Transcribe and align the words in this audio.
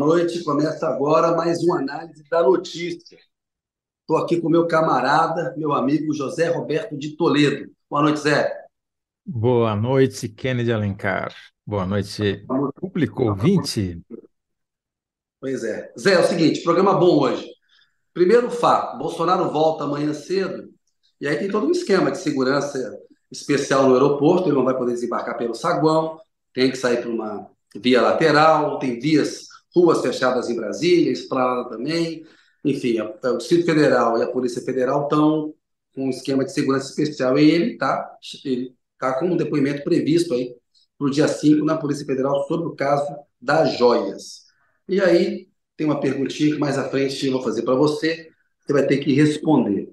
noite. 0.00 0.42
Começa 0.42 0.88
agora 0.88 1.36
mais 1.36 1.62
uma 1.62 1.78
análise 1.78 2.24
da 2.28 2.42
notícia. 2.42 3.18
Estou 4.00 4.16
aqui 4.16 4.40
com 4.40 4.48
meu 4.48 4.66
camarada, 4.66 5.54
meu 5.56 5.72
amigo 5.72 6.12
José 6.14 6.48
Roberto 6.48 6.96
de 6.96 7.16
Toledo. 7.16 7.70
Boa 7.88 8.02
noite, 8.02 8.20
Zé. 8.20 8.50
Boa 9.24 9.76
noite, 9.76 10.28
Kennedy 10.28 10.72
Alencar. 10.72 11.32
Boa 11.64 11.86
noite, 11.86 12.44
público 12.80 13.24
ouvinte. 13.24 14.00
Pois 15.38 15.62
é. 15.62 15.92
Zé, 15.96 16.14
é 16.14 16.20
o 16.20 16.24
seguinte, 16.24 16.62
programa 16.62 16.94
bom 16.94 17.20
hoje. 17.20 17.46
Primeiro 18.12 18.50
fato, 18.50 18.98
Bolsonaro 18.98 19.50
volta 19.50 19.84
amanhã 19.84 20.12
cedo, 20.12 20.68
e 21.20 21.28
aí 21.28 21.36
tem 21.36 21.50
todo 21.50 21.66
um 21.66 21.70
esquema 21.70 22.10
de 22.10 22.18
segurança 22.18 22.98
especial 23.30 23.86
no 23.86 23.94
aeroporto, 23.94 24.48
ele 24.48 24.56
não 24.56 24.64
vai 24.64 24.76
poder 24.76 24.94
desembarcar 24.94 25.38
pelo 25.38 25.54
saguão, 25.54 26.18
tem 26.52 26.70
que 26.70 26.76
sair 26.76 27.02
por 27.02 27.12
uma 27.12 27.48
via 27.76 28.02
lateral, 28.02 28.78
tem 28.80 28.98
vias, 28.98 29.49
ruas 29.74 30.00
fechadas 30.02 30.48
em 30.48 30.56
Brasília, 30.56 31.12
Esplanada 31.12 31.68
também. 31.68 32.24
Enfim, 32.64 32.98
a, 32.98 33.30
o 33.30 33.38
Distrito 33.38 33.66
Federal 33.66 34.18
e 34.18 34.22
a 34.22 34.30
Polícia 34.30 34.62
Federal 34.62 35.04
estão 35.04 35.54
com 35.94 36.06
um 36.06 36.10
esquema 36.10 36.44
de 36.44 36.52
segurança 36.52 36.88
especial 36.88 37.38
e 37.38 37.50
ele 37.50 37.72
está 37.72 38.16
ele 38.44 38.76
tá 38.98 39.18
com 39.18 39.26
um 39.26 39.36
depoimento 39.36 39.82
previsto 39.82 40.34
aí 40.34 40.54
para 40.98 41.06
o 41.06 41.10
dia 41.10 41.26
5 41.26 41.64
na 41.64 41.76
Polícia 41.76 42.06
Federal 42.06 42.46
sobre 42.46 42.68
o 42.68 42.76
caso 42.76 43.06
das 43.40 43.76
joias. 43.78 44.44
E 44.88 45.00
aí 45.00 45.48
tem 45.76 45.86
uma 45.86 46.00
perguntinha 46.00 46.54
que 46.54 46.60
mais 46.60 46.76
à 46.76 46.88
frente 46.88 47.26
eu 47.26 47.32
vou 47.32 47.42
fazer 47.42 47.62
para 47.62 47.74
você, 47.74 48.28
você 48.60 48.72
vai 48.72 48.86
ter 48.86 48.98
que 48.98 49.12
responder. 49.14 49.90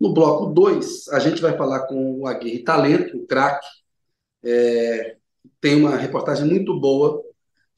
No 0.00 0.14
bloco 0.14 0.46
2, 0.46 1.08
a 1.08 1.18
gente 1.18 1.42
vai 1.42 1.56
falar 1.56 1.86
com 1.86 2.20
o 2.20 2.26
Aguirre 2.26 2.62
Talento, 2.62 3.16
o 3.16 3.26
craque, 3.26 3.66
é, 4.42 5.16
tem 5.60 5.76
uma 5.76 5.96
reportagem 5.96 6.46
muito 6.46 6.78
boa 6.80 7.22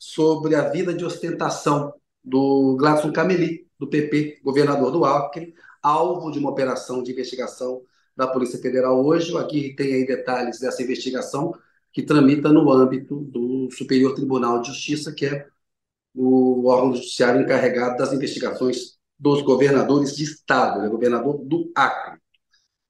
sobre 0.00 0.54
a 0.54 0.70
vida 0.70 0.94
de 0.94 1.04
ostentação 1.04 1.92
do 2.24 2.74
Gladson 2.78 3.12
Cameli, 3.12 3.68
do 3.78 3.86
PP, 3.86 4.40
governador 4.42 4.90
do 4.90 5.04
Acre, 5.04 5.54
alvo 5.82 6.30
de 6.30 6.38
uma 6.38 6.48
operação 6.50 7.02
de 7.02 7.12
investigação 7.12 7.82
da 8.16 8.26
Polícia 8.26 8.58
Federal 8.58 9.04
hoje. 9.04 9.36
Aqui 9.36 9.74
tem 9.74 9.92
aí 9.92 10.06
detalhes 10.06 10.58
dessa 10.58 10.82
investigação 10.82 11.54
que 11.92 12.02
tramita 12.02 12.50
no 12.50 12.72
âmbito 12.72 13.20
do 13.20 13.68
Superior 13.70 14.14
Tribunal 14.14 14.62
de 14.62 14.68
Justiça, 14.68 15.12
que 15.12 15.26
é 15.26 15.46
o 16.14 16.66
órgão 16.66 16.94
judiciário 16.94 17.42
encarregado 17.42 17.98
das 17.98 18.12
investigações 18.12 18.98
dos 19.18 19.42
governadores 19.42 20.16
de 20.16 20.24
estado, 20.24 20.80
né? 20.80 20.88
governador 20.88 21.44
do 21.44 21.70
Acre. 21.74 22.18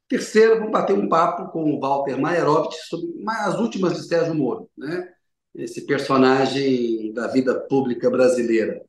Terceiro, 0.08 0.58
vamos 0.58 0.70
bater 0.70 0.97
um 0.97 1.08
papo 1.08 1.50
com 1.50 1.75
o 1.75 1.81
Walter 1.81 2.16
Maierovitch 2.16 2.77
sobre 2.88 3.08
as 3.27 3.58
últimas 3.58 3.94
de 3.94 4.06
Sérgio 4.06 4.34
Moro, 4.34 4.70
né? 4.78 5.08
Esse 5.55 5.87
personagem 5.87 7.12
da 7.12 7.27
vida 7.27 7.59
pública 7.61 8.11
brasileira. 8.11 8.83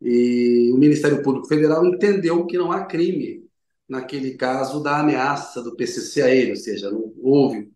E 0.00 0.70
o 0.72 0.78
Ministério 0.78 1.22
Público 1.22 1.46
Federal 1.46 1.86
entendeu 1.86 2.44
que 2.46 2.58
não 2.58 2.72
há 2.72 2.84
crime 2.84 3.46
naquele 3.88 4.34
caso 4.34 4.82
da 4.82 4.98
ameaça 4.98 5.62
do 5.62 5.76
PCC 5.76 6.22
a 6.22 6.34
ele, 6.34 6.50
ou 6.50 6.56
seja, 6.56 6.90
não 6.90 7.12
houve 7.18 7.70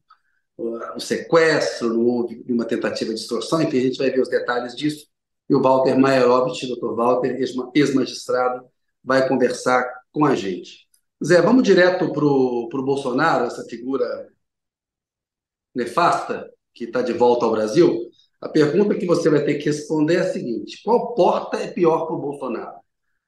um 0.59 0.99
sequestro, 0.99 1.93
não 1.93 2.07
houve 2.07 2.43
uma 2.49 2.65
tentativa 2.65 3.13
de 3.13 3.21
extorsão, 3.21 3.61
enfim, 3.63 3.79
a 3.79 3.83
gente 3.83 3.99
vai 3.99 4.11
ver 4.11 4.21
os 4.21 4.29
detalhes 4.29 4.75
disso. 4.75 5.07
E 5.49 5.55
o 5.55 5.63
Walter 5.63 5.97
Maierovitch, 5.97 6.67
doutor 6.67 6.97
Walter, 6.97 7.39
ex-magistrado, 7.75 8.67
vai 9.05 9.29
conversar 9.29 9.85
com 10.11 10.25
a 10.25 10.35
gente. 10.35 10.89
Zé, 11.25 11.41
vamos 11.41 11.63
direto 11.63 12.13
para 12.13 12.25
o 12.25 12.85
Bolsonaro, 12.85 13.45
essa 13.45 13.65
figura 13.65 14.29
nefasta 15.75 16.51
que 16.77 16.85
está 16.85 17.01
de 17.01 17.15
volta 17.15 17.47
ao 17.47 17.51
Brasil. 17.51 18.11
A 18.41 18.49
pergunta 18.49 18.95
que 18.95 19.07
você 19.07 19.31
vai 19.31 19.43
ter 19.43 19.55
que 19.55 19.65
responder 19.65 20.17
é 20.17 20.21
a 20.21 20.33
seguinte: 20.33 20.83
qual 20.85 21.15
porta 21.15 21.57
é 21.57 21.69
pior 21.69 22.07
para 22.07 22.15
o 22.15 22.21
Bolsonaro? 22.21 22.77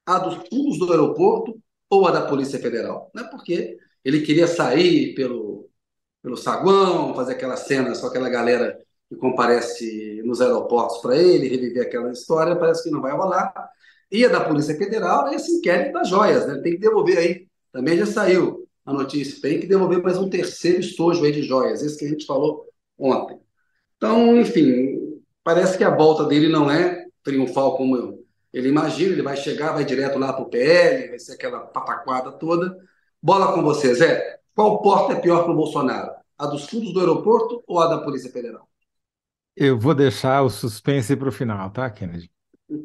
A 0.07 0.19
dos 0.19 0.35
fundos 0.49 0.79
do 0.79 0.91
aeroporto 0.91 1.59
ou 1.91 2.07
a 2.07 2.11
da 2.11 2.27
Polícia 2.27 2.59
Federal? 2.59 3.11
Não 3.15 3.25
é 3.25 3.29
porque 3.29 3.79
ele 4.05 4.21
queria 4.21 4.47
sair 4.47 5.15
pelo, 5.15 5.69
pelo 6.23 6.37
saguão, 6.37 7.14
fazer 7.14 7.33
aquela 7.33 7.57
cena 7.57 7.98
com 7.98 8.07
aquela 8.07 8.29
galera 8.29 8.79
que 9.08 9.17
comparece 9.17 10.23
nos 10.25 10.41
aeroportos 10.41 10.98
para 10.98 11.17
ele, 11.17 11.48
reviver 11.48 11.87
aquela 11.87 12.13
história, 12.13 12.55
parece 12.57 12.85
que 12.85 12.91
não 12.91 13.01
vai 13.01 13.17
rolar. 13.17 13.53
E 14.13 14.25
a 14.25 14.29
da 14.29 14.45
Polícia 14.45 14.77
Federal 14.77 15.29
é 15.29 15.35
esse 15.35 15.53
inquérito 15.53 15.92
das 15.95 16.08
joias, 16.08 16.47
né? 16.47 16.61
Tem 16.63 16.73
que 16.73 16.79
devolver 16.79 17.19
aí 17.19 17.48
também 17.73 17.98
já 17.98 18.07
saiu 18.07 18.67
a 18.85 18.92
notícia, 18.92 19.41
tem 19.41 19.61
que 19.61 19.67
devolver 19.67 20.03
mais 20.03 20.17
um 20.19 20.31
terceiro 20.31 20.81
estojo 20.81 21.23
aí 21.25 21.33
de 21.33 21.42
joias, 21.42 21.83
esse 21.83 21.98
que 21.98 22.07
a 22.07 22.08
gente 22.08 22.25
falou 22.25 22.67
ontem. 22.98 23.39
Então, 23.97 24.36
enfim, 24.39 25.20
parece 25.42 25.77
que 25.77 25.85
a 25.85 25.95
volta 25.95 26.25
dele 26.25 26.48
não 26.48 26.70
é 26.70 27.07
triunfal 27.23 27.77
como 27.77 28.19
ele 28.53 28.69
imagina, 28.69 29.13
ele 29.13 29.23
vai 29.23 29.36
chegar, 29.36 29.73
vai 29.73 29.85
direto 29.85 30.19
lá 30.19 30.33
para 30.33 30.42
o 30.42 30.48
PL, 30.48 31.08
vai 31.08 31.19
ser 31.19 31.33
aquela 31.33 31.61
pataquada 31.61 32.33
toda. 32.33 32.77
Bola 33.23 33.53
com 33.53 33.63
você, 33.63 33.95
Zé. 33.95 34.39
Qual 34.55 34.81
porta 34.81 35.13
é 35.13 35.20
pior 35.20 35.45
para 35.45 35.53
o 35.53 35.57
Bolsonaro? 35.57 36.13
A 36.37 36.47
dos 36.47 36.69
fundos 36.69 36.92
do 36.92 37.01
aeroporto 37.01 37.63
ou 37.67 37.81
a 37.81 37.87
da 37.87 37.98
Polícia 37.98 38.31
Federal? 38.31 38.69
Eu 39.55 39.79
vou 39.79 39.95
deixar 39.95 40.42
o 40.42 40.51
suspense 40.51 41.14
para 41.17 41.29
o 41.29 41.33
final, 41.33 41.70
tá, 41.70 41.91
Kennedy? 41.91 42.31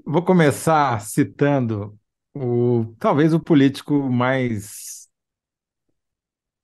Vou 0.06 0.23
começar 0.23 1.00
citando 1.02 1.97
o, 2.35 2.94
talvez 3.00 3.34
o 3.34 3.40
político 3.40 3.94
mais 4.09 5.03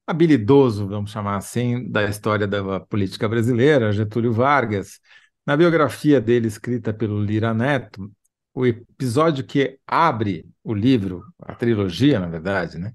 habilidoso, 0.10 0.88
vamos 0.88 1.12
chamar 1.12 1.38
assim, 1.38 1.88
da 1.90 2.04
história 2.06 2.48
da 2.48 2.80
política 2.80 3.30
brasileira, 3.30 3.92
Getúlio 3.94 4.34
Vargas. 4.34 5.00
Na 5.46 5.56
biografia 5.56 6.20
dele, 6.20 6.48
escrita 6.48 6.92
pelo 6.92 7.24
Lira 7.24 7.54
Neto, 7.54 8.12
o 8.54 8.66
episódio 8.66 9.46
que 9.46 9.78
abre 9.86 10.50
o 10.64 10.74
livro, 10.74 11.24
a 11.40 11.54
trilogia, 11.54 12.20
na 12.20 12.28
verdade, 12.28 12.80
né, 12.80 12.92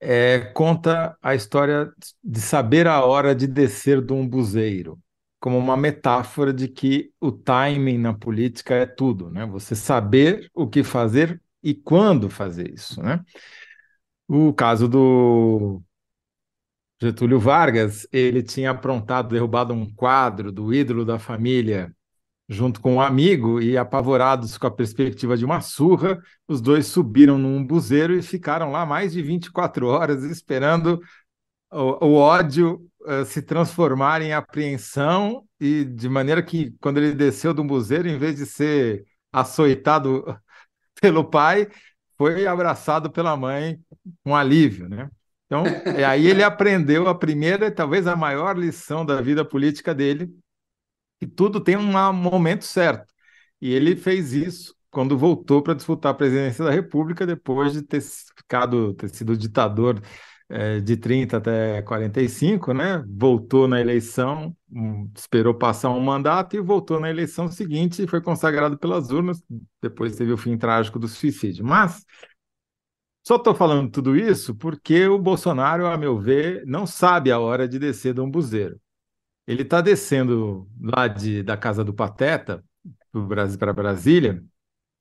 é, 0.00 0.38
conta 0.54 1.16
a 1.20 1.34
história 1.34 1.92
de 2.22 2.40
saber 2.40 2.86
a 2.86 3.04
hora 3.04 3.34
de 3.34 3.48
descer 3.48 4.00
de 4.00 4.12
um 4.12 4.26
buzeiro, 4.26 4.96
como 5.40 5.58
uma 5.58 5.76
metáfora 5.76 6.52
de 6.52 6.68
que 6.68 7.10
o 7.20 7.32
timing 7.32 7.98
na 7.98 8.14
política 8.14 8.74
é 8.74 8.86
tudo, 8.86 9.30
né? 9.30 9.44
Você 9.46 9.74
saber 9.74 10.48
o 10.54 10.68
que 10.68 10.84
fazer 10.84 11.40
e 11.62 11.74
quando 11.74 12.30
fazer 12.30 12.72
isso, 12.72 13.02
né? 13.02 13.24
O 14.28 14.52
caso 14.52 14.86
do 14.88 15.82
Getúlio 17.00 17.38
Vargas, 17.38 18.06
ele 18.12 18.42
tinha 18.42 18.70
aprontado, 18.70 19.28
derrubado 19.28 19.72
um 19.72 19.92
quadro 19.94 20.50
do 20.50 20.74
ídolo 20.74 21.04
da 21.04 21.18
família 21.18 21.94
junto 22.48 22.80
com 22.80 22.94
um 22.94 23.00
amigo 23.00 23.60
e 23.60 23.76
apavorados 23.76 24.56
com 24.56 24.66
a 24.66 24.70
perspectiva 24.70 25.36
de 25.36 25.44
uma 25.44 25.60
surra, 25.60 26.18
os 26.46 26.60
dois 26.60 26.86
subiram 26.86 27.36
num 27.38 27.64
buzeiro 27.64 28.14
e 28.14 28.22
ficaram 28.22 28.72
lá 28.72 28.86
mais 28.86 29.12
de 29.12 29.22
24 29.22 29.86
horas 29.86 30.24
esperando 30.24 31.00
o, 31.70 32.06
o 32.06 32.14
ódio 32.14 32.82
uh, 33.02 33.24
se 33.26 33.42
transformar 33.42 34.22
em 34.22 34.32
apreensão 34.32 35.44
e 35.60 35.84
de 35.84 36.08
maneira 36.08 36.42
que 36.42 36.72
quando 36.80 36.98
ele 36.98 37.14
desceu 37.14 37.52
do 37.52 37.62
buzeiro, 37.62 38.08
em 38.08 38.18
vez 38.18 38.36
de 38.36 38.46
ser 38.46 39.04
açoitado 39.30 40.24
pelo 41.00 41.24
pai, 41.24 41.68
foi 42.16 42.46
abraçado 42.46 43.10
pela 43.10 43.36
mãe 43.36 43.78
com 44.24 44.34
alívio, 44.34 44.88
né? 44.88 45.10
Então, 45.48 45.64
é, 45.66 46.04
aí 46.04 46.26
ele 46.26 46.42
aprendeu 46.42 47.08
a 47.08 47.14
primeira, 47.14 47.70
talvez 47.70 48.06
a 48.06 48.14
maior 48.14 48.56
lição 48.56 49.04
da 49.04 49.20
vida 49.22 49.44
política 49.44 49.94
dele, 49.94 50.30
que 51.18 51.26
tudo 51.26 51.58
tem 51.60 51.76
um 51.76 52.12
momento 52.12 52.64
certo. 52.64 53.12
E 53.60 53.72
ele 53.72 53.96
fez 53.96 54.34
isso 54.34 54.74
quando 54.90 55.16
voltou 55.16 55.62
para 55.62 55.74
disputar 55.74 56.12
a 56.12 56.14
presidência 56.14 56.64
da 56.64 56.70
República, 56.70 57.26
depois 57.26 57.72
de 57.72 57.82
ter 57.82 58.02
ficado, 58.02 58.92
ter 58.94 59.08
sido 59.08 59.36
ditador 59.36 60.02
é, 60.50 60.80
de 60.80 60.96
30 60.96 61.36
até 61.38 61.82
45, 61.82 62.72
né? 62.72 63.04
Voltou 63.06 63.68
na 63.68 63.80
eleição, 63.80 64.56
esperou 65.14 65.54
passar 65.54 65.90
um 65.90 66.00
mandato 66.00 66.56
e 66.56 66.60
voltou 66.60 66.98
na 67.00 67.10
eleição 67.10 67.48
seguinte 67.48 68.02
e 68.02 68.06
foi 68.06 68.20
consagrado 68.20 68.78
pelas 68.78 69.10
urnas. 69.10 69.42
Depois 69.82 70.16
teve 70.16 70.32
o 70.32 70.38
fim 70.38 70.56
trágico 70.56 70.98
do 70.98 71.08
suicídio. 71.08 71.64
Mas 71.64 72.04
só 73.28 73.36
estou 73.36 73.54
falando 73.54 73.90
tudo 73.90 74.16
isso 74.16 74.54
porque 74.54 75.06
o 75.06 75.18
Bolsonaro, 75.18 75.86
a 75.86 75.98
meu 75.98 76.18
ver, 76.18 76.64
não 76.64 76.86
sabe 76.86 77.30
a 77.30 77.38
hora 77.38 77.68
de 77.68 77.78
descer 77.78 78.14
de 78.14 78.22
um 78.22 78.30
buzeiro. 78.30 78.80
Ele 79.46 79.64
está 79.64 79.82
descendo 79.82 80.66
lá 80.80 81.06
de, 81.06 81.42
da 81.42 81.54
casa 81.54 81.84
do 81.84 81.92
Pateta 81.92 82.64
para 83.58 83.72
Brasília, 83.74 84.42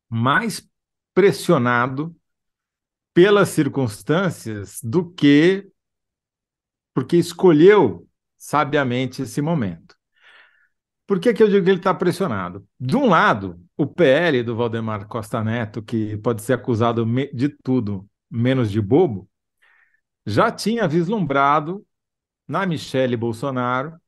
mais 0.10 0.70
pressionado 1.14 2.14
pelas 3.14 3.48
circunstâncias 3.48 4.82
do 4.84 5.10
que 5.10 5.66
porque 6.94 7.16
escolheu 7.16 8.10
sabiamente 8.36 9.22
esse 9.22 9.42
momento. 9.42 9.96
Por 11.06 11.18
que, 11.22 11.34
que 11.34 11.42
eu 11.42 11.48
digo 11.48 11.64
que 11.64 11.70
ele 11.70 11.80
está 11.80 11.94
pressionado? 11.94 12.68
De 12.78 12.98
um 12.98 13.08
lado, 13.08 13.58
o 13.78 13.88
PL 13.88 14.44
do 14.44 14.54
Valdemar 14.54 15.08
Costa 15.08 15.42
Neto, 15.42 15.82
que 15.82 16.18
pode 16.18 16.42
ser 16.42 16.52
acusado 16.52 17.06
de 17.34 17.48
tudo 17.64 18.06
menos 18.30 18.72
de 18.72 18.82
bobo, 18.82 19.30
já 20.26 20.52
tinha 20.52 20.88
vislumbrado 20.88 21.86
na 22.48 22.66
Michele 22.66 23.16
Bolsonaro 23.16 24.00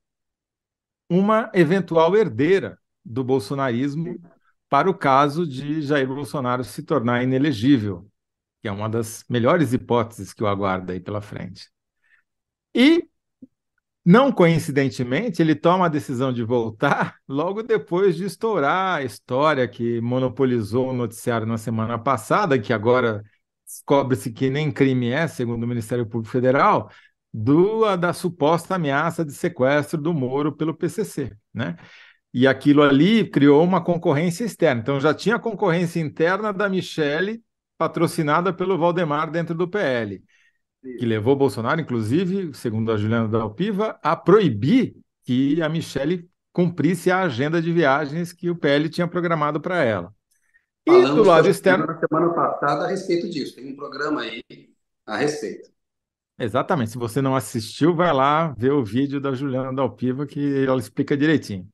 uma 1.08 1.50
eventual 1.52 2.16
herdeira 2.16 2.78
do 3.04 3.24
bolsonarismo 3.24 4.20
para 4.68 4.88
o 4.88 4.94
caso 4.94 5.46
de 5.46 5.82
Jair 5.82 6.06
Bolsonaro 6.06 6.62
se 6.62 6.84
tornar 6.84 7.24
inelegível, 7.24 8.08
que 8.62 8.68
é 8.68 8.72
uma 8.72 8.88
das 8.88 9.24
melhores 9.28 9.72
hipóteses 9.72 10.32
que 10.32 10.44
o 10.44 10.46
aguarda 10.46 10.92
aí 10.92 11.00
pela 11.00 11.20
frente. 11.20 11.68
E, 12.72 13.08
não 14.04 14.30
coincidentemente, 14.30 15.42
ele 15.42 15.56
toma 15.56 15.86
a 15.86 15.88
decisão 15.88 16.32
de 16.32 16.44
voltar 16.44 17.16
logo 17.26 17.62
depois 17.64 18.14
de 18.14 18.24
estourar 18.24 18.98
a 18.98 19.02
história 19.02 19.66
que 19.66 20.00
monopolizou 20.00 20.90
o 20.90 20.92
noticiário 20.92 21.46
na 21.46 21.58
semana 21.58 21.98
passada, 21.98 22.58
que 22.58 22.72
agora 22.72 23.24
descobre-se 23.70 24.32
que 24.32 24.50
nem 24.50 24.72
crime 24.72 25.10
é, 25.10 25.28
segundo 25.28 25.62
o 25.62 25.66
Ministério 25.66 26.04
Público 26.04 26.32
Federal, 26.32 26.90
do, 27.32 27.96
da 27.96 28.12
suposta 28.12 28.74
ameaça 28.74 29.24
de 29.24 29.32
sequestro 29.32 30.00
do 30.00 30.12
Moro 30.12 30.52
pelo 30.52 30.74
PCC, 30.74 31.36
né? 31.54 31.76
E 32.34 32.46
aquilo 32.46 32.82
ali 32.82 33.28
criou 33.28 33.62
uma 33.64 33.82
concorrência 33.82 34.44
externa. 34.44 34.80
Então 34.80 35.00
já 35.00 35.14
tinha 35.14 35.38
concorrência 35.38 36.00
interna 36.00 36.52
da 36.52 36.68
Michele, 36.68 37.42
patrocinada 37.78 38.52
pelo 38.52 38.78
Valdemar 38.78 39.30
dentro 39.30 39.54
do 39.54 39.68
PL, 39.68 40.22
que 40.98 41.06
levou 41.06 41.36
Bolsonaro, 41.36 41.80
inclusive, 41.80 42.52
segundo 42.54 42.92
a 42.92 42.96
Juliana 42.96 43.28
Dalpiva, 43.28 43.98
a 44.02 44.16
proibir 44.16 44.96
que 45.24 45.62
a 45.62 45.68
Michele 45.68 46.28
cumprisse 46.52 47.10
a 47.10 47.20
agenda 47.20 47.62
de 47.62 47.72
viagens 47.72 48.32
que 48.32 48.50
o 48.50 48.56
PL 48.56 48.88
tinha 48.88 49.08
programado 49.08 49.60
para 49.60 49.82
ela. 49.84 50.12
E 50.90 51.02
Falamos 51.02 51.14
do 51.14 51.24
lado 51.24 51.48
externo. 51.48 51.86
Na 51.86 51.98
semana 51.98 52.32
passada 52.34 52.84
a 52.84 52.88
respeito 52.88 53.28
disso, 53.28 53.54
tem 53.54 53.72
um 53.72 53.76
programa 53.76 54.22
aí 54.22 54.42
a 55.06 55.16
respeito. 55.16 55.70
Exatamente. 56.38 56.90
Se 56.90 56.98
você 56.98 57.20
não 57.20 57.36
assistiu, 57.36 57.94
vai 57.94 58.12
lá 58.12 58.54
ver 58.56 58.72
o 58.72 58.84
vídeo 58.84 59.20
da 59.20 59.32
Juliana 59.32 59.74
Dalpiva 59.74 60.26
que 60.26 60.64
ela 60.64 60.78
explica 60.78 61.16
direitinho. 61.16 61.68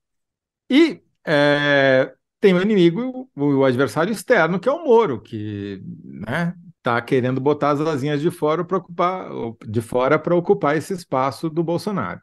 E 0.68 1.00
é, 1.24 2.12
tem 2.40 2.52
o 2.52 2.60
inimigo, 2.60 3.30
o, 3.34 3.64
adversário 3.64 4.12
externo, 4.12 4.58
que 4.58 4.68
é 4.68 4.72
o 4.72 4.84
Moro, 4.84 5.20
que 5.20 5.80
né, 6.04 6.54
está 6.78 7.00
querendo 7.00 7.40
botar 7.40 7.70
as 7.70 7.80
asinhas 7.80 8.20
de 8.20 8.30
fora 8.30 8.64
para 8.64 8.78
ocupar, 8.78 9.28
de 9.66 9.80
fora 9.80 10.18
para 10.18 10.34
ocupar 10.34 10.76
esse 10.76 10.92
espaço 10.92 11.48
do 11.48 11.62
Bolsonaro. 11.62 12.20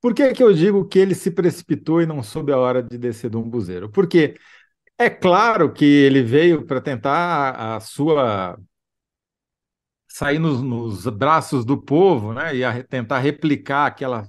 Por 0.00 0.14
que, 0.14 0.32
que 0.32 0.42
eu 0.42 0.52
digo 0.52 0.86
que 0.86 0.98
ele 0.98 1.14
se 1.14 1.30
precipitou 1.30 2.00
e 2.00 2.06
não 2.06 2.22
soube 2.22 2.52
a 2.52 2.58
hora 2.58 2.82
de 2.82 2.98
descer 2.98 3.30
do 3.30 3.40
umbuzeiro? 3.40 3.90
Porque 3.90 4.36
é 4.98 5.10
claro 5.10 5.72
que 5.72 5.84
ele 5.84 6.22
veio 6.22 6.64
para 6.66 6.80
tentar 6.80 7.76
a 7.76 7.80
sua 7.80 8.58
sair 10.08 10.38
nos, 10.38 10.62
nos, 10.62 11.06
braços 11.08 11.64
do 11.64 11.76
povo, 11.80 12.32
né, 12.32 12.56
e 12.56 12.64
a, 12.64 12.82
tentar 12.82 13.18
replicar 13.18 13.86
aquela 13.86 14.26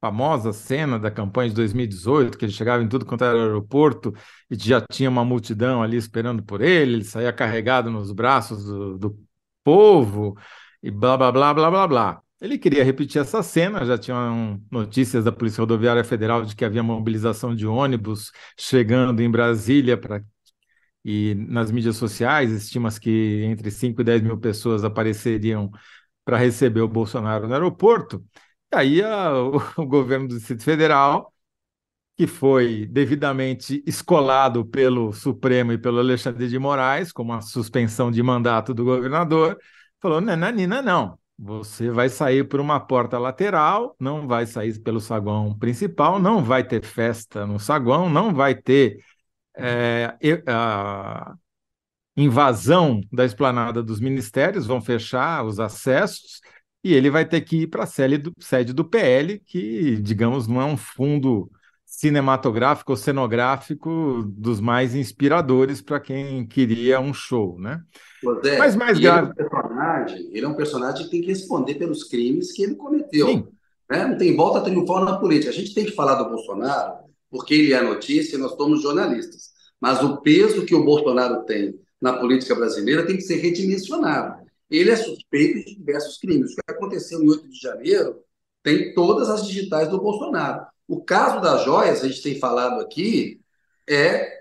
famosa 0.00 0.52
cena 0.52 0.98
da 0.98 1.10
campanha 1.10 1.50
de 1.50 1.56
2018, 1.56 2.38
que 2.38 2.44
ele 2.46 2.52
chegava 2.52 2.82
em 2.82 2.88
tudo 2.88 3.04
quanto 3.04 3.24
era 3.24 3.38
aeroporto 3.38 4.14
e 4.50 4.56
já 4.56 4.80
tinha 4.80 5.10
uma 5.10 5.24
multidão 5.24 5.82
ali 5.82 5.96
esperando 5.96 6.42
por 6.42 6.62
ele, 6.62 6.94
ele 6.94 7.04
saía 7.04 7.32
carregado 7.32 7.90
nos 7.90 8.12
braços 8.12 8.64
do, 8.64 8.98
do 8.98 9.26
povo 9.64 10.36
e 10.82 10.90
blá, 10.90 11.16
blá, 11.16 11.32
blá, 11.32 11.54
blá, 11.54 11.70
blá, 11.70 11.88
blá. 11.88 12.22
Ele 12.40 12.58
queria 12.58 12.84
repetir 12.84 13.20
essa 13.20 13.42
cena, 13.42 13.84
já 13.84 13.96
tinham 13.96 14.60
notícias 14.70 15.24
da 15.24 15.32
Polícia 15.32 15.60
Rodoviária 15.62 16.04
Federal 16.04 16.44
de 16.44 16.54
que 16.54 16.64
havia 16.64 16.82
mobilização 16.82 17.54
de 17.54 17.66
ônibus 17.66 18.30
chegando 18.58 19.22
em 19.22 19.30
Brasília 19.30 19.96
para 19.96 20.22
e 21.04 21.34
nas 21.36 21.70
mídias 21.70 21.96
sociais 21.96 22.50
estima-se 22.50 23.00
que 23.00 23.42
entre 23.44 23.70
5 23.70 24.00
e 24.00 24.04
10 24.04 24.22
mil 24.22 24.38
pessoas 24.38 24.84
apareceriam 24.84 25.70
para 26.24 26.36
receber 26.36 26.80
o 26.82 26.88
Bolsonaro 26.88 27.46
no 27.48 27.54
aeroporto. 27.54 28.24
E 28.72 28.76
aí 28.76 29.02
a, 29.02 29.32
o, 29.34 29.56
o 29.82 29.86
governo 29.86 30.28
do 30.28 30.36
Distrito 30.36 30.64
Federal, 30.64 31.32
que 32.16 32.26
foi 32.26 32.86
devidamente 32.86 33.82
escolado 33.86 34.64
pelo 34.66 35.12
Supremo 35.12 35.72
e 35.72 35.78
pelo 35.78 35.98
Alexandre 36.00 36.48
de 36.48 36.58
Moraes, 36.58 37.12
com 37.12 37.22
uma 37.22 37.40
suspensão 37.42 38.10
de 38.10 38.22
mandato 38.22 38.74
do 38.74 38.84
governador, 38.84 39.58
falou: 40.00 40.20
Nananina, 40.20 40.82
não. 40.82 41.18
Você 41.38 41.90
vai 41.90 42.08
sair 42.08 42.48
por 42.48 42.60
uma 42.60 42.80
porta 42.80 43.18
lateral, 43.18 43.94
não 44.00 44.26
vai 44.26 44.46
sair 44.46 44.78
pelo 44.80 45.00
saguão 45.00 45.56
principal, 45.58 46.18
não 46.18 46.42
vai 46.42 46.66
ter 46.66 46.82
festa 46.82 47.46
no 47.46 47.58
saguão, 47.60 48.08
não 48.08 48.34
vai 48.34 48.54
ter 48.54 48.98
é, 49.54 50.16
invasão 52.16 53.00
da 53.12 53.24
esplanada 53.24 53.82
dos 53.82 54.00
ministérios, 54.00 54.66
vão 54.66 54.80
fechar 54.80 55.44
os 55.44 55.60
acessos 55.60 56.40
e 56.82 56.94
ele 56.94 57.10
vai 57.10 57.26
ter 57.26 57.42
que 57.42 57.62
ir 57.62 57.66
para 57.66 57.84
a 57.84 57.86
sede 57.86 58.72
do 58.72 58.84
PL, 58.84 59.38
que, 59.40 59.96
digamos, 60.00 60.46
não 60.46 60.60
é 60.60 60.64
um 60.64 60.76
fundo 60.76 61.50
cinematográfico 61.96 62.92
ou 62.92 62.96
cenográfico 62.96 64.22
dos 64.28 64.60
mais 64.60 64.94
inspiradores 64.94 65.80
para 65.80 65.98
quem 65.98 66.46
queria 66.46 67.00
um 67.00 67.14
show, 67.14 67.58
né? 67.58 67.80
Zé, 68.44 68.58
Mas 68.58 68.76
mais 68.76 68.98
grave. 68.98 69.32
Ele 69.34 69.40
é, 69.40 69.46
um 69.46 69.48
personagem, 69.48 70.30
ele 70.30 70.44
é 70.44 70.48
um 70.48 70.54
personagem 70.54 71.04
que 71.04 71.10
tem 71.10 71.22
que 71.22 71.28
responder 71.28 71.76
pelos 71.76 72.04
crimes 72.04 72.52
que 72.52 72.62
ele 72.64 72.74
cometeu. 72.74 73.28
Sim. 73.28 73.48
Né? 73.90 74.08
Não 74.08 74.18
tem 74.18 74.36
volta 74.36 74.60
triunfal 74.60 75.06
na 75.06 75.16
política. 75.16 75.50
A 75.50 75.54
gente 75.54 75.72
tem 75.72 75.86
que 75.86 75.92
falar 75.92 76.22
do 76.22 76.28
Bolsonaro 76.28 76.98
porque 77.30 77.54
ele 77.54 77.72
é 77.72 77.80
notícia 77.80 78.36
e 78.36 78.38
nós 78.38 78.52
somos 78.52 78.82
jornalistas. 78.82 79.52
Mas 79.80 80.02
o 80.02 80.20
peso 80.20 80.66
que 80.66 80.74
o 80.74 80.84
Bolsonaro 80.84 81.46
tem 81.46 81.80
na 81.98 82.12
política 82.12 82.54
brasileira 82.54 83.06
tem 83.06 83.16
que 83.16 83.22
ser 83.22 83.36
redimensionado. 83.36 84.44
Ele 84.68 84.90
é 84.90 84.96
suspeito 84.96 85.64
de 85.64 85.76
diversos 85.76 86.18
crimes. 86.18 86.52
O 86.52 86.56
que 86.56 86.72
aconteceu 86.72 87.22
em 87.22 87.28
8 87.30 87.48
de 87.48 87.58
janeiro 87.58 88.16
tem 88.62 88.92
todas 88.92 89.30
as 89.30 89.46
digitais 89.46 89.88
do 89.88 89.98
Bolsonaro. 89.98 90.66
O 90.88 91.02
caso 91.02 91.40
das 91.40 91.64
joias, 91.64 92.02
a 92.02 92.08
gente 92.08 92.22
tem 92.22 92.38
falado 92.38 92.80
aqui, 92.80 93.40
é 93.88 94.40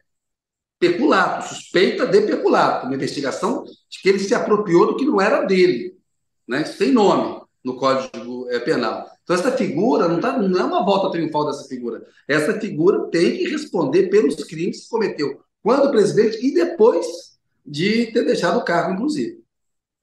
peculato, 0.80 1.50
suspeita 1.50 2.06
de 2.06 2.21
peculato, 2.21 2.86
uma 2.86 2.95
investigação 2.95 3.63
de 3.63 4.01
que 4.01 4.09
ele 4.09 4.19
se 4.19 4.36
apropriou 4.36 4.88
do 4.88 4.95
que 4.95 5.06
não 5.06 5.19
era 5.19 5.44
dele, 5.44 5.97
né? 6.47 6.63
sem 6.65 6.92
nome 6.92 7.42
no 7.63 7.77
Código 7.77 8.47
é, 8.50 8.59
Penal. 8.59 9.09
Então, 9.24 9.36
essa 9.36 9.51
figura 9.51 10.07
não, 10.07 10.19
tá, 10.19 10.38
não 10.38 10.59
é 10.59 10.63
uma 10.63 10.86
volta 10.86 11.09
triunfal 11.09 11.47
dessa 11.47 11.68
figura. 11.68 12.06
Essa 12.27 12.59
figura 12.59 13.07
tem 13.09 13.38
que 13.38 13.50
responder 13.50 14.07
pelos 14.09 14.36
crimes 14.44 14.83
que 14.83 14.89
cometeu 14.89 15.42
quando 15.63 15.89
presidente 15.89 16.45
e 16.45 16.53
depois 16.53 17.07
de 17.65 18.12
ter 18.12 18.24
deixado 18.24 18.59
o 18.59 18.63
cargo, 18.63 18.94
inclusive. 18.94 19.44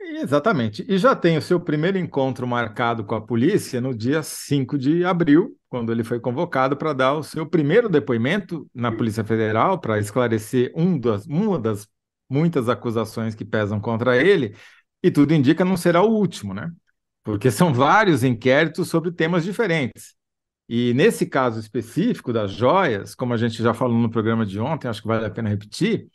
Exatamente. 0.04 0.84
E 0.88 0.98
já 0.98 1.14
tem 1.14 1.36
o 1.36 1.42
seu 1.42 1.58
primeiro 1.60 1.98
encontro 1.98 2.46
marcado 2.46 3.04
com 3.04 3.14
a 3.14 3.20
polícia 3.20 3.80
no 3.80 3.94
dia 3.94 4.22
5 4.22 4.76
de 4.78 5.04
abril, 5.04 5.56
quando 5.68 5.90
ele 5.90 6.04
foi 6.04 6.20
convocado 6.20 6.76
para 6.76 6.92
dar 6.92 7.14
o 7.14 7.22
seu 7.22 7.46
primeiro 7.46 7.88
depoimento 7.88 8.68
na 8.74 8.92
Polícia 8.92 9.24
Federal 9.24 9.80
para 9.80 9.98
esclarecer 9.98 10.72
um 10.76 10.98
das, 10.98 11.26
uma 11.26 11.58
das 11.58 11.88
muitas 12.28 12.68
acusações 12.68 13.34
que 13.34 13.44
pesam 13.44 13.80
contra 13.80 14.16
ele, 14.16 14.56
e 15.02 15.10
tudo 15.10 15.34
indica 15.34 15.64
não 15.64 15.76
será 15.76 16.02
o 16.02 16.10
último, 16.10 16.54
né? 16.54 16.70
Porque 17.22 17.50
são 17.50 17.72
vários 17.72 18.22
inquéritos 18.24 18.88
sobre 18.88 19.12
temas 19.12 19.44
diferentes. 19.44 20.14
E 20.68 20.94
nesse 20.94 21.26
caso 21.26 21.60
específico 21.60 22.32
das 22.32 22.52
joias, 22.52 23.14
como 23.14 23.34
a 23.34 23.36
gente 23.36 23.62
já 23.62 23.74
falou 23.74 23.98
no 23.98 24.10
programa 24.10 24.46
de 24.46 24.58
ontem, 24.58 24.88
acho 24.88 25.02
que 25.02 25.08
vale 25.08 25.26
a 25.26 25.30
pena 25.30 25.48
repetir, 25.48 26.08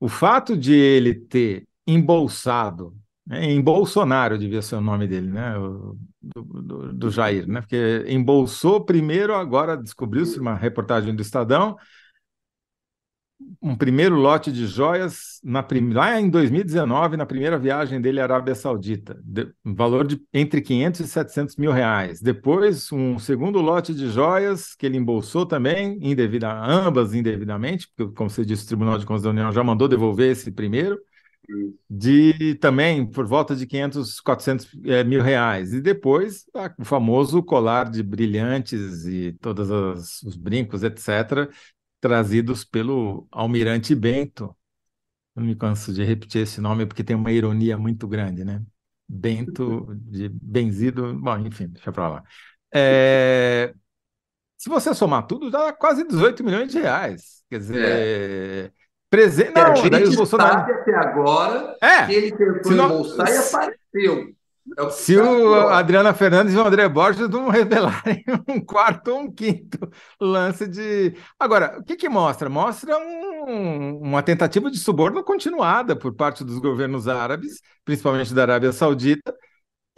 o 0.00 0.08
fato 0.08 0.56
de 0.56 0.74
ele 0.74 1.14
ter 1.14 1.64
embolsado 1.86 2.96
em 3.30 3.60
Bolsonaro 3.60 4.36
devia 4.36 4.62
ser 4.62 4.76
o 4.76 4.80
nome 4.80 5.06
dele, 5.06 5.30
né? 5.30 5.56
O, 5.56 5.96
do, 6.20 6.42
do, 6.42 6.92
do, 6.92 7.10
Jair, 7.10 7.46
né? 7.46 7.60
Porque 7.60 8.04
embolsou 8.08 8.84
primeiro, 8.84 9.34
agora 9.34 9.76
descobriu-se 9.76 10.38
uma 10.40 10.54
reportagem 10.54 11.14
do 11.14 11.22
Estadão, 11.22 11.76
um 13.60 13.76
primeiro 13.76 14.16
lote 14.16 14.50
de 14.52 14.66
joias 14.66 15.40
na 15.42 15.62
prim... 15.62 15.92
lá 15.92 16.20
em 16.20 16.28
2019, 16.28 17.16
na 17.16 17.26
primeira 17.26 17.58
viagem 17.58 18.00
dele 18.00 18.20
à 18.20 18.24
Arábia 18.24 18.54
Saudita, 18.54 19.20
de... 19.24 19.52
valor 19.64 20.06
de 20.06 20.20
entre 20.32 20.60
500 20.60 21.00
e 21.00 21.08
700 21.08 21.56
mil 21.56 21.72
reais. 21.72 22.20
Depois, 22.20 22.90
um 22.92 23.18
segundo 23.18 23.60
lote 23.60 23.94
de 23.94 24.08
joias 24.08 24.74
que 24.74 24.86
ele 24.86 24.96
embolsou 24.96 25.46
também, 25.46 25.98
indevida... 26.00 26.52
ambas 26.52 27.14
indevidamente, 27.14 27.88
porque, 27.96 28.14
como 28.14 28.30
você 28.30 28.44
disse, 28.44 28.64
o 28.64 28.68
Tribunal 28.68 28.98
de 28.98 29.06
Contas 29.06 29.22
da 29.22 29.30
União 29.30 29.52
já 29.52 29.62
mandou 29.62 29.88
devolver 29.88 30.32
esse 30.32 30.50
primeiro 30.50 30.98
de 31.88 32.54
também 32.56 33.04
por 33.06 33.26
volta 33.26 33.54
de 33.54 33.66
500, 33.66 34.20
400 34.20 34.68
é, 34.84 35.04
mil 35.04 35.22
reais. 35.22 35.72
E 35.72 35.80
depois 35.80 36.44
o 36.78 36.84
famoso 36.84 37.42
colar 37.42 37.90
de 37.90 38.02
brilhantes 38.02 39.04
e 39.06 39.32
todos 39.40 39.70
os 40.22 40.36
brincos, 40.36 40.82
etc., 40.82 41.50
trazidos 42.00 42.64
pelo 42.64 43.26
Almirante 43.30 43.94
Bento. 43.94 44.54
Não 45.34 45.44
me 45.44 45.56
canso 45.56 45.92
de 45.92 46.04
repetir 46.04 46.42
esse 46.42 46.60
nome 46.60 46.84
porque 46.86 47.04
tem 47.04 47.16
uma 47.16 47.32
ironia 47.32 47.78
muito 47.78 48.06
grande, 48.06 48.44
né? 48.44 48.62
Bento, 49.08 49.94
de 49.94 50.28
benzido, 50.28 51.18
bom, 51.18 51.38
enfim, 51.38 51.68
deixa 51.68 51.92
para 51.92 52.08
lá. 52.08 52.24
É... 52.74 53.74
Se 54.56 54.68
você 54.68 54.94
somar 54.94 55.26
tudo, 55.26 55.50
dá 55.50 55.72
quase 55.72 56.06
18 56.06 56.44
milhões 56.44 56.70
de 56.70 56.78
reais. 56.78 57.42
Quer 57.50 57.58
dizer, 57.58 57.84
é. 57.84 58.72
Presente. 59.12 59.52
Não, 59.54 59.72
a 59.72 59.74
gente 59.74 60.16
Bolsonaro. 60.16 60.60
sabe 60.60 60.72
até 60.72 60.94
agora 60.94 61.76
é, 61.82 62.06
que 62.06 62.14
ele 62.14 62.32
tentou 62.32 62.72
não... 62.72 62.86
embolsar 62.86 63.28
e 63.28 63.36
apareceu. 63.36 64.34
É 64.78 64.82
o 64.82 64.90
Se 64.90 65.18
o 65.18 65.68
Adriana 65.68 66.14
Fernandes 66.14 66.54
e 66.54 66.56
o 66.56 66.66
André 66.66 66.88
Borges 66.88 67.28
não 67.28 67.50
revelarem 67.50 68.24
um 68.48 68.58
quarto 68.58 69.08
ou 69.08 69.20
um 69.20 69.30
quinto 69.30 69.78
lance 70.18 70.66
de. 70.66 71.14
Agora, 71.38 71.78
o 71.78 71.84
que, 71.84 71.94
que 71.94 72.08
mostra? 72.08 72.48
Mostra 72.48 72.96
um, 72.96 73.98
uma 73.98 74.22
tentativa 74.22 74.70
de 74.70 74.78
suborno 74.78 75.22
continuada 75.22 75.94
por 75.94 76.14
parte 76.14 76.42
dos 76.42 76.58
governos 76.58 77.06
árabes, 77.06 77.60
principalmente 77.84 78.32
da 78.32 78.40
Arábia 78.40 78.72
Saudita, 78.72 79.34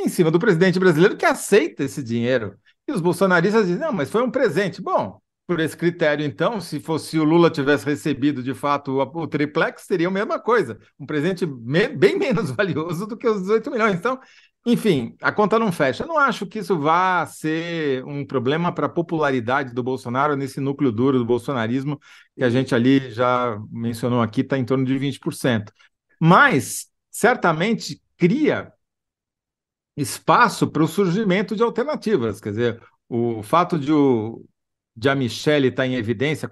em 0.00 0.08
cima 0.08 0.32
do 0.32 0.40
presidente 0.40 0.80
brasileiro 0.80 1.16
que 1.16 1.24
aceita 1.24 1.84
esse 1.84 2.02
dinheiro. 2.02 2.56
E 2.88 2.90
os 2.90 3.00
bolsonaristas 3.00 3.66
dizem: 3.66 3.80
não, 3.80 3.92
mas 3.92 4.10
foi 4.10 4.24
um 4.24 4.30
presente. 4.30 4.82
Bom, 4.82 5.20
por 5.46 5.60
esse 5.60 5.76
critério, 5.76 6.24
então, 6.24 6.60
se 6.60 6.80
fosse 6.80 7.18
o 7.18 7.24
Lula 7.24 7.50
tivesse 7.50 7.84
recebido 7.84 8.42
de 8.42 8.54
fato 8.54 8.98
o, 8.98 9.26
triplex, 9.26 9.82
seria 9.82 10.08
a 10.08 10.10
mesma 10.10 10.40
coisa, 10.40 10.78
um 10.98 11.04
presente 11.04 11.44
me, 11.46 11.88
bem 11.88 12.16
menos 12.18 12.50
valioso 12.50 13.06
do 13.06 13.16
que 13.16 13.28
os 13.28 13.42
18 13.42 13.70
milhões. 13.70 13.94
Então, 13.96 14.18
enfim, 14.66 15.14
a 15.20 15.30
conta 15.30 15.58
não 15.58 15.70
fecha. 15.70 16.04
Eu 16.04 16.08
não 16.08 16.18
acho 16.18 16.46
que 16.46 16.58
isso 16.60 16.78
vá 16.78 17.26
ser 17.26 18.02
um 18.06 18.24
problema 18.26 18.72
para 18.72 18.86
a 18.86 18.88
popularidade 18.88 19.74
do 19.74 19.82
Bolsonaro 19.82 20.36
nesse 20.36 20.58
núcleo 20.60 20.90
duro 20.90 21.18
do 21.18 21.24
bolsonarismo, 21.24 22.00
que 22.34 22.42
a 22.42 22.48
gente 22.48 22.74
ali 22.74 23.10
já 23.10 23.58
mencionou 23.70 24.22
aqui, 24.22 24.40
está 24.40 24.56
em 24.56 24.64
torno 24.64 24.84
de 24.84 24.98
20%. 24.98 25.70
Mas, 26.18 26.86
certamente, 27.10 28.00
cria 28.16 28.72
espaço 29.96 30.66
para 30.70 30.82
o 30.82 30.88
surgimento 30.88 31.54
de 31.54 31.62
alternativas. 31.62 32.40
Quer 32.40 32.50
dizer, 32.50 32.82
o 33.08 33.42
fato 33.42 33.78
de 33.78 33.92
o, 33.92 34.44
de 34.96 35.08
a 35.08 35.14
Michelle 35.14 35.68
estar 35.68 35.82
tá 35.82 35.86
em 35.86 35.94
evidência, 35.96 36.48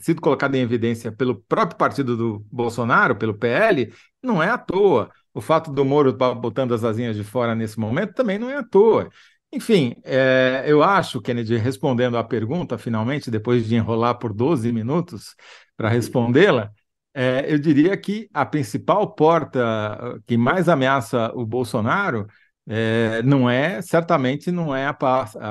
sido 0.00 0.20
colocada 0.20 0.56
em 0.56 0.60
evidência 0.60 1.12
pelo 1.12 1.40
próprio 1.42 1.78
partido 1.78 2.16
do 2.16 2.44
Bolsonaro, 2.50 3.16
pelo 3.16 3.34
PL, 3.34 3.92
não 4.22 4.42
é 4.42 4.48
à 4.50 4.58
toa. 4.58 5.10
O 5.32 5.40
fato 5.40 5.72
do 5.72 5.84
Moro 5.84 6.12
botando 6.12 6.74
as 6.74 6.84
asinhas 6.84 7.16
de 7.16 7.24
fora 7.24 7.54
nesse 7.54 7.78
momento 7.78 8.14
também 8.14 8.38
não 8.38 8.50
é 8.50 8.56
à 8.56 8.62
toa. 8.64 9.08
Enfim, 9.52 9.94
é, 10.04 10.64
eu 10.66 10.82
acho, 10.82 11.20
Kennedy, 11.22 11.56
respondendo 11.56 12.16
à 12.16 12.24
pergunta, 12.24 12.76
finalmente, 12.76 13.30
depois 13.30 13.66
de 13.66 13.76
enrolar 13.76 14.18
por 14.18 14.32
12 14.32 14.72
minutos 14.72 15.34
para 15.76 15.88
respondê-la, 15.88 16.72
é, 17.14 17.44
eu 17.52 17.58
diria 17.58 17.96
que 17.96 18.28
a 18.34 18.44
principal 18.44 19.14
porta 19.14 20.20
que 20.26 20.36
mais 20.36 20.68
ameaça 20.68 21.30
o 21.34 21.46
Bolsonaro 21.46 22.26
é, 22.66 23.22
não 23.22 23.48
é, 23.48 23.80
certamente, 23.80 24.50
não 24.50 24.74
é 24.74 24.86
a, 24.86 24.96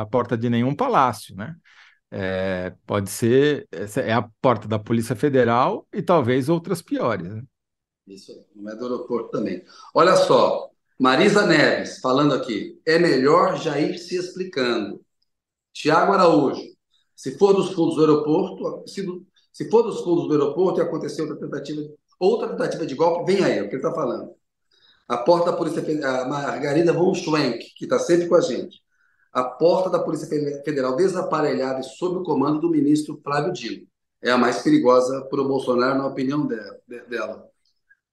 a 0.02 0.06
porta 0.06 0.38
de 0.38 0.50
nenhum 0.50 0.76
palácio, 0.76 1.36
né? 1.36 1.56
É, 2.16 2.72
pode 2.86 3.10
ser, 3.10 3.68
é 3.72 4.14
a 4.14 4.22
porta 4.40 4.68
da 4.68 4.78
Polícia 4.78 5.16
Federal 5.16 5.88
e 5.92 6.00
talvez 6.00 6.48
outras 6.48 6.80
piores. 6.80 7.28
Né? 7.28 7.42
Isso 8.06 8.32
não 8.56 8.72
é 8.72 8.76
do 8.76 8.84
aeroporto 8.84 9.32
também. 9.32 9.64
Olha 9.96 10.16
só, 10.16 10.70
Marisa 11.00 11.48
Neves 11.48 11.98
falando 11.98 12.36
aqui, 12.36 12.80
é 12.86 13.00
melhor 13.00 13.58
já 13.58 13.80
ir 13.80 13.98
se 13.98 14.16
explicando. 14.16 15.04
Tiago 15.74 16.14
Araújo, 16.14 16.62
se 17.16 17.36
for 17.36 17.52
dos 17.52 17.72
fundos 17.72 17.96
do 17.96 18.02
aeroporto, 18.02 18.88
se, 18.88 19.04
se 19.52 19.68
for 19.72 19.82
dos 19.82 20.02
fundos 20.02 20.28
do 20.28 20.34
aeroporto 20.34 20.80
e 20.80 20.84
acontecer 20.84 21.24
outra 21.24 21.40
tentativa, 21.40 21.82
outra 22.20 22.50
tentativa 22.50 22.86
de 22.86 22.94
golpe, 22.94 23.34
vem 23.34 23.44
aí, 23.44 23.58
é 23.58 23.64
o 23.64 23.70
que 23.70 23.76
ele 23.76 23.78
está 23.78 23.92
falando. 23.92 24.36
A 25.08 25.18
porta 25.18 25.50
da 25.50 25.58
Polícia 25.58 25.82
Federal, 25.82 26.26
a 26.26 26.28
Margarida 26.28 26.94
von 26.94 27.16
Schwenk, 27.16 27.74
que 27.76 27.86
está 27.86 27.98
sempre 27.98 28.28
com 28.28 28.36
a 28.36 28.42
gente 28.42 28.83
a 29.34 29.44
porta 29.44 29.90
da 29.90 30.00
Polícia 30.00 30.28
Federal 30.64 30.96
desaparelhada 30.96 31.80
e 31.80 31.84
sob 31.84 32.18
o 32.18 32.24
comando 32.24 32.62
do 32.62 32.70
ministro 32.70 33.20
Flávio 33.24 33.52
Dino. 33.52 33.88
É 34.22 34.30
a 34.30 34.38
mais 34.38 34.62
perigosa 34.62 35.22
para 35.24 35.42
o 35.42 35.48
Bolsonaro, 35.48 35.98
na 35.98 36.08
opinião 36.08 36.46
dela. 36.46 37.50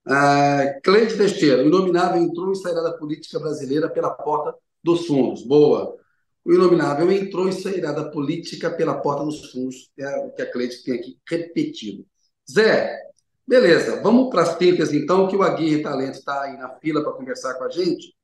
Uh, 0.07 0.81
Cleide 0.83 1.17
Teixeira, 1.17 1.63
o 1.63 1.67
inominável 1.67 2.23
entrou 2.23 2.51
e 2.53 2.57
sairá 2.57 2.81
da 2.81 2.95
política 2.95 3.39
brasileira 3.39 3.89
pela 3.89 4.11
porta 4.11 4.55
dos 4.83 5.07
fundos. 5.07 5.43
Boa. 5.43 5.95
O 6.43 6.53
inominável 6.53 7.13
entrou 7.13 7.49
e 7.49 7.53
sairá 7.53 7.93
da 7.93 8.09
política 8.09 8.71
pela 8.71 8.95
porta 8.95 9.25
dos 9.25 9.53
fundos. 9.53 9.91
É 9.99 10.17
o 10.21 10.33
que 10.33 10.41
a 10.41 10.51
Cleide 10.51 10.83
tem 10.83 10.95
aqui 10.95 11.19
repetido. 11.29 12.05
Zé, 12.51 12.99
beleza. 13.47 14.01
Vamos 14.03 14.31
para 14.31 14.43
as 14.43 14.57
picas, 14.57 14.93
então, 14.93 15.29
que 15.29 15.37
o 15.37 15.43
Aguirre 15.43 15.83
Talento 15.83 16.15
está 16.15 16.43
aí 16.43 16.57
na 16.57 16.71
fila 16.79 17.03
para 17.03 17.13
conversar 17.13 17.55
com 17.55 17.65
a 17.65 17.69
gente. 17.69 18.15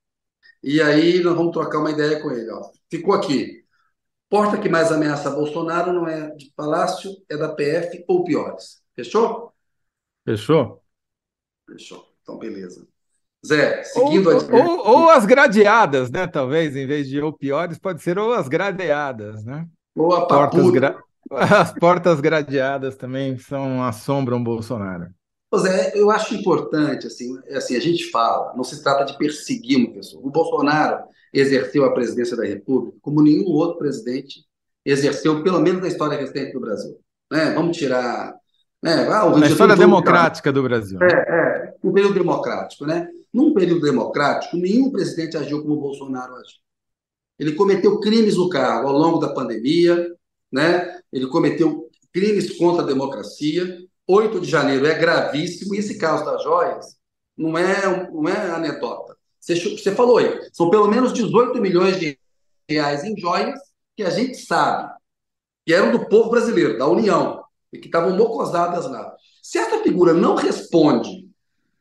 E 0.67 0.83
aí 0.83 1.23
nós 1.23 1.37
vamos 1.37 1.53
trocar 1.53 1.79
uma 1.79 1.93
ideia 1.93 2.21
com 2.21 2.29
ele. 2.33 2.51
Ó. 2.51 2.61
Ficou 2.91 3.15
aqui. 3.15 3.65
Porta 4.29 4.59
que 4.59 4.69
mais 4.69 4.91
ameaça 4.91 5.31
Bolsonaro 5.31 5.93
não 5.93 6.09
é 6.09 6.35
de 6.35 6.53
Palácio, 6.57 7.13
é 7.31 7.37
da 7.37 7.55
PF 7.55 8.05
ou 8.09 8.25
piores. 8.25 8.83
Fechou? 8.93 9.53
Fechou. 10.25 10.83
Fechou. 11.71 12.05
Então, 12.21 12.37
beleza. 12.37 12.85
Zé, 13.47 13.85
seguindo 13.85 14.29
ou, 14.29 14.41
a... 14.41 14.65
ou, 14.65 14.89
ou, 14.89 15.11
as 15.11 15.25
gradeadas, 15.25 16.11
né? 16.11 16.27
Talvez, 16.27 16.75
em 16.75 16.85
vez 16.85 17.09
de 17.09 17.21
ou 17.21 17.33
piores, 17.33 17.79
pode 17.79 18.03
ser 18.03 18.19
ou 18.19 18.33
as 18.33 18.49
gradeadas, 18.49 19.45
né? 19.45 19.69
Ou 19.95 20.13
a 20.15 20.27
portas 20.27 20.69
gra... 20.71 21.01
As 21.31 21.73
portas 21.73 22.21
gradeadas 22.21 22.97
também 22.97 23.39
são 23.39 23.85
assombram 23.85 24.43
Bolsonaro. 24.43 25.07
Zé, 25.59 25.93
eu 25.95 26.11
acho 26.11 26.35
importante, 26.35 27.07
assim, 27.07 27.39
assim, 27.51 27.77
a 27.77 27.81
gente 27.81 28.11
fala, 28.11 28.55
não 28.55 28.65
se 28.65 28.83
trata 28.83 29.05
de 29.05 29.19
perseguir 29.19 29.79
uma 29.79 29.93
pessoa. 29.93 30.23
O 30.25 30.31
Bolsonaro 30.31 31.05
exerceu 31.33 31.85
a 31.85 31.93
presidência 31.93 32.37
da 32.37 32.45
República 32.45 32.97
como 33.01 33.23
nenhum 33.23 33.47
outro 33.47 33.79
presidente 33.79 34.45
exerceu, 34.85 35.43
pelo 35.43 35.61
menos 35.61 35.83
na 35.83 35.89
história 35.89 36.17
recente 36.17 36.53
do 36.53 36.61
Brasil. 36.61 36.97
Né? 37.31 37.53
Vamos 37.55 37.77
tirar. 37.77 38.35
Né? 38.83 39.09
Ah, 39.09 39.29
na 39.31 39.49
história 39.49 39.75
democrática 39.75 40.53
do 40.53 40.63
Brasil. 40.63 40.99
É, 41.03 41.13
é, 41.13 41.75
um 41.83 41.93
período 41.93 42.15
democrático. 42.15 42.87
Né? 42.87 43.09
Num 43.33 43.53
período 43.53 43.81
democrático, 43.81 44.57
nenhum 44.57 44.91
presidente 44.91 45.37
agiu 45.37 45.63
como 45.63 45.75
o 45.75 45.81
Bolsonaro 45.81 46.35
agiu. 46.35 46.61
Ele 47.39 47.53
cometeu 47.53 48.01
crimes 48.01 48.37
no 48.37 48.49
cargo 48.49 48.89
ao 48.89 48.97
longo 48.97 49.19
da 49.19 49.29
pandemia, 49.29 50.09
né? 50.51 51.01
ele 51.13 51.27
cometeu 51.27 51.91
crimes 52.13 52.57
contra 52.57 52.83
a 52.83 52.87
democracia, 52.87 53.79
8 54.09 54.41
de 54.41 54.49
janeiro 54.49 54.87
é 54.87 54.95
gravíssimo 54.95 55.75
e 55.75 55.79
esse 55.79 55.99
caso 55.99 56.25
das 56.25 56.43
joias 56.43 56.97
não 57.37 57.57
é, 57.59 58.11
não 58.11 58.29
é 58.29 58.51
anedota. 58.51 59.17
Você, 59.41 59.55
você 59.55 59.95
falou 59.95 60.19
aí, 60.19 60.49
são 60.53 60.71
pelo 60.71 60.89
menos 60.89 61.13
18 61.13 61.61
milhões 61.61 61.99
de 61.99 62.19
reais 62.69 63.05
em 63.05 63.17
joias 63.19 63.59
que 63.97 64.03
a 64.03 64.11
gente 64.11 64.37
sabe 64.39 64.93
que 65.65 65.75
eram 65.75 65.91
do 65.91 66.07
povo 66.09 66.31
brasileiro, 66.31 66.79
da 66.79 66.87
União, 66.87 67.43
e 67.73 67.79
que 67.79 67.87
estavam 67.87 68.17
mocosadas 68.17 68.87
lá. 68.87 69.15
Se 69.43 69.59
essa 69.59 69.83
figura 69.83 70.13
não 70.13 70.37
responde 70.37 71.29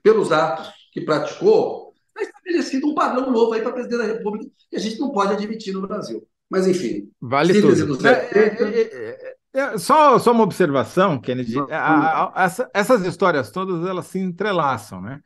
pelos 0.02 0.32
atos 0.32 0.72
que 0.92 1.02
praticou, 1.02 1.94
está 2.08 2.24
estabelecido 2.24 2.88
um 2.88 2.96
padrão 2.96 3.32
novo 3.32 3.54
aí 3.54 3.62
para 3.62 3.74
presidente 3.74 4.00
da 4.00 4.14
República 4.14 4.52
que 4.70 4.76
a 4.76 4.80
gente 4.80 5.00
não 5.00 5.12
pode 5.12 5.34
admitir 5.34 5.74
no 5.74 5.88
Brasil. 5.88 6.28
Mas, 6.50 6.68
enfim. 6.68 7.12
Vale 7.20 7.60
tudo. 7.62 8.08
É, 8.08 8.12
é, 8.12 8.80
é, 8.92 9.36
é, 9.56 9.78
só, 9.78 10.20
só 10.20 10.32
uma 10.32 10.44
observação, 10.44 11.20
Kennedy. 11.20 11.58
A, 11.72 12.32
a, 12.36 12.44
essa, 12.44 12.70
essas 12.74 13.06
histórias 13.06 13.50
todas 13.50 13.88
elas 13.88 14.08
se 14.08 14.20
entrelaçam, 14.20 15.02
né? 15.02 15.22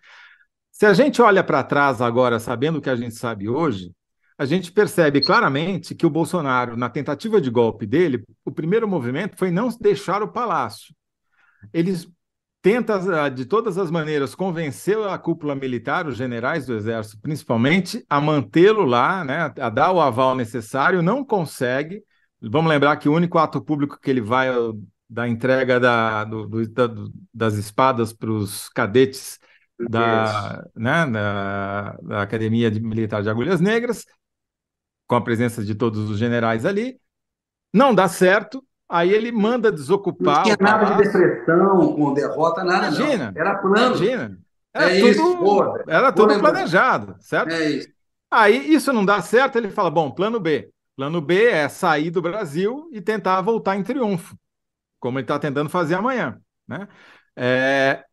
Se 0.71 0.85
a 0.85 0.93
gente 0.93 1.21
olha 1.21 1.43
para 1.43 1.63
trás 1.63 2.01
agora, 2.01 2.39
sabendo 2.39 2.79
o 2.79 2.81
que 2.81 2.89
a 2.89 2.95
gente 2.95 3.15
sabe 3.15 3.49
hoje, 3.49 3.91
a 4.37 4.45
gente 4.45 4.71
percebe 4.71 5.19
claramente 5.19 5.93
que 5.93 6.05
o 6.05 6.09
Bolsonaro, 6.09 6.77
na 6.77 6.89
tentativa 6.89 7.41
de 7.41 7.49
golpe 7.49 7.85
dele, 7.85 8.23
o 8.45 8.51
primeiro 8.51 8.87
movimento 8.87 9.35
foi 9.35 9.51
não 9.51 9.67
deixar 9.81 10.23
o 10.23 10.31
palácio. 10.31 10.95
Eles 11.73 12.07
tenta 12.61 13.27
de 13.29 13.45
todas 13.45 13.77
as 13.77 13.91
maneiras 13.91 14.35
convencer 14.35 14.97
a 14.97 15.17
cúpula 15.17 15.55
militar, 15.55 16.07
os 16.07 16.15
generais 16.15 16.65
do 16.65 16.73
exército 16.73 17.21
principalmente, 17.21 18.05
a 18.09 18.21
mantê-lo 18.21 18.85
lá, 18.85 19.25
né, 19.25 19.53
a 19.59 19.69
dar 19.69 19.91
o 19.91 19.99
aval 19.99 20.35
necessário, 20.35 21.01
não 21.01 21.23
consegue. 21.23 22.01
Vamos 22.41 22.69
lembrar 22.69 22.97
que 22.97 23.09
o 23.09 23.13
único 23.13 23.37
ato 23.37 23.61
público 23.61 23.99
que 23.99 24.09
ele 24.09 24.21
vai 24.21 24.49
da 25.09 25.27
entrega 25.27 25.79
da, 25.79 26.23
do, 26.23 26.47
do, 26.47 26.69
da, 26.69 26.87
das 27.33 27.55
espadas 27.55 28.13
para 28.13 28.31
os 28.31 28.69
cadetes 28.69 29.39
da, 29.79 30.65
né, 30.75 31.05
da, 31.07 31.97
da, 32.01 32.21
Academia 32.21 32.69
de 32.69 32.79
Militar 32.79 33.23
de 33.23 33.29
Agulhas 33.29 33.59
Negras, 33.59 34.05
com 35.07 35.15
a 35.15 35.21
presença 35.21 35.63
de 35.63 35.73
todos 35.73 36.09
os 36.09 36.19
generais 36.19 36.65
ali. 36.65 36.99
Não 37.73 37.95
dá 37.95 38.07
certo, 38.07 38.63
aí 38.87 39.11
ele 39.11 39.31
manda 39.31 39.71
desocupar. 39.71 40.37
Não 40.37 40.43
tinha 40.43 40.57
nada 40.59 40.85
de 40.85 41.03
depressão, 41.03 41.95
com 41.95 42.13
derrota, 42.13 42.63
nada. 42.63 42.87
Imagina. 42.87 43.31
Não. 43.31 43.41
Era 43.41 43.57
plano. 43.57 43.95
Imagina. 43.95 44.39
Era 44.73 44.95
é 44.95 44.99
tudo, 44.99 45.09
isso. 45.09 45.83
Era 45.87 46.11
tudo 46.11 46.39
planejado, 46.39 47.15
certo? 47.19 47.51
É 47.51 47.69
isso. 47.71 47.89
Aí 48.29 48.73
isso 48.73 48.93
não 48.93 49.03
dá 49.03 49.21
certo, 49.21 49.57
ele 49.57 49.69
fala: 49.69 49.89
bom, 49.89 50.11
plano 50.11 50.39
B. 50.39 50.69
Plano 50.99 51.21
B 51.21 51.45
é 51.45 51.69
sair 51.69 52.11
do 52.11 52.21
Brasil 52.21 52.89
e 52.91 52.99
tentar 52.99 53.39
voltar 53.39 53.77
em 53.77 53.83
triunfo, 53.83 54.37
como 54.99 55.17
ele 55.17 55.23
está 55.23 55.39
tentando 55.39 55.69
fazer 55.69 55.95
amanhã. 55.95 56.37
Né? 56.67 56.89
É... 57.37 58.03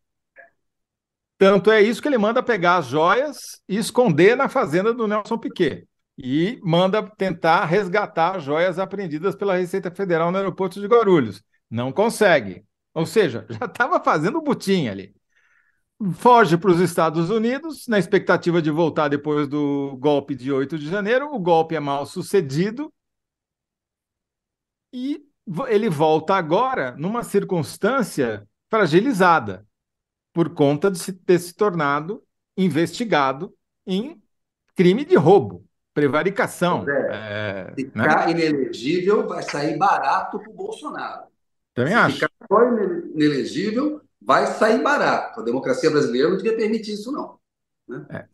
Tanto 1.37 1.73
é 1.73 1.83
isso 1.83 2.01
que 2.01 2.07
ele 2.07 2.17
manda 2.17 2.45
pegar 2.45 2.77
as 2.77 2.87
joias 2.87 3.61
e 3.69 3.77
esconder 3.77 4.37
na 4.37 4.49
fazenda 4.49 4.95
do 4.95 5.09
Nelson 5.09 5.37
Piquet. 5.37 5.85
E 6.17 6.61
manda 6.63 7.03
tentar 7.03 7.65
resgatar 7.65 8.37
as 8.37 8.45
joias 8.45 8.79
apreendidas 8.79 9.35
pela 9.35 9.57
Receita 9.57 9.91
Federal 9.91 10.31
no 10.31 10.39
aeroporto 10.39 10.81
de 10.81 10.87
Guarulhos. 10.87 11.43
Não 11.69 11.91
consegue. 11.91 12.65
Ou 12.95 13.05
seja, 13.05 13.49
já 13.51 13.67
estava 13.67 13.99
fazendo 13.99 14.39
o 14.39 14.43
butim 14.43 14.87
ali. 14.87 15.13
Foge 16.15 16.57
para 16.57 16.71
os 16.71 16.81
Estados 16.81 17.31
Unidos, 17.31 17.87
na 17.89 17.99
expectativa 17.99 18.61
de 18.61 18.71
voltar 18.71 19.09
depois 19.09 19.49
do 19.49 19.97
golpe 19.99 20.35
de 20.35 20.53
8 20.53 20.79
de 20.79 20.89
janeiro. 20.89 21.35
O 21.35 21.39
golpe 21.39 21.75
é 21.75 21.81
mal 21.81 22.05
sucedido 22.05 22.93
e 24.93 25.25
ele 25.69 25.89
volta 25.89 26.35
agora 26.35 26.95
numa 26.99 27.23
circunstância 27.23 28.47
fragilizada, 28.69 29.67
por 30.33 30.51
conta 30.51 30.91
de 30.91 31.13
ter 31.13 31.39
se 31.39 31.55
tornado 31.55 32.23
investigado 32.57 33.55
em 33.87 34.21
crime 34.75 35.05
de 35.05 35.17
roubo, 35.17 35.65
prevaricação. 35.95 36.85
É, 36.89 37.71
é, 37.71 37.75
ficar 37.75 38.27
né? 38.27 38.31
inelegível 38.33 39.27
vai 39.27 39.43
sair 39.43 39.79
barato 39.79 40.39
para 40.39 40.51
o 40.51 40.55
Bolsonaro. 40.55 41.23
Também 41.73 41.93
Se 41.93 41.99
acho. 41.99 42.17
Ficar 42.17 42.31
inelegível 43.15 44.06
vai 44.27 44.47
sair 44.49 44.83
barato. 44.83 45.41
A 45.41 45.45
democracia 45.45 45.91
brasileira 45.91 46.29
não 46.29 46.37
devia 46.37 46.57
permitir 46.57 46.95
isso, 46.95 47.13
não. 47.13 47.39
Né? 47.89 48.05
É. 48.11 48.25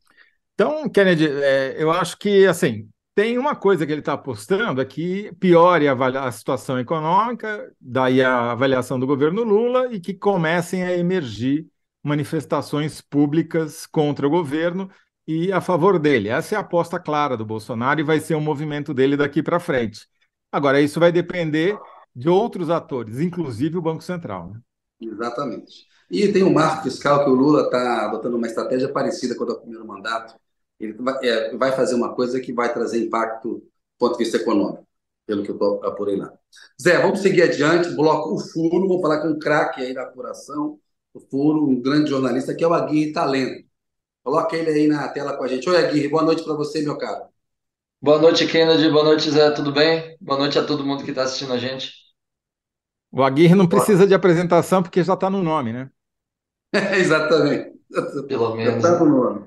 Então, 0.54 0.88
Kennedy, 0.88 1.28
é, 1.28 1.76
eu 1.78 1.90
acho 1.90 2.18
que 2.18 2.46
assim 2.46 2.88
tem 3.14 3.36
uma 3.36 3.54
coisa 3.54 3.84
que 3.84 3.92
ele 3.92 4.00
está 4.00 4.14
apostando 4.14 4.80
é 4.80 4.84
que 4.86 5.32
piore 5.38 5.86
a, 5.86 5.92
a, 5.92 6.32
situação 6.32 6.78
econômica, 6.78 7.70
daí 7.78 8.22
a 8.22 8.52
avaliação 8.52 8.98
do 8.98 9.06
governo 9.06 9.42
Lula, 9.42 9.92
e 9.92 10.00
que 10.00 10.14
comecem 10.14 10.82
a 10.82 10.96
emergir 10.96 11.66
manifestações 12.02 13.02
públicas 13.02 13.86
contra 13.86 14.26
o 14.26 14.30
governo 14.30 14.90
e 15.26 15.52
a 15.52 15.60
favor 15.60 15.98
dele. 15.98 16.28
Essa 16.30 16.54
é 16.54 16.58
a 16.58 16.62
aposta 16.62 16.98
clara 16.98 17.36
do 17.36 17.44
Bolsonaro 17.44 18.00
e 18.00 18.04
vai 18.04 18.18
ser 18.18 18.34
um 18.34 18.40
movimento 18.40 18.94
dele 18.94 19.16
daqui 19.16 19.42
para 19.42 19.60
frente. 19.60 20.08
Agora, 20.50 20.80
isso 20.80 20.98
vai 20.98 21.12
depender 21.12 21.78
de 22.16 22.28
outros 22.28 22.70
atores, 22.70 23.20
inclusive 23.20 23.76
o 23.76 23.82
Banco 23.82 24.02
Central. 24.02 24.52
Né? 24.52 24.60
Exatamente. 25.02 25.86
E 26.10 26.30
tem 26.32 26.42
um 26.42 26.52
marco 26.52 26.84
fiscal 26.84 27.24
que 27.24 27.30
o 27.30 27.34
Lula 27.34 27.62
está 27.64 28.06
adotando 28.06 28.36
uma 28.36 28.46
estratégia 28.46 28.88
parecida 28.92 29.34
com 29.34 29.44
a 29.44 29.46
do 29.46 29.60
primeiro 29.60 29.86
mandato. 29.86 30.34
Ele 30.78 30.92
vai, 30.94 31.26
é, 31.26 31.56
vai 31.56 31.72
fazer 31.72 31.94
uma 31.94 32.14
coisa 32.14 32.40
que 32.40 32.52
vai 32.52 32.72
trazer 32.72 33.04
impacto 33.04 33.54
do 33.54 33.64
ponto 33.98 34.18
de 34.18 34.24
vista 34.24 34.36
econômico, 34.36 34.86
pelo 35.26 35.42
que 35.42 35.50
eu 35.50 35.84
apurei 35.84 36.16
lá. 36.16 36.32
Zé, 36.80 37.00
vamos 37.00 37.20
seguir 37.20 37.42
adiante. 37.42 37.90
Bloco 37.90 38.34
O 38.34 38.38
Furo, 38.38 38.88
vou 38.88 39.00
falar 39.00 39.22
com 39.22 39.28
um 39.28 39.38
craque 39.38 39.80
aí 39.82 39.94
da 39.94 40.02
apuração. 40.02 40.78
O 41.14 41.20
Furo, 41.20 41.66
um 41.66 41.80
grande 41.80 42.10
jornalista, 42.10 42.54
que 42.54 42.64
é 42.64 42.66
o 42.68 42.74
Aguirre 42.74 43.12
Talento. 43.12 43.66
Coloca 44.22 44.56
ele 44.56 44.70
aí 44.70 44.88
na 44.88 45.08
tela 45.08 45.36
com 45.36 45.44
a 45.44 45.48
gente. 45.48 45.68
Oi, 45.68 45.76
Aguirre, 45.76 46.08
boa 46.08 46.22
noite 46.22 46.44
para 46.44 46.54
você, 46.54 46.82
meu 46.82 46.96
caro. 46.98 47.26
Boa 48.00 48.18
noite, 48.20 48.46
Kennedy. 48.46 48.90
Boa 48.90 49.04
noite, 49.04 49.30
Zé. 49.30 49.50
Tudo 49.52 49.72
bem? 49.72 50.16
Boa 50.20 50.38
noite 50.38 50.58
a 50.58 50.64
todo 50.64 50.84
mundo 50.84 51.04
que 51.04 51.10
está 51.10 51.22
assistindo 51.24 51.52
a 51.52 51.58
gente. 51.58 52.01
O 53.12 53.22
Aguirre 53.22 53.54
não 53.54 53.68
precisa 53.68 54.06
de 54.06 54.14
apresentação 54.14 54.82
porque 54.82 55.04
já 55.04 55.12
está 55.12 55.28
no 55.28 55.42
nome, 55.42 55.70
né? 55.70 55.90
É, 56.72 56.96
exatamente. 56.98 57.78
Pelo 58.26 58.56
menos. 58.56 58.72
Já 58.72 58.76
está 58.78 59.04
no 59.04 59.10
nome. 59.10 59.46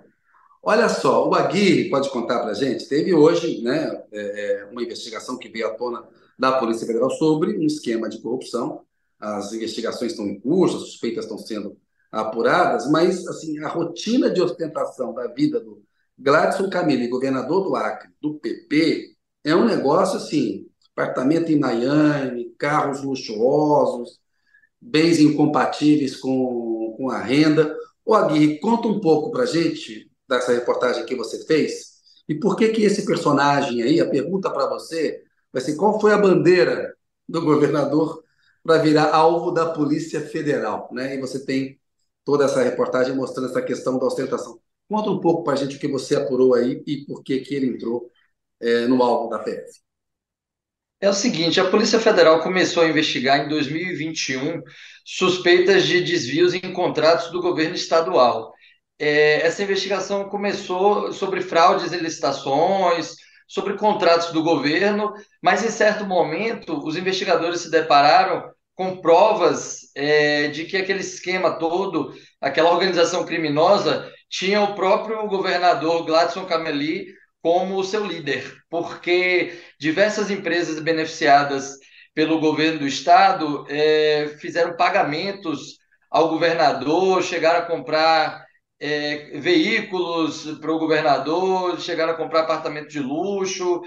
Olha 0.62 0.88
só, 0.88 1.28
o 1.28 1.34
Aguirre 1.34 1.90
pode 1.90 2.10
contar 2.12 2.40
para 2.42 2.52
a 2.52 2.54
gente, 2.54 2.88
teve 2.88 3.14
hoje 3.14 3.62
né, 3.62 4.04
é, 4.12 4.62
é, 4.62 4.66
uma 4.66 4.82
investigação 4.82 5.38
que 5.38 5.50
veio 5.50 5.68
à 5.68 5.72
tona 5.72 6.04
da 6.38 6.54
Polícia 6.60 6.88
Federal 6.88 7.10
sobre 7.12 7.58
um 7.58 7.64
esquema 7.64 8.08
de 8.08 8.20
corrupção. 8.20 8.82
As 9.20 9.54
investigações 9.54 10.12
estão 10.12 10.26
em 10.26 10.40
curso, 10.40 10.78
as 10.78 10.84
suspeitas 10.84 11.26
estão 11.26 11.38
sendo 11.38 11.78
apuradas, 12.12 12.90
mas 12.90 13.28
assim 13.28 13.60
a 13.60 13.68
rotina 13.68 14.30
de 14.30 14.42
ostentação 14.42 15.14
da 15.14 15.28
vida 15.28 15.60
do 15.60 15.84
Gladson 16.18 16.70
Camille, 16.70 17.08
governador 17.08 17.64
do 17.64 17.76
Acre, 17.76 18.10
do 18.22 18.36
PP, 18.36 19.16
é 19.44 19.56
um 19.56 19.66
negócio 19.66 20.18
assim 20.18 20.68
apartamento 20.96 21.52
em 21.52 21.60
Miami, 21.60 22.45
carros 22.58 23.04
luxuosos, 23.04 24.20
bens 24.82 25.20
incompatíveis 25.20 26.18
com, 26.18 26.96
com 26.98 27.10
a 27.10 27.20
renda. 27.22 27.76
Ô 28.06 28.14
Aguirre, 28.14 28.60
conta 28.60 28.88
um 28.88 29.00
pouco 29.00 29.32
para 29.32 29.44
a 29.44 29.48
gente 29.48 30.10
dessa 30.28 30.54
reportagem 30.54 31.06
que 31.06 31.16
você 31.16 31.46
fez 31.46 31.96
e 32.28 32.36
por 32.36 32.56
que 32.56 32.70
que 32.70 32.84
esse 32.84 33.06
personagem 33.06 33.82
aí, 33.84 34.00
a 34.00 34.10
pergunta 34.10 34.52
para 34.52 34.68
você 34.68 35.24
vai 35.54 35.62
ser 35.62 35.76
qual 35.76 36.00
foi 36.00 36.12
a 36.12 36.18
bandeira 36.18 36.96
do 37.28 37.42
governador 37.42 38.24
para 38.64 38.80
virar 38.80 39.14
alvo 39.14 39.52
da 39.52 39.72
Polícia 39.72 40.22
Federal, 40.22 40.90
né? 40.92 41.16
E 41.16 41.20
você 41.22 41.46
tem 41.46 41.80
toda 42.24 42.46
essa 42.46 42.64
reportagem 42.64 43.16
mostrando 43.16 43.50
essa 43.50 43.62
questão 43.62 44.00
da 44.00 44.08
ostentação. 44.08 44.60
Conta 44.90 45.10
um 45.12 45.20
pouco 45.20 45.44
para 45.44 45.54
a 45.54 45.56
gente 45.56 45.78
o 45.78 45.80
que 45.80 45.88
você 45.88 46.16
apurou 46.16 46.56
aí 46.56 46.84
e 46.88 47.06
por 47.06 47.24
que 47.24 47.40
que 47.40 47.54
ele 47.56 47.68
entrou 47.68 48.10
é, 48.60 48.88
no 48.88 49.02
alvo 49.04 49.30
da 49.30 49.40
PF. 49.40 49.85
É 51.06 51.10
o 51.10 51.14
seguinte, 51.14 51.60
a 51.60 51.70
Polícia 51.70 52.00
Federal 52.00 52.42
começou 52.42 52.82
a 52.82 52.88
investigar 52.88 53.46
em 53.46 53.48
2021 53.48 54.60
suspeitas 55.06 55.86
de 55.86 56.02
desvios 56.02 56.56
em 56.56 56.74
contratos 56.74 57.30
do 57.30 57.40
governo 57.40 57.76
estadual. 57.76 58.52
É, 58.98 59.46
essa 59.46 59.62
investigação 59.62 60.28
começou 60.28 61.14
sobre 61.14 61.42
fraudes 61.42 61.94
em 61.94 62.00
licitações, 62.00 63.18
sobre 63.48 63.76
contratos 63.76 64.32
do 64.32 64.42
governo, 64.42 65.14
mas 65.44 65.64
em 65.64 65.70
certo 65.70 66.08
momento 66.08 66.84
os 66.84 66.98
investigadores 66.98 67.62
se 67.62 67.70
depararam 67.70 68.44
com 68.74 68.98
provas 68.98 69.82
é, 69.94 70.48
de 70.48 70.66
que 70.66 70.76
aquele 70.76 71.02
esquema 71.02 71.60
todo, 71.60 72.16
aquela 72.42 72.72
organização 72.72 73.24
criminosa, 73.24 74.12
tinha 74.28 74.60
o 74.60 74.74
próprio 74.74 75.28
governador 75.28 76.04
Gladson 76.04 76.46
Cameli 76.46 77.14
como 77.46 77.84
seu 77.84 78.04
líder, 78.04 78.58
porque 78.72 79.54
diversas 79.80 80.32
empresas 80.32 80.80
beneficiadas 80.80 81.76
pelo 82.12 82.40
governo 82.40 82.80
do 82.80 82.88
estado 82.88 83.68
é, 83.70 84.36
fizeram 84.40 84.76
pagamentos 84.76 85.78
ao 86.10 86.30
governador, 86.30 87.22
chegaram 87.22 87.60
a 87.60 87.68
comprar 87.68 88.44
é, 88.80 89.38
veículos 89.38 90.58
para 90.60 90.72
o 90.72 90.80
governador, 90.80 91.80
chegaram 91.80 92.14
a 92.14 92.18
comprar 92.18 92.40
apartamento 92.40 92.88
de 92.88 93.00
luxo, 93.00 93.84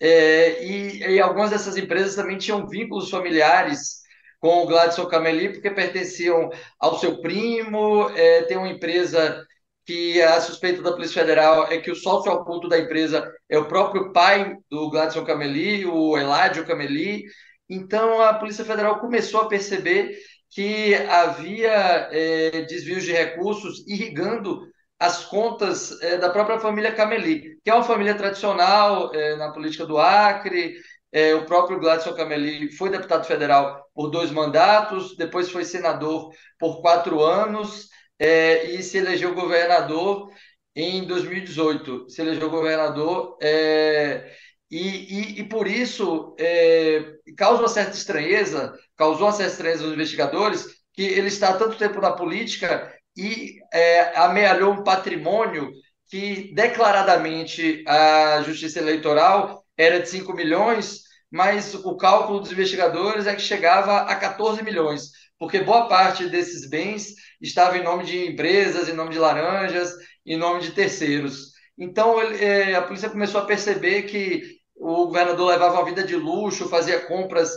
é, 0.00 0.64
e, 0.64 1.16
e, 1.16 1.20
algumas 1.20 1.50
dessas 1.50 1.76
empresas 1.76 2.14
também 2.14 2.38
tinham 2.38 2.66
vínculos 2.66 3.10
familiares 3.10 4.00
com 4.40 4.62
o 4.62 4.66
Gladson 4.66 5.04
Cameli, 5.04 5.50
porque 5.50 5.70
pertenciam 5.70 6.48
ao 6.80 6.98
seu 6.98 7.20
primo, 7.20 8.08
é, 8.16 8.44
tem 8.44 8.56
uma 8.56 8.70
empresa 8.70 9.46
que 9.84 10.20
a 10.22 10.40
suspeita 10.40 10.82
da 10.82 10.92
Polícia 10.92 11.20
Federal 11.22 11.66
é 11.66 11.78
que 11.78 11.90
o 11.90 11.96
sócio 11.96 12.30
oculto 12.32 12.68
da 12.68 12.78
empresa 12.78 13.30
é 13.48 13.58
o 13.58 13.66
próprio 13.66 14.12
pai 14.12 14.56
do 14.70 14.88
Gladson 14.90 15.24
Cameli, 15.24 15.84
o 15.86 16.16
Eládio 16.16 16.66
Cameli. 16.66 17.24
Então, 17.68 18.20
a 18.20 18.34
Polícia 18.34 18.64
Federal 18.64 19.00
começou 19.00 19.40
a 19.40 19.48
perceber 19.48 20.16
que 20.50 20.94
havia 20.94 22.08
é, 22.12 22.62
desvios 22.62 23.04
de 23.04 23.12
recursos 23.12 23.84
irrigando 23.88 24.60
as 24.98 25.24
contas 25.24 26.00
é, 26.00 26.16
da 26.16 26.30
própria 26.30 26.60
família 26.60 26.94
Cameli, 26.94 27.58
que 27.64 27.70
é 27.70 27.74
uma 27.74 27.82
família 27.82 28.14
tradicional 28.14 29.12
é, 29.12 29.34
na 29.36 29.50
política 29.50 29.84
do 29.84 29.98
Acre. 29.98 30.74
É, 31.10 31.34
o 31.34 31.44
próprio 31.44 31.80
Gladson 31.80 32.14
Cameli 32.14 32.70
foi 32.72 32.88
deputado 32.88 33.26
federal 33.26 33.84
por 33.94 34.10
dois 34.10 34.30
mandatos, 34.30 35.16
depois 35.16 35.50
foi 35.50 35.64
senador 35.64 36.30
por 36.58 36.80
quatro 36.80 37.20
anos 37.22 37.91
é, 38.22 38.66
e 38.70 38.82
se 38.84 38.98
elegeu 38.98 39.34
governador 39.34 40.30
em 40.76 41.04
2018. 41.04 42.08
Se 42.08 42.22
elegeu 42.22 42.48
governador 42.48 43.36
é, 43.42 44.32
e, 44.70 45.38
e, 45.38 45.40
e, 45.40 45.44
por 45.44 45.66
isso 45.66 46.34
é, 46.38 47.04
causa 47.36 47.62
uma 47.62 47.68
certa 47.68 47.96
estranheza, 47.96 48.72
causou 48.96 49.26
uma 49.26 49.32
certa 49.32 49.52
estranheza 49.52 49.82
nos 49.82 49.94
investigadores, 49.94 50.66
que 50.92 51.02
ele 51.02 51.28
está 51.28 51.50
há 51.50 51.56
tanto 51.56 51.76
tempo 51.76 52.00
na 52.00 52.12
política 52.12 52.94
e 53.16 53.56
é, 53.72 54.16
amealhou 54.16 54.72
um 54.72 54.84
patrimônio 54.84 55.70
que 56.08 56.52
declaradamente 56.54 57.82
a 57.88 58.42
justiça 58.42 58.78
eleitoral 58.78 59.64
era 59.76 59.98
de 60.00 60.08
5 60.08 60.32
milhões, 60.32 61.02
mas 61.30 61.74
o 61.74 61.96
cálculo 61.96 62.40
dos 62.40 62.52
investigadores 62.52 63.26
é 63.26 63.34
que 63.34 63.42
chegava 63.42 64.02
a 64.02 64.14
14 64.14 64.62
milhões 64.62 65.10
porque 65.42 65.58
boa 65.58 65.88
parte 65.88 66.28
desses 66.28 66.68
bens 66.68 67.16
estava 67.40 67.76
em 67.76 67.82
nome 67.82 68.04
de 68.04 68.28
empresas, 68.28 68.88
em 68.88 68.92
nome 68.92 69.10
de 69.10 69.18
laranjas, 69.18 69.92
em 70.24 70.36
nome 70.36 70.60
de 70.60 70.70
terceiros. 70.70 71.48
Então, 71.76 72.22
ele, 72.22 72.44
é, 72.44 72.76
a 72.76 72.82
polícia 72.82 73.10
começou 73.10 73.40
a 73.40 73.44
perceber 73.44 74.02
que 74.02 74.40
o 74.76 75.06
governador 75.06 75.48
levava 75.48 75.74
uma 75.74 75.84
vida 75.84 76.04
de 76.04 76.14
luxo, 76.14 76.68
fazia 76.68 77.00
compras 77.06 77.50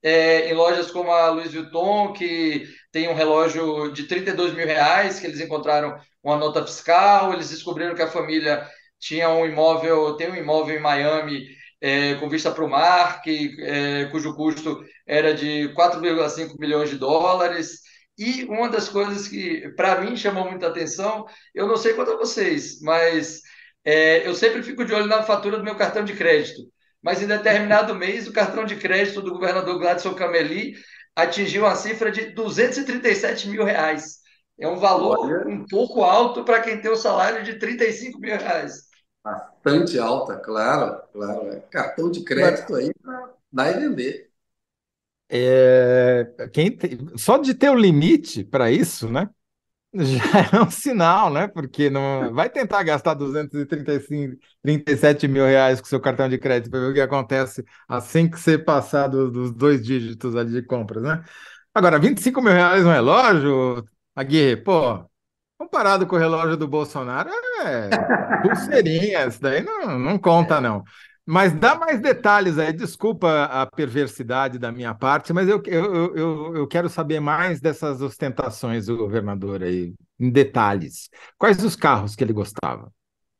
é, 0.00 0.52
em 0.52 0.54
lojas 0.54 0.92
como 0.92 1.10
a 1.10 1.30
Louis 1.30 1.52
Vuitton, 1.52 2.12
que 2.12 2.64
tem 2.92 3.08
um 3.08 3.14
relógio 3.14 3.90
de 3.90 4.04
32 4.04 4.54
mil 4.54 4.64
reais, 4.64 5.18
que 5.18 5.26
eles 5.26 5.40
encontraram 5.40 5.98
uma 6.22 6.36
nota 6.36 6.64
fiscal, 6.64 7.32
eles 7.32 7.50
descobriram 7.50 7.96
que 7.96 8.02
a 8.02 8.10
família 8.10 8.64
tinha 9.00 9.28
um 9.28 9.44
imóvel, 9.44 10.16
tem 10.16 10.30
um 10.30 10.36
imóvel 10.36 10.76
em 10.76 10.80
Miami 10.80 11.44
é, 11.82 12.14
com 12.14 12.28
vista 12.28 12.52
para 12.52 12.64
o 12.64 12.70
mar, 12.70 13.20
que, 13.22 13.56
é, 13.60 14.04
cujo 14.06 14.36
custo 14.36 14.84
era 15.04 15.34
de 15.34 15.68
4,5 15.74 16.56
milhões 16.58 16.88
de 16.88 16.96
dólares. 16.96 17.80
E 18.16 18.44
uma 18.44 18.68
das 18.68 18.88
coisas 18.88 19.26
que, 19.26 19.68
para 19.76 20.00
mim, 20.00 20.16
chamou 20.16 20.48
muita 20.48 20.68
atenção, 20.68 21.26
eu 21.52 21.66
não 21.66 21.76
sei 21.76 21.94
quanto 21.94 22.12
a 22.12 22.16
vocês, 22.16 22.80
mas 22.80 23.40
é, 23.84 24.26
eu 24.26 24.34
sempre 24.34 24.62
fico 24.62 24.84
de 24.84 24.94
olho 24.94 25.06
na 25.06 25.24
fatura 25.24 25.58
do 25.58 25.64
meu 25.64 25.74
cartão 25.74 26.04
de 26.04 26.14
crédito. 26.14 26.62
Mas 27.02 27.20
em 27.20 27.26
determinado 27.26 27.96
mês, 27.96 28.28
o 28.28 28.32
cartão 28.32 28.64
de 28.64 28.76
crédito 28.76 29.20
do 29.20 29.32
governador 29.32 29.76
Gladson 29.80 30.14
Cameli 30.14 30.74
atingiu 31.16 31.64
uma 31.64 31.74
cifra 31.74 32.12
de 32.12 32.26
237 32.26 33.48
mil 33.48 33.64
reais. 33.64 34.18
É 34.56 34.68
um 34.68 34.76
valor 34.76 35.18
Olha, 35.18 35.48
um 35.48 35.66
pouco 35.66 36.04
alto 36.04 36.44
para 36.44 36.60
quem 36.60 36.80
tem 36.80 36.92
o 36.92 36.94
um 36.94 36.96
salário 36.96 37.42
de 37.42 37.58
35 37.58 38.20
mil 38.20 38.36
reais. 38.36 38.91
Bastante 39.24 39.98
alta, 39.98 40.36
claro, 40.36 41.02
claro. 41.12 41.52
É. 41.52 41.60
Cartão 41.70 42.10
de 42.10 42.24
crédito 42.24 42.74
aí 42.74 42.92
para 42.94 43.30
dar 43.52 43.70
e 43.70 43.80
vender. 43.80 44.32
É, 45.28 46.48
quem 46.52 46.70
tem, 46.76 46.98
só 47.16 47.38
de 47.38 47.54
ter 47.54 47.70
o 47.70 47.74
limite 47.74 48.44
para 48.44 48.70
isso, 48.70 49.08
né? 49.08 49.30
Já 49.94 50.58
é 50.58 50.62
um 50.62 50.70
sinal, 50.70 51.30
né? 51.32 51.48
Porque 51.48 51.90
não 51.90 52.32
vai 52.34 52.50
tentar 52.50 52.82
gastar 52.82 53.14
235, 53.14 54.36
37 54.62 55.28
mil 55.28 55.44
reais 55.44 55.80
com 55.80 55.86
seu 55.86 56.00
cartão 56.00 56.28
de 56.28 56.38
crédito 56.38 56.70
para 56.70 56.80
ver 56.80 56.90
o 56.90 56.94
que 56.94 57.00
acontece 57.00 57.64
assim 57.88 58.28
que 58.28 58.38
você 58.40 58.58
passar 58.58 59.08
dos, 59.08 59.52
dois 59.52 59.84
dígitos 59.84 60.34
ali 60.36 60.52
de 60.52 60.62
compras, 60.62 61.02
né? 61.02 61.22
Agora, 61.74 61.98
25 61.98 62.42
mil 62.42 62.52
reais 62.52 62.84
no 62.84 62.90
relógio, 62.90 63.84
Aguirre, 64.14 64.56
pô, 64.56 65.04
comparado 65.62 66.06
com 66.06 66.16
o 66.16 66.18
relógio 66.18 66.56
do 66.56 66.66
Bolsonaro, 66.66 67.30
é 67.64 67.88
pulseirinha, 68.42 69.26
isso 69.26 69.40
daí 69.40 69.62
não, 69.62 69.96
não 69.98 70.18
conta, 70.18 70.60
não. 70.60 70.82
Mas 71.24 71.52
dá 71.52 71.76
mais 71.76 72.00
detalhes 72.00 72.58
aí, 72.58 72.72
desculpa 72.72 73.44
a 73.44 73.64
perversidade 73.64 74.58
da 74.58 74.72
minha 74.72 74.92
parte, 74.92 75.32
mas 75.32 75.48
eu, 75.48 75.62
eu, 75.66 76.16
eu, 76.16 76.56
eu 76.56 76.66
quero 76.66 76.88
saber 76.88 77.20
mais 77.20 77.60
dessas 77.60 78.02
ostentações 78.02 78.86
do 78.86 78.96
governador 78.96 79.62
aí, 79.62 79.94
em 80.18 80.30
detalhes. 80.30 81.08
Quais 81.38 81.62
os 81.62 81.76
carros 81.76 82.16
que 82.16 82.24
ele 82.24 82.32
gostava 82.32 82.90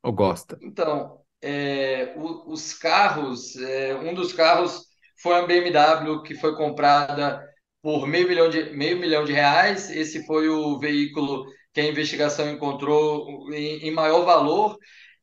ou 0.00 0.12
gosta? 0.12 0.56
Então, 0.62 1.18
é, 1.42 2.14
o, 2.16 2.52
os 2.52 2.72
carros, 2.72 3.56
é, 3.56 3.96
um 3.96 4.14
dos 4.14 4.32
carros 4.32 4.84
foi 5.20 5.34
a 5.34 5.44
BMW 5.44 6.22
que 6.22 6.36
foi 6.36 6.54
comprada 6.54 7.42
por 7.82 8.06
meio 8.06 8.28
milhão 8.28 8.48
de, 8.48 8.70
meio 8.70 8.96
milhão 8.96 9.24
de 9.24 9.32
reais. 9.32 9.90
Esse 9.90 10.24
foi 10.24 10.48
o 10.48 10.78
veículo 10.78 11.46
que 11.72 11.80
a 11.80 11.86
investigação 11.86 12.50
encontrou 12.50 13.52
em, 13.52 13.88
em 13.88 13.90
maior 13.90 14.24
valor. 14.24 14.76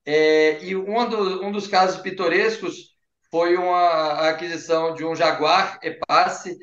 É, 0.06 0.64
e 0.64 0.76
um, 0.76 1.08
do, 1.08 1.46
um 1.46 1.52
dos 1.52 1.68
casos 1.68 2.02
pitorescos 2.02 2.96
foi 3.30 3.56
uma 3.56 4.30
aquisição 4.30 4.94
de 4.94 5.06
um 5.06 5.16
Jaguar 5.16 5.80
E-Pace 5.84 6.58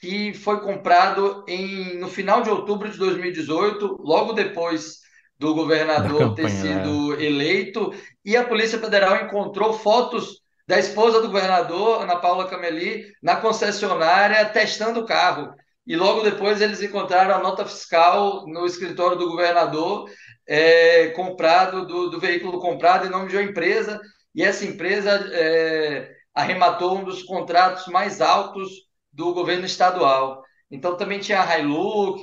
que 0.00 0.32
foi 0.32 0.60
comprado 0.60 1.44
em, 1.48 1.98
no 1.98 2.08
final 2.08 2.40
de 2.42 2.50
outubro 2.50 2.90
de 2.90 2.96
2018, 2.98 3.98
logo 4.00 4.32
depois 4.32 4.98
do 5.38 5.54
governador 5.54 6.34
ter 6.34 6.48
sido 6.50 7.20
é. 7.20 7.24
eleito, 7.24 7.92
e 8.24 8.36
a 8.36 8.44
Polícia 8.44 8.78
Federal 8.78 9.24
encontrou 9.24 9.72
fotos 9.72 10.40
da 10.66 10.78
esposa 10.78 11.20
do 11.20 11.28
governador, 11.28 12.02
Ana 12.02 12.16
Paula 12.16 12.48
Cameli, 12.48 13.06
na 13.22 13.36
concessionária 13.36 14.44
testando 14.46 15.00
o 15.00 15.06
carro. 15.06 15.52
E 15.88 15.96
logo 15.96 16.20
depois 16.20 16.60
eles 16.60 16.82
encontraram 16.82 17.34
a 17.34 17.42
nota 17.42 17.64
fiscal 17.64 18.44
no 18.46 18.66
escritório 18.66 19.16
do 19.16 19.26
governador, 19.26 20.06
é, 20.46 21.08
comprado 21.08 21.86
do, 21.86 22.10
do, 22.10 22.20
veículo 22.20 22.60
comprado 22.60 23.06
em 23.06 23.10
nome 23.10 23.30
de 23.30 23.36
uma 23.36 23.42
empresa, 23.42 23.98
e 24.34 24.42
essa 24.42 24.66
empresa 24.66 25.10
é, 25.32 26.10
arrematou 26.34 26.98
um 26.98 27.04
dos 27.04 27.22
contratos 27.22 27.86
mais 27.86 28.20
altos 28.20 28.68
do 29.10 29.32
governo 29.32 29.64
estadual. 29.64 30.42
Então 30.70 30.94
também 30.94 31.20
tinha 31.20 31.40
a 31.40 31.58
Hilux. 31.58 32.20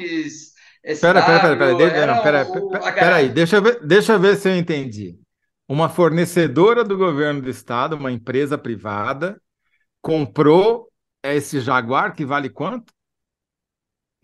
Espera, 0.84 1.20
espera, 1.20 1.38
espera, 1.54 2.42
espera, 2.44 3.16
aí, 3.16 3.30
deixa 3.30 3.56
eu, 3.56 3.64
ver, 3.64 3.80
deixa 3.84 4.14
eu 4.14 4.20
ver 4.20 4.36
se 4.36 4.48
eu 4.48 4.56
entendi. 4.56 5.18
Uma 5.68 5.90
fornecedora 5.90 6.84
do 6.84 6.96
governo 6.96 7.42
do 7.42 7.50
estado, 7.50 7.96
uma 7.96 8.12
empresa 8.12 8.60
privada, 8.60 9.42
comprou 10.04 10.88
esse 11.24 11.60
Jaguar 11.60 12.14
que 12.14 12.24
vale 12.24 12.48
quanto? 12.48 12.94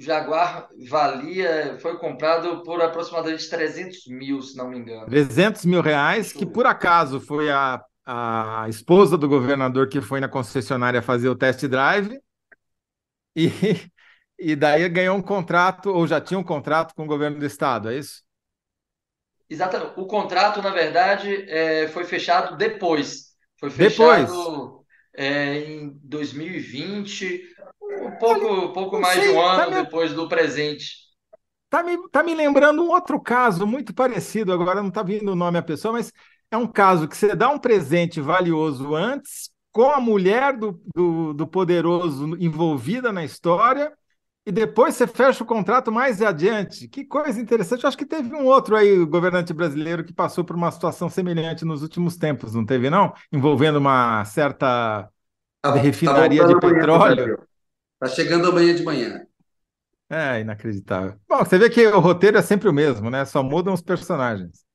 Jaguar 0.01 0.67
valia, 0.89 1.77
foi 1.79 1.97
comprado 1.97 2.63
por 2.63 2.81
aproximadamente 2.81 3.49
300 3.49 4.07
mil, 4.07 4.41
se 4.41 4.57
não 4.57 4.69
me 4.69 4.79
engano. 4.79 5.05
300 5.05 5.63
mil 5.65 5.81
reais, 5.81 6.33
que 6.33 6.45
por 6.45 6.65
acaso 6.65 7.19
foi 7.19 7.51
a, 7.51 7.81
a 8.05 8.65
esposa 8.67 9.17
do 9.17 9.29
governador 9.29 9.87
que 9.87 10.01
foi 10.01 10.19
na 10.19 10.27
concessionária 10.27 11.01
fazer 11.01 11.29
o 11.29 11.35
test 11.35 11.65
drive 11.67 12.19
e, 13.35 13.49
e 14.39 14.55
daí 14.55 14.87
ganhou 14.89 15.15
um 15.15 15.21
contrato, 15.21 15.89
ou 15.89 16.07
já 16.07 16.19
tinha 16.19 16.39
um 16.39 16.43
contrato 16.43 16.93
com 16.95 17.03
o 17.03 17.07
governo 17.07 17.39
do 17.39 17.45
estado, 17.45 17.89
é 17.89 17.97
isso? 17.97 18.23
Exatamente. 19.49 19.99
O 19.99 20.05
contrato, 20.05 20.61
na 20.61 20.69
verdade, 20.69 21.45
é, 21.49 21.87
foi 21.89 22.05
fechado 22.05 22.55
depois. 22.55 23.31
Foi 23.59 23.69
fechado 23.69 24.25
depois. 24.25 24.81
É, 25.13 25.57
em 25.57 25.99
2020, 26.03 27.50
um 28.07 28.11
pouco, 28.17 28.73
pouco 28.73 28.99
mais 28.99 29.19
sei, 29.19 29.29
de 29.29 29.37
um 29.37 29.41
ano 29.41 29.59
tá 29.59 29.69
me... 29.69 29.83
depois 29.83 30.13
do 30.13 30.27
presente. 30.27 31.01
Tá 31.69 31.83
me, 31.83 31.97
tá 32.09 32.21
me 32.21 32.35
lembrando 32.35 32.83
um 32.83 32.89
outro 32.89 33.19
caso 33.19 33.65
muito 33.65 33.93
parecido, 33.93 34.51
agora 34.51 34.81
não 34.81 34.89
está 34.89 35.01
vindo 35.01 35.31
o 35.31 35.35
nome 35.35 35.57
a 35.57 35.63
pessoa, 35.63 35.93
mas 35.93 36.11
é 36.51 36.57
um 36.57 36.67
caso 36.67 37.07
que 37.07 37.15
você 37.15 37.33
dá 37.33 37.49
um 37.49 37.57
presente 37.57 38.19
valioso 38.19 38.93
antes, 38.93 39.49
com 39.71 39.89
a 39.89 40.01
mulher 40.01 40.57
do, 40.57 40.81
do, 40.93 41.33
do 41.33 41.47
poderoso 41.47 42.35
envolvida 42.37 43.11
na 43.13 43.23
história, 43.23 43.93
e 44.45 44.51
depois 44.51 44.95
você 44.95 45.05
fecha 45.05 45.43
o 45.43 45.47
contrato 45.47 45.91
mais 45.91 46.21
adiante. 46.21 46.87
Que 46.87 47.05
coisa 47.05 47.39
interessante. 47.39 47.83
Eu 47.83 47.87
acho 47.87 47.97
que 47.97 48.05
teve 48.05 48.35
um 48.35 48.45
outro 48.45 48.75
aí, 48.75 49.05
governante 49.05 49.53
brasileiro, 49.53 50.03
que 50.03 50.13
passou 50.13 50.43
por 50.43 50.55
uma 50.55 50.71
situação 50.71 51.09
semelhante 51.09 51.63
nos 51.63 51.83
últimos 51.83 52.17
tempos, 52.17 52.55
não 52.55 52.65
teve, 52.65 52.89
não? 52.89 53.13
Envolvendo 53.31 53.77
uma 53.77 54.25
certa 54.25 55.07
tá, 55.61 55.75
refinaria 55.75 56.41
tá 56.41 56.47
de 56.47 56.59
petróleo. 56.59 57.47
Está 58.01 58.15
chegando 58.15 58.47
amanhã 58.47 58.73
de 58.73 58.81
manhã. 58.81 59.21
É 60.09 60.39
inacreditável. 60.39 61.15
Bom, 61.29 61.37
você 61.37 61.59
vê 61.59 61.69
que 61.69 61.85
o 61.85 61.99
roteiro 61.99 62.35
é 62.35 62.41
sempre 62.41 62.67
o 62.67 62.73
mesmo, 62.73 63.11
né? 63.11 63.23
Só 63.25 63.43
mudam 63.43 63.73
os 63.75 63.81
personagens. 63.81 64.65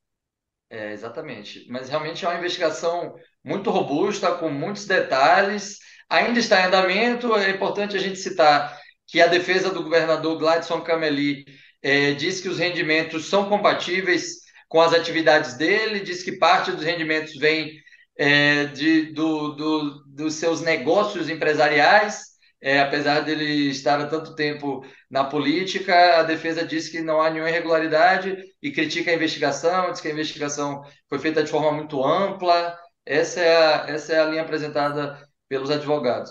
É, 0.70 0.92
exatamente. 0.92 1.66
Mas 1.68 1.88
realmente 1.88 2.24
é 2.24 2.28
uma 2.28 2.38
investigação 2.38 3.16
muito 3.44 3.70
robusta, 3.70 4.32
com 4.36 4.48
muitos 4.48 4.86
detalhes. 4.86 5.78
Ainda 6.08 6.38
está 6.38 6.60
em 6.60 6.66
andamento. 6.66 7.34
É 7.34 7.50
importante 7.50 7.96
a 7.96 8.00
gente 8.00 8.18
citar 8.18 8.78
que 9.08 9.20
a 9.20 9.26
defesa 9.26 9.70
do 9.70 9.82
governador 9.82 10.38
Gladson 10.38 10.80
Cameli 10.80 11.44
é, 11.82 12.12
diz 12.12 12.40
que 12.40 12.48
os 12.48 12.58
rendimentos 12.58 13.26
são 13.26 13.48
compatíveis 13.48 14.36
com 14.68 14.80
as 14.80 14.92
atividades 14.92 15.54
dele, 15.54 16.00
diz 16.00 16.22
que 16.22 16.32
parte 16.38 16.72
dos 16.72 16.84
rendimentos 16.84 17.36
vem 17.36 17.72
é, 18.16 18.66
de, 18.66 19.12
do, 19.12 19.50
do, 19.50 20.04
dos 20.06 20.34
seus 20.34 20.60
negócios 20.60 21.28
empresariais 21.28 22.35
é, 22.60 22.80
apesar 22.80 23.20
dele 23.20 23.68
estar 23.68 24.00
há 24.00 24.06
tanto 24.06 24.34
tempo 24.34 24.84
na 25.10 25.24
política, 25.24 26.18
a 26.18 26.22
defesa 26.22 26.64
diz 26.64 26.88
que 26.88 27.00
não 27.00 27.20
há 27.20 27.30
nenhuma 27.30 27.50
irregularidade 27.50 28.36
e 28.62 28.72
critica 28.72 29.10
a 29.10 29.14
investigação, 29.14 29.90
diz 29.92 30.00
que 30.00 30.08
a 30.08 30.12
investigação 30.12 30.82
foi 31.08 31.18
feita 31.18 31.42
de 31.42 31.50
forma 31.50 31.72
muito 31.72 32.02
ampla. 32.04 32.76
Essa 33.04 33.40
é 33.40 33.56
a, 33.56 33.86
essa 33.88 34.12
é 34.14 34.20
a 34.20 34.24
linha 34.24 34.42
apresentada 34.42 35.18
pelos 35.48 35.70
advogados. 35.70 36.30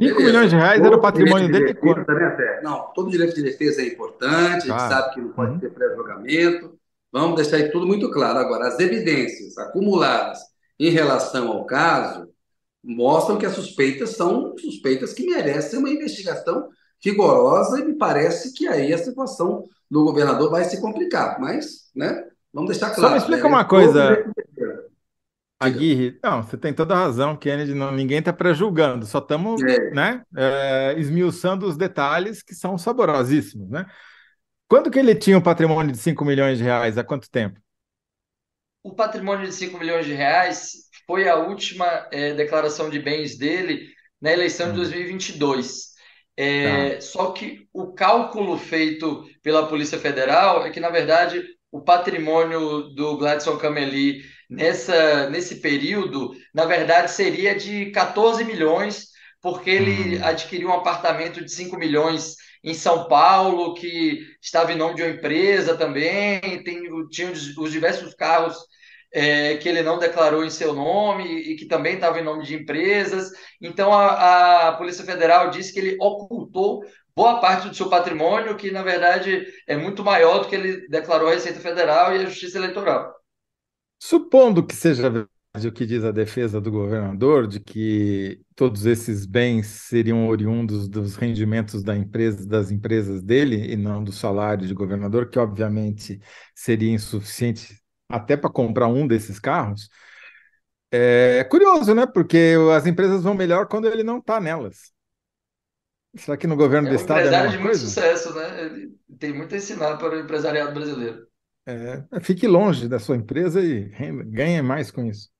5 0.00 0.22
milhões 0.22 0.50
de 0.50 0.56
reais 0.56 0.78
todo 0.78 0.86
era 0.88 0.96
o 0.96 1.00
patrimônio 1.00 1.50
dele 1.50 1.66
de 1.66 1.74
quanto? 1.74 2.12
Né, 2.12 2.60
não, 2.62 2.92
todo 2.94 3.10
direito 3.10 3.34
de 3.34 3.42
defesa 3.42 3.80
é 3.80 3.86
importante, 3.86 4.70
a 4.70 4.78
gente 4.78 4.88
sabe 4.88 5.14
que 5.14 5.20
não 5.20 5.32
pode 5.32 5.52
uhum. 5.52 5.58
ter 5.60 5.70
pré-julgamento. 5.70 6.78
Vamos 7.12 7.36
deixar 7.36 7.56
aí 7.56 7.70
tudo 7.70 7.86
muito 7.86 8.10
claro. 8.10 8.38
Agora, 8.38 8.66
as 8.66 8.78
evidências 8.80 9.56
acumuladas 9.56 10.40
em 10.80 10.90
relação 10.90 11.48
ao 11.48 11.64
caso 11.64 12.28
mostram 12.84 13.38
que 13.38 13.46
as 13.46 13.54
suspeitas 13.54 14.10
são 14.10 14.54
suspeitas 14.58 15.12
que 15.12 15.26
merecem 15.26 15.78
uma 15.78 15.90
investigação 15.90 16.68
rigorosa 17.02 17.80
e 17.80 17.84
me 17.84 17.96
parece 17.96 18.52
que 18.52 18.68
aí 18.68 18.92
a 18.92 18.98
situação 18.98 19.64
do 19.90 20.04
governador 20.04 20.50
vai 20.50 20.64
se 20.64 20.80
complicar. 20.80 21.40
Mas, 21.40 21.90
né, 21.94 22.24
vamos 22.52 22.70
deixar 22.70 22.90
claro. 22.90 23.02
Só 23.02 23.10
me 23.10 23.18
explica 23.18 23.44
né, 23.44 23.48
uma 23.48 23.64
coisa, 23.64 24.24
Aguirre. 25.58 26.18
Não, 26.22 26.42
você 26.42 26.56
tem 26.56 26.74
toda 26.74 26.94
a 26.94 26.98
razão, 26.98 27.36
Kennedy. 27.36 27.74
Não, 27.74 27.90
ninguém 27.92 28.18
está 28.18 28.32
prejulgando, 28.32 29.06
só 29.06 29.18
estamos 29.18 29.62
é. 29.62 29.90
né, 29.90 30.22
é, 30.36 30.94
esmiuçando 30.98 31.66
os 31.66 31.76
detalhes 31.76 32.42
que 32.42 32.54
são 32.54 32.76
saborosíssimos. 32.76 33.70
Né? 33.70 33.86
Quando 34.68 34.90
que 34.90 34.98
ele 34.98 35.14
tinha 35.14 35.38
um 35.38 35.42
patrimônio 35.42 35.92
de 35.92 35.98
5 35.98 36.24
milhões 36.24 36.58
de 36.58 36.64
reais? 36.64 36.98
Há 36.98 37.04
quanto 37.04 37.30
tempo? 37.30 37.58
O 38.82 38.94
patrimônio 38.94 39.46
de 39.46 39.52
5 39.54 39.78
milhões 39.78 40.04
de 40.04 40.12
reais 40.12 40.83
foi 41.06 41.28
a 41.28 41.36
última 41.36 42.08
é, 42.10 42.32
declaração 42.34 42.88
de 42.88 42.98
bens 42.98 43.36
dele 43.36 43.88
na 44.20 44.32
eleição 44.32 44.70
de 44.70 44.76
2022. 44.76 45.66
Hum. 45.68 45.94
É, 46.36 46.94
tá. 46.94 47.00
Só 47.00 47.30
que 47.32 47.68
o 47.72 47.92
cálculo 47.92 48.58
feito 48.58 49.24
pela 49.42 49.66
Polícia 49.66 49.98
Federal 49.98 50.66
é 50.66 50.70
que, 50.70 50.80
na 50.80 50.90
verdade, 50.90 51.44
o 51.70 51.80
patrimônio 51.80 52.88
do 52.94 53.16
Gladson 53.16 53.56
Cameli 53.56 54.22
nessa, 54.48 55.28
nesse 55.30 55.60
período, 55.60 56.34
na 56.54 56.64
verdade, 56.64 57.10
seria 57.10 57.54
de 57.54 57.90
14 57.90 58.44
milhões, 58.44 59.08
porque 59.40 59.70
ele 59.70 60.18
hum. 60.18 60.24
adquiriu 60.24 60.68
um 60.68 60.74
apartamento 60.74 61.44
de 61.44 61.52
5 61.52 61.76
milhões 61.76 62.36
em 62.62 62.72
São 62.72 63.06
Paulo, 63.08 63.74
que 63.74 64.26
estava 64.40 64.72
em 64.72 64.76
nome 64.76 64.94
de 64.94 65.02
uma 65.02 65.10
empresa 65.10 65.76
também, 65.76 66.40
tem, 66.64 66.82
tinha 67.10 67.30
os, 67.30 67.56
os 67.58 67.70
diversos 67.70 68.14
carros 68.14 68.56
é, 69.14 69.56
que 69.58 69.68
ele 69.68 69.80
não 69.80 69.96
declarou 69.96 70.44
em 70.44 70.50
seu 70.50 70.74
nome 70.74 71.24
e 71.24 71.54
que 71.54 71.66
também 71.66 71.94
estava 71.94 72.18
em 72.18 72.24
nome 72.24 72.44
de 72.44 72.56
empresas. 72.56 73.30
Então, 73.62 73.92
a, 73.92 74.70
a 74.70 74.72
Polícia 74.72 75.04
Federal 75.04 75.50
disse 75.50 75.72
que 75.72 75.78
ele 75.78 75.96
ocultou 76.00 76.84
boa 77.14 77.40
parte 77.40 77.68
do 77.68 77.74
seu 77.76 77.88
patrimônio, 77.88 78.56
que 78.56 78.72
na 78.72 78.82
verdade 78.82 79.46
é 79.68 79.76
muito 79.76 80.02
maior 80.02 80.40
do 80.40 80.48
que 80.48 80.56
ele 80.56 80.88
declarou 80.88 81.28
à 81.28 81.34
Receita 81.34 81.60
Federal 81.60 82.12
e 82.12 82.18
à 82.18 82.26
Justiça 82.26 82.58
Eleitoral. 82.58 83.14
Supondo 84.02 84.66
que 84.66 84.74
seja 84.74 85.08
verdade 85.08 85.68
o 85.68 85.72
que 85.72 85.86
diz 85.86 86.02
a 86.02 86.10
defesa 86.10 86.60
do 86.60 86.72
governador, 86.72 87.46
de 87.46 87.60
que 87.60 88.40
todos 88.56 88.84
esses 88.84 89.24
bens 89.24 89.66
seriam 89.66 90.26
oriundos 90.26 90.88
dos 90.88 91.14
rendimentos 91.14 91.84
da 91.84 91.96
empresa, 91.96 92.44
das 92.44 92.72
empresas 92.72 93.22
dele 93.22 93.72
e 93.72 93.76
não 93.76 94.02
do 94.02 94.10
salário 94.10 94.66
de 94.66 94.74
governador, 94.74 95.30
que 95.30 95.38
obviamente 95.38 96.20
seria 96.52 96.90
insuficiente 96.90 97.83
até 98.16 98.36
para 98.36 98.50
comprar 98.50 98.88
um 98.88 99.06
desses 99.06 99.38
carros. 99.40 99.88
É 101.10 101.44
curioso, 101.44 101.94
né? 101.94 102.06
Porque 102.06 102.54
as 102.74 102.86
empresas 102.86 103.22
vão 103.22 103.34
melhor 103.34 103.66
quando 103.68 103.86
ele 103.88 104.02
não 104.02 104.18
está 104.18 104.40
nelas. 104.40 104.92
Será 106.22 106.36
que 106.36 106.46
no 106.48 106.56
governo 106.56 106.88
É 106.88 106.90
do 106.90 106.94
um 106.94 107.00
estado 107.00 107.28
é 107.28 107.32
empresário 107.32 107.32
mesma 107.32 107.52
de 107.52 107.58
muito 107.58 107.76
coisa? 107.76 107.88
sucesso, 107.88 108.32
né? 108.34 108.62
Ele 108.64 108.96
tem 109.18 109.32
muito 109.32 109.54
a 109.54 109.58
ensinar 109.58 109.96
para 109.98 110.16
o 110.16 110.20
empresariado 110.20 110.72
brasileiro. 110.74 111.26
É, 111.66 112.20
fique 112.20 112.46
longe 112.46 112.88
da 112.88 112.98
sua 112.98 113.16
empresa 113.16 113.60
e 113.62 113.88
ganhe 114.30 114.60
mais 114.62 114.90
com 114.90 115.04
isso. 115.04 115.30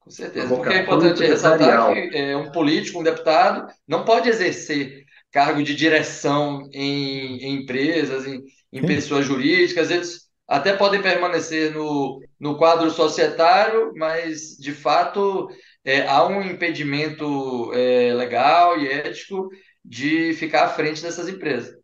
Com 0.00 0.10
certeza, 0.10 0.54
porque 0.54 0.74
é 0.74 0.82
importante 0.82 1.24
ressaltar 1.24 1.80
que 1.86 2.10
é, 2.12 2.36
um 2.36 2.52
político, 2.52 3.00
um 3.00 3.02
deputado, 3.02 3.72
não 3.88 4.04
pode 4.04 4.28
exercer 4.28 5.04
cargo 5.32 5.62
de 5.62 5.74
direção 5.74 6.68
em, 6.72 7.38
em 7.38 7.62
empresas, 7.62 8.26
em, 8.26 8.42
em 8.70 8.84
pessoas 8.84 9.24
jurídicas. 9.24 9.90
Eles 9.90 10.23
até 10.46 10.76
podem 10.76 11.02
permanecer 11.02 11.72
no, 11.74 12.20
no 12.38 12.56
quadro 12.56 12.90
societário, 12.90 13.92
mas, 13.96 14.56
de 14.58 14.72
fato, 14.72 15.48
é, 15.84 16.06
há 16.06 16.26
um 16.26 16.42
impedimento 16.42 17.72
é, 17.74 18.12
legal 18.14 18.78
e 18.78 18.88
ético 18.88 19.48
de 19.84 20.34
ficar 20.34 20.64
à 20.64 20.68
frente 20.68 21.02
dessas 21.02 21.28
empresas. 21.28 21.74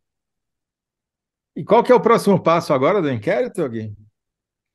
E 1.57 1.65
qual 1.65 1.83
que 1.85 1.93
é 1.93 1.95
o 1.95 2.01
próximo 2.01 2.43
passo 2.43 2.73
agora 2.73 3.03
do 3.03 3.11
inquérito, 3.11 3.69
Gui? 3.69 3.95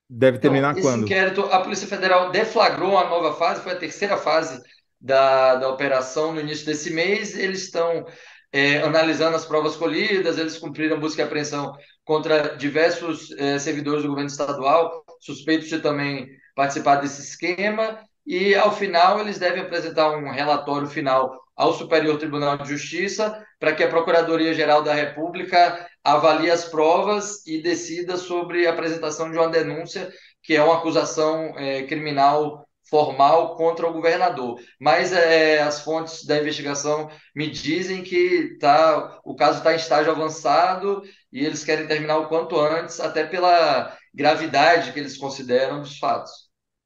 Deve 0.10 0.40
Então, 0.40 0.40
terminar 0.40 0.76
esse 0.76 0.82
quando? 0.82 1.04
inquérito, 1.04 1.42
a 1.46 1.62
Polícia 1.62 1.88
Federal 1.88 2.32
deflagrou 2.32 2.92
uma 2.92 3.06
nova 3.06 3.34
fase, 3.36 3.62
foi 3.62 3.74
a 3.74 3.78
terceira 3.80 4.18
fase 4.18 4.62
da, 5.00 5.56
da 5.56 5.70
operação 5.70 6.34
no 6.34 6.42
início 6.42 6.66
desse 6.66 6.92
mês. 6.92 7.36
Eles 7.38 7.64
estão 7.64 8.06
é, 8.52 8.80
analisando 8.82 9.36
as 9.36 9.46
provas 9.46 9.76
colhidas, 9.76 10.38
eles 10.38 10.58
cumpriram 10.58 11.00
busca 11.00 11.22
e 11.22 11.26
apreensão 11.26 11.74
contra 12.06 12.56
diversos 12.56 13.32
é, 13.32 13.60
servidores 13.60 14.04
do 14.04 14.10
governo 14.10 14.30
estadual, 14.30 15.04
suspeitos 15.20 15.68
de 15.68 15.80
também 15.80 16.30
participar 16.56 16.98
desse 16.98 17.22
esquema, 17.22 18.00
e 18.26 18.56
ao 18.56 18.72
final 18.72 19.20
eles 19.20 19.38
devem 19.38 19.62
apresentar 19.62 20.12
um 20.12 20.32
relatório 20.32 20.88
final 20.88 21.38
ao 21.56 21.74
Superior 21.74 22.18
Tribunal 22.18 22.58
de 22.58 22.70
Justiça 22.70 23.44
para 23.60 23.74
que 23.74 23.84
a 23.84 23.90
Procuradoria-Geral 23.90 24.84
da 24.84 24.94
República 24.94 25.88
avalie 26.04 26.52
as 26.52 26.66
provas 26.66 27.46
e 27.48 27.62
decida 27.62 28.18
sobre 28.18 28.68
a 28.68 28.72
apresentação 28.72 29.32
de 29.32 29.38
uma 29.38 29.50
denúncia, 29.50 30.12
que 30.44 30.56
é 30.56 30.64
uma 30.64 30.78
acusação 30.78 31.58
é, 31.58 31.84
criminal 31.84 32.66
formal 32.90 33.56
contra 33.56 33.88
o 33.88 33.94
governador. 33.94 34.60
Mas 34.80 35.12
é, 35.12 35.62
as 35.62 35.82
fontes 35.82 36.24
da 36.26 36.38
investigação 36.38 37.10
me 37.36 37.50
dizem 37.50 38.04
que 38.04 38.58
tá, 38.60 39.20
o 39.24 39.36
caso 39.36 39.60
está 39.60 39.74
em 39.74 39.78
estágio 39.78 40.12
avançado 40.12 41.02
e 41.36 41.46
eles 41.46 41.66
querem 41.66 41.86
terminar 41.86 42.18
o 42.18 42.30
quanto 42.30 42.58
antes, 42.58 43.02
até 43.02 43.26
pela 43.26 43.94
gravidade 44.14 44.94
que 44.94 45.00
eles 45.02 45.18
consideram 45.18 45.82
dos 45.82 46.00
fatos. 46.00 46.32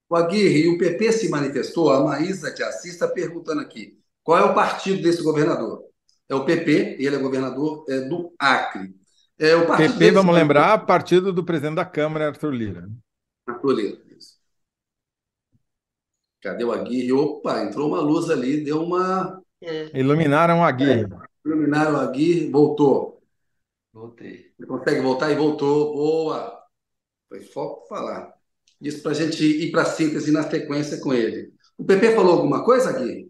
O 0.09 0.15
Aguirre, 0.15 0.63
e 0.63 0.67
o 0.69 0.77
PP 0.79 1.11
se 1.11 1.29
manifestou, 1.29 1.91
a 1.91 2.03
Maísa 2.03 2.51
de 2.51 2.63
Assis 2.63 2.93
está 2.93 3.07
perguntando 3.07 3.61
aqui, 3.61 3.99
qual 4.23 4.39
é 4.39 4.43
o 4.43 4.55
partido 4.55 5.03
desse 5.03 5.21
governador? 5.21 5.83
É 6.27 6.33
o 6.33 6.45
PP, 6.45 6.97
ele 6.99 7.15
é 7.15 7.19
governador 7.19 7.85
é, 7.87 7.99
do 7.99 8.33
Acre. 8.39 8.91
É, 9.37 9.55
o 9.55 9.67
partido 9.67 9.91
PP, 9.91 9.99
dele 9.99 10.11
se 10.11 10.17
vamos 10.17 10.33
lembrar, 10.33 10.83
partido 10.83 11.31
do 11.31 11.43
presidente 11.43 11.75
da 11.75 11.85
Câmara, 11.85 12.29
Arthur 12.29 12.51
Lira. 12.51 12.89
Arthur 13.47 13.73
Lira, 13.73 14.01
isso. 14.17 14.39
Cadê 16.41 16.63
o 16.63 16.71
Aguirre? 16.71 17.13
Opa, 17.13 17.61
entrou 17.63 17.87
uma 17.87 18.01
luz 18.01 18.31
ali, 18.31 18.63
deu 18.63 18.81
uma. 18.81 19.43
Iluminaram 19.93 20.65
a 20.65 20.71
Gui. 20.71 21.05
Iluminaram 21.45 21.93
o 21.93 21.97
Aguirre, 21.97 22.49
voltou. 22.49 23.18
Voltei. 23.99 24.53
Ele 24.57 24.67
consegue 24.67 25.01
voltar 25.01 25.29
e 25.29 25.35
voltou. 25.35 25.93
Boa! 25.93 26.63
Foi 27.27 27.41
foco 27.41 27.87
falar. 27.87 28.33
Isso 28.81 29.03
para 29.03 29.11
a 29.11 29.15
gente 29.15 29.43
ir 29.43 29.71
para 29.71 29.81
a 29.81 29.85
síntese 29.85 30.31
na 30.31 30.49
sequência 30.49 30.99
com 31.01 31.13
ele. 31.13 31.53
O 31.77 31.83
PP 31.83 32.15
falou 32.15 32.33
alguma 32.33 32.63
coisa, 32.63 32.89
Aguirre? 32.89 33.29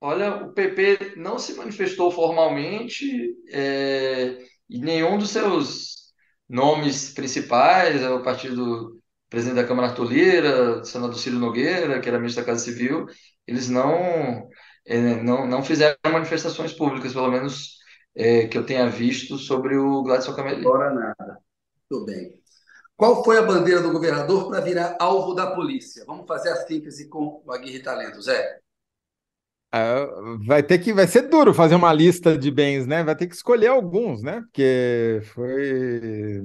Olha, 0.00 0.46
o 0.46 0.52
PP 0.52 1.14
não 1.16 1.38
se 1.38 1.54
manifestou 1.54 2.10
formalmente, 2.10 3.06
é, 3.50 4.38
e 4.68 4.78
nenhum 4.80 5.16
dos 5.18 5.30
seus 5.30 6.12
nomes 6.48 7.12
principais, 7.12 8.02
é 8.02 8.10
o 8.10 8.22
partido 8.22 8.56
do 8.56 9.02
presidente 9.28 9.56
da 9.56 9.66
Câmara 9.66 9.88
Arthur 9.88 10.10
Lira, 10.10 10.84
senador 10.84 11.16
Ciro 11.18 11.38
Nogueira, 11.38 12.00
que 12.00 12.08
era 12.08 12.18
ministro 12.18 12.42
da 12.42 12.46
Casa 12.46 12.64
Civil, 12.64 13.06
eles 13.46 13.68
não, 13.68 14.48
é, 14.86 15.22
não, 15.22 15.46
não 15.46 15.62
fizeram 15.62 15.96
manifestações 16.10 16.72
públicas, 16.72 17.12
pelo 17.12 17.30
menos 17.30 17.81
é, 18.14 18.46
que 18.46 18.56
eu 18.56 18.64
tenha 18.64 18.88
visto, 18.88 19.38
sobre 19.38 19.76
o 19.76 20.02
Gladson 20.02 20.34
Camelli. 20.34 20.60
Agora 20.60 20.92
nada. 20.92 21.38
Tudo 21.88 22.06
bem. 22.06 22.42
Qual 22.96 23.24
foi 23.24 23.38
a 23.38 23.42
bandeira 23.42 23.80
do 23.80 23.90
governador 23.90 24.48
para 24.48 24.60
virar 24.60 24.96
alvo 25.00 25.34
da 25.34 25.54
polícia? 25.54 26.04
Vamos 26.06 26.26
fazer 26.26 26.50
a 26.50 26.56
síntese 26.66 27.08
com 27.08 27.42
o 27.44 27.52
Aguirre 27.52 27.82
Talento, 27.82 28.20
Zé. 28.22 28.58
Ah, 29.72 30.06
vai 30.46 30.62
ter 30.62 30.78
que, 30.78 30.92
vai 30.92 31.06
ser 31.06 31.22
duro 31.22 31.54
fazer 31.54 31.74
uma 31.74 31.92
lista 31.92 32.36
de 32.36 32.50
bens, 32.50 32.86
né? 32.86 33.02
Vai 33.02 33.16
ter 33.16 33.26
que 33.26 33.34
escolher 33.34 33.68
alguns, 33.68 34.22
né? 34.22 34.42
Porque 34.42 35.20
foi 35.34 36.42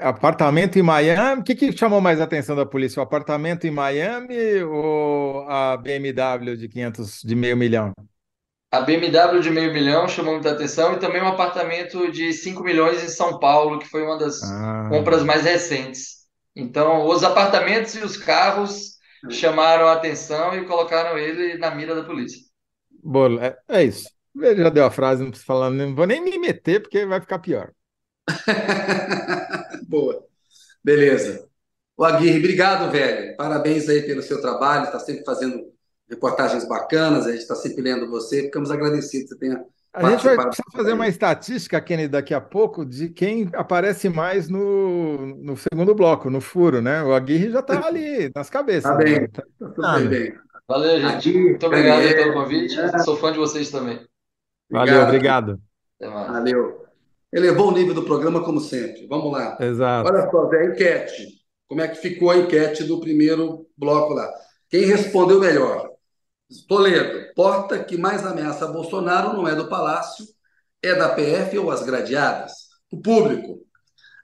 apartamento 0.00 0.78
em 0.78 0.82
Miami. 0.82 1.40
O 1.40 1.44
que 1.44 1.54
que 1.54 1.72
chamou 1.72 2.00
mais 2.00 2.20
a 2.20 2.24
atenção 2.24 2.54
da 2.54 2.66
polícia? 2.66 3.00
O 3.00 3.02
apartamento 3.02 3.66
em 3.66 3.70
Miami 3.70 4.62
ou 4.62 5.48
a 5.48 5.76
BMW 5.76 6.56
de 6.56 6.68
500, 6.68 7.22
de 7.22 7.34
meio 7.34 7.56
milhão? 7.56 7.92
A 8.72 8.80
BMW 8.80 9.40
de 9.40 9.50
meio 9.50 9.72
milhão 9.72 10.08
chamou 10.08 10.34
muita 10.34 10.52
atenção 10.52 10.94
e 10.94 10.98
também 10.98 11.22
um 11.22 11.28
apartamento 11.28 12.10
de 12.10 12.32
5 12.32 12.62
milhões 12.64 13.02
em 13.04 13.08
São 13.08 13.38
Paulo, 13.38 13.78
que 13.78 13.88
foi 13.88 14.02
uma 14.02 14.18
das 14.18 14.40
Ah, 14.40 14.88
compras 14.88 15.22
mais 15.22 15.44
recentes. 15.44 16.22
Então, 16.56 17.06
os 17.08 17.22
apartamentos 17.24 17.94
e 17.94 18.00
os 18.00 18.16
carros 18.16 18.96
chamaram 19.28 19.86
a 19.88 19.92
atenção 19.94 20.54
e 20.56 20.66
colocaram 20.66 21.18
ele 21.18 21.58
na 21.58 21.70
mira 21.74 21.94
da 21.94 22.04
polícia. 22.04 22.40
bolo, 23.02 23.40
é, 23.40 23.56
é 23.68 23.84
isso. 23.84 24.08
Ele 24.36 24.62
já 24.62 24.70
deu 24.70 24.84
a 24.86 24.90
frase, 24.90 25.22
não 25.22 25.30
preciso 25.30 25.46
falar, 25.46 25.70
não 25.70 25.94
vou 25.94 26.06
nem 26.06 26.20
me 26.22 26.38
meter 26.38 26.80
porque 26.82 27.04
vai 27.06 27.20
ficar 27.20 27.38
pior. 27.38 27.72
Boa. 29.88 30.24
Beleza. 30.84 31.48
O 31.96 32.04
Aguirre, 32.04 32.38
obrigado, 32.38 32.90
velho. 32.92 33.36
Parabéns 33.36 33.88
aí 33.88 34.02
pelo 34.02 34.22
seu 34.22 34.40
trabalho. 34.42 34.86
Está 34.86 35.00
sempre 35.00 35.24
fazendo 35.24 35.71
reportagens 36.12 36.66
bacanas. 36.68 37.26
A 37.26 37.30
gente 37.32 37.40
está 37.40 37.54
sempre 37.54 37.82
lendo 37.82 38.08
você. 38.08 38.42
Ficamos 38.42 38.70
agradecidos 38.70 39.28
que 39.30 39.34
você 39.34 39.38
tenha 39.38 39.64
A 39.92 40.10
gente 40.10 40.24
vai 40.24 40.36
participado. 40.36 40.48
precisar 40.50 40.70
fazer 40.76 40.92
uma 40.92 41.08
estatística, 41.08 41.80
Kenny, 41.80 42.08
daqui 42.08 42.32
a 42.34 42.40
pouco, 42.40 42.84
de 42.84 43.08
quem 43.08 43.50
aparece 43.54 44.08
mais 44.08 44.48
no, 44.48 45.26
no 45.36 45.56
segundo 45.56 45.94
bloco, 45.94 46.30
no 46.30 46.40
furo, 46.40 46.80
né? 46.80 47.02
O 47.02 47.12
Aguirre 47.12 47.50
já 47.50 47.60
está 47.60 47.86
ali 47.86 48.30
nas 48.34 48.48
cabeças. 48.48 48.84
Tá 48.90 48.96
bem. 48.96 49.20
né? 49.22 49.28
Tá- 49.28 49.42
Tá 49.80 49.98
bem. 50.00 50.34
Valeu, 50.68 51.00
gente. 51.00 51.28
Aguirre, 51.28 51.40
Muito 51.50 51.66
obrigado 51.66 51.98
pelo 52.02 52.14
Daniel, 52.14 52.32
convite. 52.34 52.74
Sou 53.04 53.16
fã 53.16 53.32
de 53.32 53.38
vocês 53.38 53.70
também. 53.70 54.00
Valeu, 54.70 55.02
obrigado. 55.02 55.60
Mais. 56.00 56.28
Valeu. 56.28 56.82
Elevou 57.32 57.68
o 57.68 57.72
nível 57.72 57.94
do 57.94 58.04
programa, 58.04 58.42
como 58.44 58.60
sempre. 58.60 59.06
Vamos 59.06 59.32
lá. 59.32 59.56
Exato. 59.60 60.08
Olha 60.10 60.30
só, 60.30 60.48
Zé, 60.50 60.66
enquete. 60.66 61.26
Como 61.68 61.80
é 61.80 61.88
que 61.88 61.96
ficou 61.96 62.30
a 62.30 62.36
enquete 62.36 62.84
do 62.84 63.00
primeiro 63.00 63.66
bloco 63.76 64.12
lá? 64.14 64.30
Quem 64.68 64.84
respondeu 64.84 65.40
melhor? 65.40 65.90
Toledo, 66.60 67.32
porta 67.34 67.82
que 67.82 67.96
mais 67.96 68.24
ameaça 68.24 68.66
Bolsonaro 68.66 69.32
não 69.32 69.48
é 69.48 69.54
do 69.54 69.68
Palácio, 69.68 70.26
é 70.82 70.94
da 70.94 71.10
PF 71.10 71.58
ou 71.58 71.70
as 71.70 71.82
gradeadas? 71.82 72.52
O 72.90 73.00
público. 73.00 73.60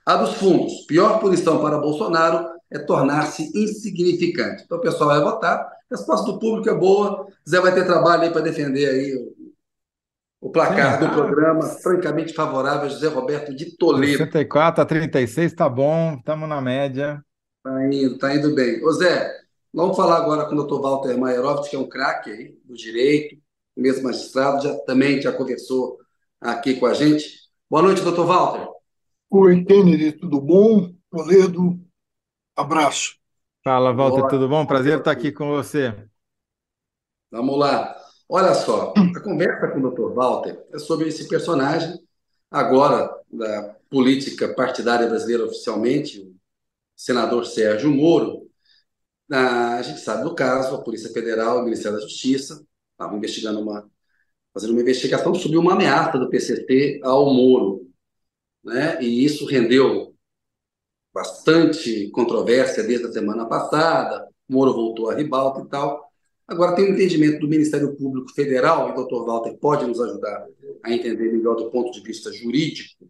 A 0.04 0.16
dos 0.16 0.34
fundos, 0.34 0.86
pior 0.86 1.20
punição 1.20 1.60
para 1.60 1.78
Bolsonaro 1.78 2.48
é 2.70 2.78
tornar-se 2.78 3.50
insignificante. 3.54 4.64
Então 4.64 4.78
o 4.78 4.80
pessoal 4.80 5.10
vai 5.10 5.20
votar. 5.20 5.58
A 5.58 5.70
resposta 5.90 6.30
do 6.30 6.38
público 6.38 6.68
é 6.68 6.74
boa. 6.74 7.26
Zé 7.48 7.60
vai 7.60 7.74
ter 7.74 7.86
trabalho 7.86 8.22
aí 8.22 8.30
para 8.30 8.42
defender 8.42 8.88
aí 8.88 9.14
o, 9.14 10.48
o 10.48 10.50
placar 10.50 10.98
Sim. 10.98 11.06
do 11.06 11.12
programa, 11.12 11.62
francamente 11.62 12.32
favorável, 12.34 12.88
José 12.90 13.08
Roberto 13.08 13.54
de 13.54 13.76
Toledo. 13.76 14.18
64 14.18 14.82
a 14.82 14.86
36, 14.86 15.52
tá 15.54 15.68
bom, 15.68 16.14
estamos 16.14 16.48
na 16.48 16.60
média. 16.60 17.22
Tá 17.62 17.86
indo, 17.86 18.18
tá 18.18 18.34
indo 18.34 18.54
bem. 18.54 18.82
Ô 18.84 18.92
Zé, 18.92 19.30
vamos 19.72 19.96
falar 19.96 20.16
agora 20.16 20.44
com 20.46 20.52
o 20.52 20.56
doutor 20.56 20.80
Walter 20.80 21.18
Maierovitch, 21.18 21.70
que 21.70 21.76
é 21.76 21.78
um 21.78 21.88
craque 21.88 22.30
aí 22.30 22.58
do 22.64 22.74
direito, 22.74 23.36
mesmo 23.76 24.04
magistrado, 24.04 24.62
já, 24.62 24.74
também 24.80 25.20
já 25.20 25.32
conversou 25.32 25.98
aqui 26.40 26.74
com 26.74 26.86
a 26.86 26.94
gente. 26.94 27.48
Boa 27.70 27.82
noite, 27.82 28.02
doutor 28.02 28.26
Walter. 28.26 28.68
Oi, 29.30 29.64
Kennedy, 29.64 30.12
tudo 30.12 30.40
bom? 30.40 30.92
Toledo, 31.10 31.78
abraço. 32.56 33.16
Fala, 33.62 33.92
Walter, 33.92 34.20
Boa. 34.20 34.30
tudo 34.30 34.48
bom? 34.48 34.64
Prazer 34.64 34.98
estar 34.98 35.10
aqui 35.10 35.30
com 35.30 35.48
você. 35.50 35.94
Vamos 37.30 37.58
lá. 37.58 37.94
Olha 38.28 38.54
só, 38.54 38.92
a 38.96 39.20
conversa 39.20 39.68
com 39.68 39.80
o 39.80 39.90
Dr. 39.90 40.14
Walter 40.14 40.66
é 40.72 40.78
sobre 40.78 41.08
esse 41.08 41.28
personagem, 41.28 41.98
agora 42.50 43.14
da 43.30 43.74
política 43.90 44.54
partidária 44.54 45.06
brasileira 45.06 45.44
oficialmente, 45.44 46.20
o 46.20 46.34
senador 46.96 47.46
Sérgio 47.46 47.90
Moro. 47.90 48.47
A 49.30 49.82
gente 49.82 50.00
sabe 50.00 50.24
do 50.24 50.34
caso, 50.34 50.74
a 50.74 50.82
Polícia 50.82 51.10
Federal 51.10 51.60
o 51.60 51.64
Ministério 51.64 51.98
da 51.98 52.04
Justiça 52.04 52.64
estavam 52.92 53.18
investigando 53.18 53.60
uma, 53.60 53.88
fazendo 54.54 54.70
uma 54.70 54.80
investigação 54.80 55.34
sobre 55.34 55.58
uma 55.58 55.74
ameaça 55.74 56.18
do 56.18 56.30
PCT 56.30 57.00
ao 57.02 57.32
Moro. 57.32 57.86
Né? 58.64 59.02
E 59.02 59.24
isso 59.24 59.44
rendeu 59.44 60.14
bastante 61.12 62.08
controvérsia 62.10 62.82
desde 62.82 63.06
a 63.06 63.12
semana 63.12 63.46
passada. 63.46 64.26
Moro 64.48 64.72
voltou 64.72 65.10
a 65.10 65.14
ribalta 65.14 65.60
e 65.60 65.68
tal. 65.68 66.08
Agora, 66.46 66.74
tem 66.74 66.86
um 66.86 66.94
entendimento 66.94 67.40
do 67.40 67.48
Ministério 67.48 67.94
Público 67.94 68.32
Federal, 68.32 68.88
e 68.88 68.92
o 68.92 68.94
doutor 68.94 69.26
Walter 69.26 69.58
pode 69.58 69.84
nos 69.84 70.00
ajudar 70.00 70.46
a 70.82 70.90
entender 70.90 71.30
melhor 71.30 71.54
do 71.56 71.70
ponto 71.70 71.90
de 71.92 72.00
vista 72.00 72.32
jurídico, 72.32 73.06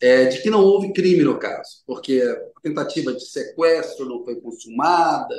é, 0.00 0.26
de 0.26 0.40
que 0.40 0.50
não 0.50 0.62
houve 0.62 0.92
crime 0.92 1.24
no 1.24 1.36
caso, 1.36 1.82
porque 1.84 2.22
tentativa 2.60 3.12
de 3.12 3.24
sequestro 3.24 4.06
não 4.06 4.24
foi 4.24 4.40
consumada, 4.40 5.34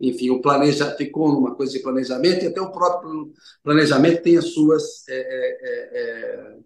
enfim, 0.00 0.30
o 0.30 0.40
planeja, 0.40 0.94
ficou 0.96 1.32
numa 1.32 1.54
coisa 1.54 1.72
de 1.72 1.80
planejamento, 1.80 2.44
e 2.44 2.48
até 2.48 2.60
o 2.60 2.72
próprio 2.72 3.32
planejamento 3.62 4.22
tem 4.22 4.36
as 4.36 4.52
suas 4.52 5.08
é, 5.08 5.16
é, 5.16 5.58
é, 5.62 6.00
é 6.00 6.56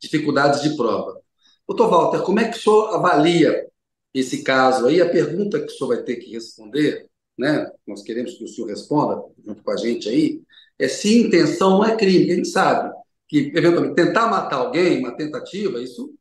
dificuldades 0.00 0.62
de 0.62 0.76
prova. 0.76 1.20
Doutor 1.66 1.88
Walter, 1.88 2.22
como 2.22 2.40
é 2.40 2.48
que 2.48 2.58
o 2.58 2.60
senhor 2.60 2.94
avalia 2.94 3.66
esse 4.12 4.42
caso 4.42 4.86
aí? 4.86 5.00
A 5.00 5.08
pergunta 5.08 5.58
que 5.60 5.66
o 5.66 5.70
senhor 5.70 5.88
vai 5.88 6.02
ter 6.02 6.16
que 6.16 6.32
responder 6.32 7.08
né, 7.38 7.70
nós 7.86 8.02
queremos 8.02 8.34
que 8.34 8.44
o 8.44 8.48
senhor 8.48 8.68
responda 8.68 9.22
junto 9.44 9.62
com 9.62 9.70
a 9.70 9.76
gente 9.76 10.08
aí, 10.08 10.42
é 10.78 10.88
se 10.88 11.18
intenção 11.18 11.70
não 11.70 11.84
é 11.84 11.96
crime. 11.96 12.30
A 12.30 12.36
gente 12.36 12.48
sabe 12.48 12.94
que, 13.28 13.52
eventualmente, 13.54 13.94
tentar 13.94 14.28
matar 14.28 14.56
alguém, 14.56 14.98
uma 14.98 15.16
tentativa, 15.16 15.80
isso 15.80 16.14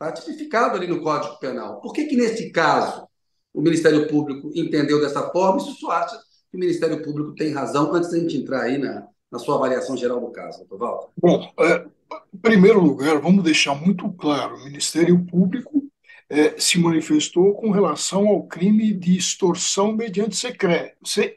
está 0.00 0.12
tipificado 0.12 0.76
ali 0.76 0.86
no 0.86 1.02
Código 1.02 1.38
Penal. 1.40 1.80
Por 1.80 1.92
que, 1.92 2.04
que 2.04 2.16
nesse 2.16 2.50
caso, 2.50 3.06
o 3.52 3.60
Ministério 3.60 4.06
Público 4.06 4.52
entendeu 4.54 5.00
dessa 5.00 5.28
forma? 5.30 5.58
Isso 5.58 5.74
só 5.80 5.90
acha 5.90 6.16
que 6.50 6.56
o 6.56 6.60
Ministério 6.60 7.02
Público 7.02 7.34
tem 7.34 7.52
razão, 7.52 7.92
antes 7.92 8.10
da 8.10 8.18
gente 8.18 8.36
entrar 8.36 8.62
aí 8.62 8.78
na, 8.78 9.06
na 9.30 9.38
sua 9.38 9.56
avaliação 9.56 9.96
geral 9.96 10.20
do 10.20 10.30
caso, 10.30 10.58
doutor 10.58 10.78
Walter? 10.78 11.08
Bom, 11.20 11.52
é, 11.60 11.84
em 12.32 12.38
primeiro 12.38 12.80
lugar, 12.80 13.20
vamos 13.20 13.42
deixar 13.42 13.74
muito 13.74 14.10
claro: 14.12 14.54
o 14.54 14.64
Ministério 14.64 15.26
Público 15.26 15.82
é, 16.30 16.58
se 16.58 16.78
manifestou 16.78 17.54
com 17.54 17.72
relação 17.72 18.28
ao 18.28 18.46
crime 18.46 18.92
de 18.92 19.16
extorsão 19.16 19.92
mediante 19.92 20.36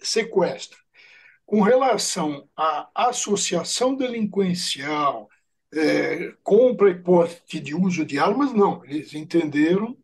sequestro. 0.02 0.80
Com 1.46 1.62
relação 1.62 2.48
à 2.56 2.90
associação 2.96 3.96
delinquencial, 3.96 5.28
é, 5.74 6.34
compra 6.44 6.90
e 6.92 6.96
porte 6.96 7.60
de 7.60 7.76
uso 7.76 8.06
de 8.06 8.20
armas, 8.20 8.54
não. 8.54 8.84
Eles 8.86 9.14
entenderam 9.14 9.98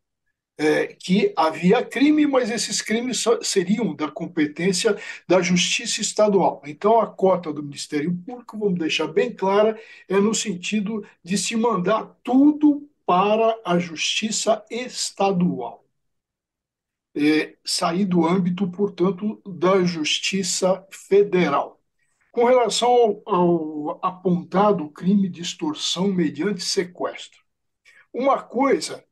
é, 0.58 0.88
que 0.88 1.34
havia 1.38 1.84
crime, 1.86 2.26
mas 2.28 2.50
esses 2.50 2.82
crimes 2.82 3.24
seriam 3.44 3.96
da 3.96 4.10
competência 4.12 4.98
da 5.28 5.42
Justiça 5.42 6.02
Estadual. 6.02 6.62
Então, 6.66 7.00
a 7.00 7.08
cota 7.08 7.54
do 7.54 7.64
Ministério 7.64 8.14
Público, 8.26 8.58
vamos 8.58 8.80
deixar 8.80 9.08
bem 9.08 9.34
clara, 9.34 9.80
é 10.10 10.20
no 10.20 10.34
sentido 10.34 11.06
de 11.24 11.38
se 11.38 11.56
mandar 11.56 12.06
tudo 12.24 12.90
para 13.06 13.58
a 13.66 13.80
justiça 13.80 14.64
estadual. 14.70 15.84
É, 17.16 17.58
sair 17.66 18.06
do 18.06 18.26
âmbito, 18.28 18.70
portanto, 18.72 19.42
da 19.46 19.84
justiça 19.84 20.86
federal. 20.92 21.77
Com 22.38 22.46
relação 22.46 22.88
ao, 22.88 23.24
ao 23.26 24.00
apontado 24.00 24.88
crime 24.92 25.28
de 25.28 25.42
extorsão 25.42 26.10
mediante 26.10 26.64
sequestro, 26.64 27.40
uma 28.14 28.44
coisa 28.44 29.04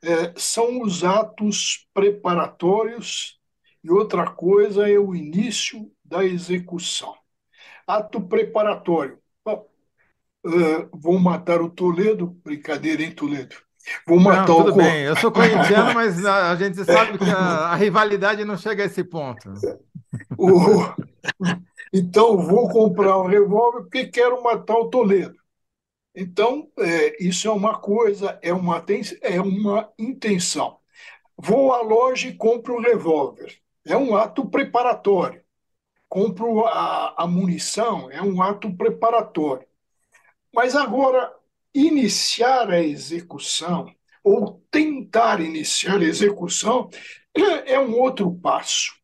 é, 0.00 0.32
são 0.36 0.82
os 0.82 1.02
atos 1.02 1.88
preparatórios 1.92 3.36
e 3.82 3.90
outra 3.90 4.30
coisa 4.30 4.88
é 4.88 4.96
o 4.96 5.12
início 5.12 5.90
da 6.04 6.24
execução. 6.24 7.16
Ato 7.84 8.20
preparatório 8.20 9.18
uh, 9.44 10.88
vão 10.94 11.18
matar 11.18 11.60
o 11.60 11.70
Toledo. 11.70 12.28
Brincadeira, 12.44 13.02
hein, 13.02 13.10
Toledo? 13.10 13.56
Vou 14.06 14.20
matar 14.20 14.46
não, 14.46 14.56
tudo 14.56 14.72
o... 14.74 14.76
bem, 14.76 15.02
eu 15.02 15.16
sou 15.16 15.32
corintiano, 15.32 15.94
mas 15.94 16.24
a, 16.24 16.54
gente 16.54 16.84
sabe 16.84 17.18
que 17.18 17.28
a, 17.28 17.72
a, 17.72 17.74
rivalidade 17.74 18.44
não 18.44 18.56
chega 18.56 18.84
a 18.84 18.86
esse 18.86 19.02
ponto. 19.02 19.52
O... 20.38 20.48
Então, 21.92 22.38
vou 22.38 22.68
comprar 22.68 23.18
um 23.18 23.26
revólver 23.26 23.82
porque 23.82 24.06
quero 24.06 24.42
matar 24.42 24.76
o 24.76 24.88
Toledo. 24.90 25.36
Então, 26.14 26.70
é, 26.78 27.24
isso 27.24 27.48
é 27.48 27.52
uma 27.52 27.78
coisa, 27.78 28.38
é 28.42 28.52
uma, 28.52 28.84
é 29.22 29.40
uma 29.40 29.92
intenção. 29.98 30.78
Vou 31.36 31.72
à 31.72 31.82
loja 31.82 32.28
e 32.28 32.34
compro 32.36 32.76
um 32.76 32.80
revólver. 32.80 33.58
É 33.86 33.96
um 33.96 34.16
ato 34.16 34.48
preparatório. 34.50 35.42
Compro 36.08 36.66
a, 36.66 37.24
a 37.24 37.26
munição, 37.26 38.10
é 38.10 38.22
um 38.22 38.42
ato 38.42 38.74
preparatório. 38.76 39.66
Mas 40.54 40.74
agora, 40.76 41.32
iniciar 41.74 42.70
a 42.70 42.82
execução, 42.82 43.94
ou 44.24 44.62
tentar 44.70 45.40
iniciar 45.40 45.98
a 45.98 46.04
execução, 46.04 46.90
é 47.66 47.78
um 47.78 47.98
outro 47.98 48.34
passo. 48.34 48.97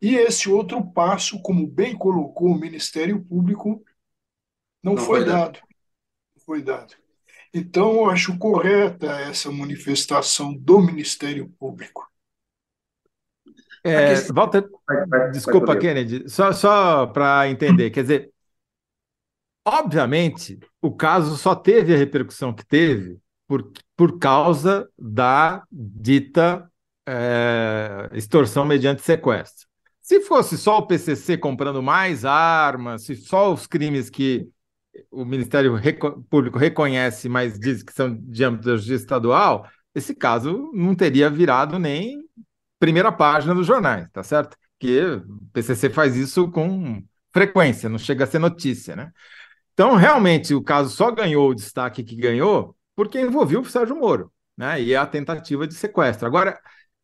E 0.00 0.14
esse 0.14 0.48
outro 0.48 0.84
passo, 0.92 1.40
como 1.42 1.66
bem 1.66 1.96
colocou 1.96 2.48
o 2.48 2.58
Ministério 2.58 3.22
Público, 3.22 3.84
não, 4.82 4.94
não 4.94 5.02
foi, 5.02 5.20
foi 5.20 5.24
dado. 5.28 5.52
dado. 5.52 5.60
Foi 6.44 6.62
dado. 6.62 6.94
Então, 7.52 7.94
eu 7.94 8.10
acho 8.10 8.38
correta 8.38 9.06
essa 9.20 9.50
manifestação 9.50 10.54
do 10.54 10.80
Ministério 10.80 11.48
Público. 11.58 12.08
É, 13.82 14.14
Walter, 14.32 14.68
desculpa, 15.32 15.76
Kennedy, 15.76 16.28
só, 16.28 16.52
só 16.52 17.06
para 17.06 17.48
entender, 17.48 17.90
quer 17.90 18.02
dizer, 18.02 18.30
obviamente, 19.66 20.58
o 20.82 20.94
caso 20.94 21.36
só 21.36 21.54
teve 21.54 21.94
a 21.94 21.96
repercussão 21.96 22.52
que 22.52 22.64
teve 22.64 23.18
por, 23.48 23.72
por 23.96 24.18
causa 24.18 24.88
da 24.98 25.64
dita 25.72 26.70
é, 27.08 28.10
extorsão 28.12 28.66
mediante 28.66 29.02
sequestro. 29.02 29.69
Se 30.10 30.20
fosse 30.22 30.58
só 30.58 30.78
o 30.78 30.86
PCC 30.88 31.38
comprando 31.38 31.80
mais 31.80 32.24
armas, 32.24 33.04
se 33.04 33.14
só 33.14 33.52
os 33.54 33.64
crimes 33.64 34.10
que 34.10 34.48
o 35.08 35.24
Ministério 35.24 35.80
Público 36.28 36.58
reconhece, 36.58 37.28
mas 37.28 37.56
diz 37.60 37.84
que 37.84 37.92
são 37.92 38.12
de 38.20 38.42
âmbito 38.42 38.64
da 38.66 38.76
justiça 38.76 39.04
estadual, 39.04 39.68
esse 39.94 40.12
caso 40.12 40.68
não 40.74 40.96
teria 40.96 41.30
virado 41.30 41.78
nem 41.78 42.24
primeira 42.76 43.12
página 43.12 43.54
dos 43.54 43.64
jornais, 43.64 44.08
tá 44.12 44.24
certo? 44.24 44.56
Que 44.80 45.00
o 45.00 45.48
PCC 45.52 45.88
faz 45.88 46.16
isso 46.16 46.50
com 46.50 47.04
frequência, 47.32 47.88
não 47.88 47.96
chega 47.96 48.24
a 48.24 48.26
ser 48.26 48.40
notícia, 48.40 48.96
né? 48.96 49.12
Então, 49.74 49.94
realmente, 49.94 50.52
o 50.56 50.60
caso 50.60 50.90
só 50.90 51.12
ganhou 51.12 51.50
o 51.50 51.54
destaque 51.54 52.02
que 52.02 52.16
ganhou 52.16 52.76
porque 52.96 53.20
envolveu 53.20 53.60
o 53.60 53.64
Sérgio 53.64 53.94
Moro, 53.94 54.32
né? 54.56 54.82
E 54.82 54.96
a 54.96 55.06
tentativa 55.06 55.68
de 55.68 55.74
sequestro. 55.74 56.26
Agora, 56.26 56.58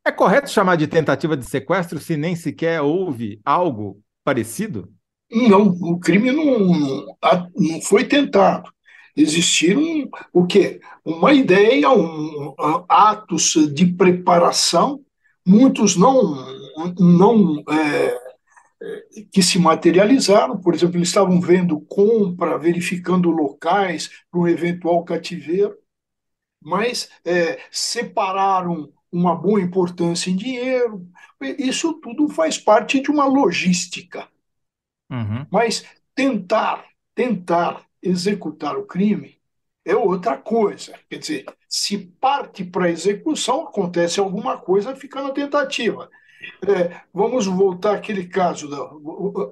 é 0.07 0.12
correto 0.12 0.49
chamar 0.49 0.77
de 0.77 0.87
tentativa 0.87 1.37
de 1.37 1.45
sequestro 1.45 1.99
se 1.99 2.16
nem 2.16 2.37
sequer 2.37 2.81
houve 2.81 3.40
algo 3.45 4.01
parecido? 4.25 4.88
Não, 5.31 5.66
o 5.66 5.99
crime 5.99 6.31
não, 6.31 7.07
não 7.57 7.81
foi 7.83 8.05
tentado. 8.05 8.71
Existiram 9.16 10.09
o 10.33 10.47
quê? 10.47 10.81
Uma 11.05 11.33
ideia, 11.33 11.90
um, 11.90 12.55
atos 12.88 13.55
de 13.75 13.87
preparação, 13.87 15.01
muitos 15.45 15.97
não, 15.97 16.37
não 16.99 17.64
é, 17.69 18.19
que 19.33 19.42
se 19.42 19.59
materializaram. 19.59 20.61
Por 20.61 20.75
exemplo, 20.75 20.99
eles 20.99 21.09
estavam 21.09 21.40
vendo 21.40 21.81
compra, 21.81 22.59
verificando 22.59 23.31
locais 23.31 24.11
para 24.31 24.40
um 24.40 24.47
eventual 24.47 25.03
cativeiro, 25.05 25.75
mas 26.62 27.09
é, 27.25 27.59
separaram 27.71 28.92
uma 29.16 29.35
boa 29.35 29.61
importância 29.61 30.31
em 30.31 30.37
dinheiro. 30.37 31.07
Isso 31.59 31.94
tudo 31.94 32.29
faz 32.29 32.59
parte 32.59 33.00
de 33.00 33.11
uma 33.11 33.26
logística. 33.26 34.29
Uhum. 35.10 35.46
Mas 35.50 35.85
tentar, 36.14 36.85
tentar 37.14 37.85
executar 38.02 38.77
o 38.77 38.87
crime 38.87 39.37
é 39.85 39.94
outra 39.94 40.37
coisa. 40.37 40.98
Quer 41.08 41.19
dizer, 41.19 41.44
se 41.69 41.98
parte 41.98 42.64
para 42.64 42.87
a 42.87 42.90
execução, 42.90 43.62
acontece 43.62 44.19
alguma 44.19 44.58
coisa, 44.58 44.96
fica 44.96 45.23
na 45.23 45.31
tentativa. 45.31 46.10
É, 46.67 47.00
vamos 47.12 47.46
voltar 47.46 47.94
àquele 47.94 48.27
caso, 48.27 48.69
da, 48.69 48.79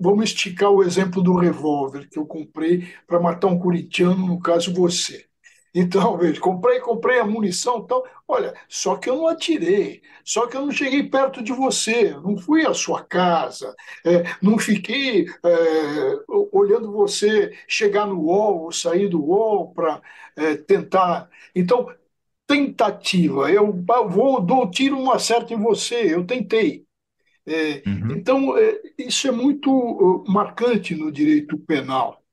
vamos 0.00 0.24
esticar 0.24 0.70
o 0.70 0.82
exemplo 0.82 1.22
do 1.22 1.36
revólver 1.36 2.08
que 2.08 2.18
eu 2.18 2.26
comprei 2.26 2.88
para 3.06 3.20
matar 3.20 3.48
um 3.48 3.58
corintiano, 3.58 4.26
no 4.26 4.38
caso 4.38 4.74
você. 4.74 5.26
Então, 5.74 6.16
veja, 6.18 6.40
comprei, 6.40 6.80
comprei 6.80 7.18
a 7.18 7.26
munição 7.26 7.80
e 7.80 7.86
tal. 7.88 8.06
Olha, 8.28 8.54
só 8.68 8.96
que 8.96 9.10
eu 9.10 9.16
não 9.16 9.28
atirei, 9.28 10.02
só 10.24 10.46
que 10.46 10.56
eu 10.56 10.62
não 10.62 10.70
cheguei 10.70 11.02
perto 11.02 11.42
de 11.42 11.52
você, 11.52 12.10
não 12.10 12.36
fui 12.36 12.64
à 12.66 12.72
sua 12.72 13.02
casa, 13.02 13.74
é, 14.04 14.22
não 14.40 14.58
fiquei 14.58 15.26
é, 15.26 16.24
olhando 16.52 16.92
você 16.92 17.52
chegar 17.68 18.06
no 18.06 18.20
UOL 18.22 18.62
ou 18.64 18.72
sair 18.72 19.08
do 19.08 19.22
UOL 19.22 19.72
para 19.74 20.00
é, 20.36 20.56
tentar. 20.56 21.28
Então, 21.54 21.92
tentativa, 22.46 23.50
eu 23.50 23.72
vou, 24.08 24.40
dou 24.40 24.70
tiro 24.70 24.98
uma 24.98 25.18
certa 25.18 25.54
em 25.54 25.60
você, 25.60 26.14
eu 26.14 26.24
tentei. 26.26 26.84
É, 27.46 27.82
uhum. 27.86 28.12
Então, 28.12 28.58
é, 28.58 28.80
isso 28.98 29.28
é 29.28 29.30
muito 29.30 29.70
uh, 29.70 30.24
marcante 30.30 30.94
no 30.94 31.12
direito 31.12 31.58
penal. 31.58 32.23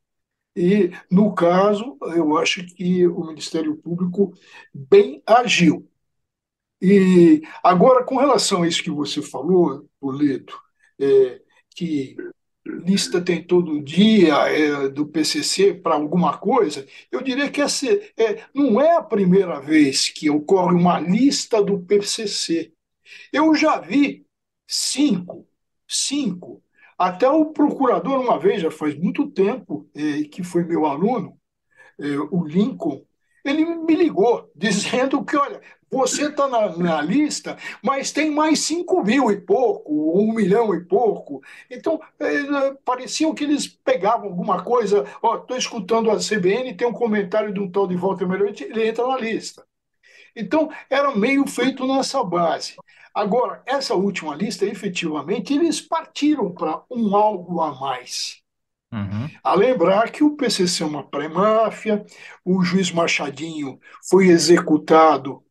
E, 0.56 0.92
no 1.10 1.34
caso, 1.34 1.98
eu 2.16 2.38
acho 2.38 2.66
que 2.76 3.08
o 3.08 3.26
Ministério 3.26 3.76
Público 3.78 4.34
bem 4.74 5.22
agiu. 5.26 5.90
E 6.82 7.42
agora, 7.64 8.04
com 8.04 8.18
relação 8.18 8.64
a 8.64 8.68
isso 8.68 8.84
que 8.84 8.90
você 8.90 9.22
falou, 9.22 9.88
Toledo, 10.00 10.54
é, 11.00 11.42
que 11.76 12.16
lista 12.66 13.22
tem 13.22 13.44
todo 13.44 13.82
dia 13.84 14.36
é, 14.50 14.90
do 14.90 15.06
PCC 15.08 15.74
para 15.74 15.96
alguma 15.96 16.38
coisa, 16.38 16.88
eu 17.12 17.22
diria 17.22 17.50
que 17.50 17.62
essa 17.62 17.88
é, 18.18 18.46
não 18.54 18.80
é 18.82 18.96
a 18.96 19.04
primeira 19.04 19.60
vez 19.60 20.10
que 20.10 20.30
ocorre 20.30 20.76
uma 20.76 21.00
lista 21.00 21.64
do 21.64 21.80
PCC. 21.82 22.74
Eu 23.32 23.54
já 23.56 23.80
vi 23.80 24.26
cinco, 24.68 25.48
cinco 25.88 26.64
até 27.02 27.28
o 27.30 27.46
procurador, 27.48 28.20
uma 28.20 28.40
vez, 28.40 28.62
já 28.62 28.72
faz 28.72 28.96
muito 28.98 29.28
tempo, 29.32 29.90
eh, 29.96 30.24
que 30.26 30.44
foi 30.44 30.64
meu 30.64 30.86
aluno, 30.86 31.38
eh, 32.00 32.18
o 32.32 32.46
Lincoln, 32.46 33.04
ele 33.44 33.66
me 33.66 33.96
ligou 33.96 34.52
dizendo 34.56 35.24
que, 35.26 35.36
olha, 35.36 35.62
você 35.90 36.28
está 36.28 36.48
na, 36.48 36.78
na, 36.78 37.02
lista, 37.02 37.58
mas 37.84 38.12
tem 38.12 38.32
mais 38.32 38.60
5 38.62 39.04
mil 39.04 39.32
e 39.32 39.42
pouco, 39.42 39.92
um 40.22 40.34
milhão 40.34 40.74
e 40.76 40.86
pouco. 40.86 41.42
Então, 41.70 42.00
eh, 42.20 42.76
pareciam 42.86 43.34
que 43.34 43.44
eles 43.44 43.68
pegavam 43.68 44.28
alguma 44.30 44.64
coisa, 44.64 45.06
ó, 45.22 45.38
estou 45.38 45.58
escutando 45.58 46.12
a 46.12 46.20
CBN, 46.20 46.76
tem 46.76 46.88
um 46.88 46.94
comentário 46.94 47.54
de 47.54 47.60
um 47.60 47.70
tal 47.70 47.88
de 47.88 47.96
Walter 47.96 48.28
Melhorante, 48.28 48.64
ele 48.64 48.88
entra 48.88 49.08
na 49.08 49.18
lista. 49.18 49.66
Então, 50.36 50.70
era 50.90 51.16
meio 51.16 51.46
feito 51.48 51.86
nessa 51.88 52.24
base. 52.24 52.76
Agora, 53.14 53.62
essa 53.66 53.94
última 53.94 54.36
lista, 54.36 54.66
efetivamente, 54.66 55.54
eles 55.54 55.82
partiram 55.82 56.52
para 56.52 56.82
um 56.90 57.16
algo 57.16 57.62
a 57.62 57.74
mais. 57.74 58.42
Uhum. 58.92 59.30
A 59.44 59.56
lembrar 59.56 60.12
que 60.12 60.24
o 60.24 60.36
PCC 60.36 60.84
é 60.84 60.86
uma 60.86 61.04
pré-máfia, 61.04 62.06
o 62.44 62.62
juiz 62.62 62.92
Machadinho 62.92 63.80
foi 64.10 64.28
executado 64.28 65.44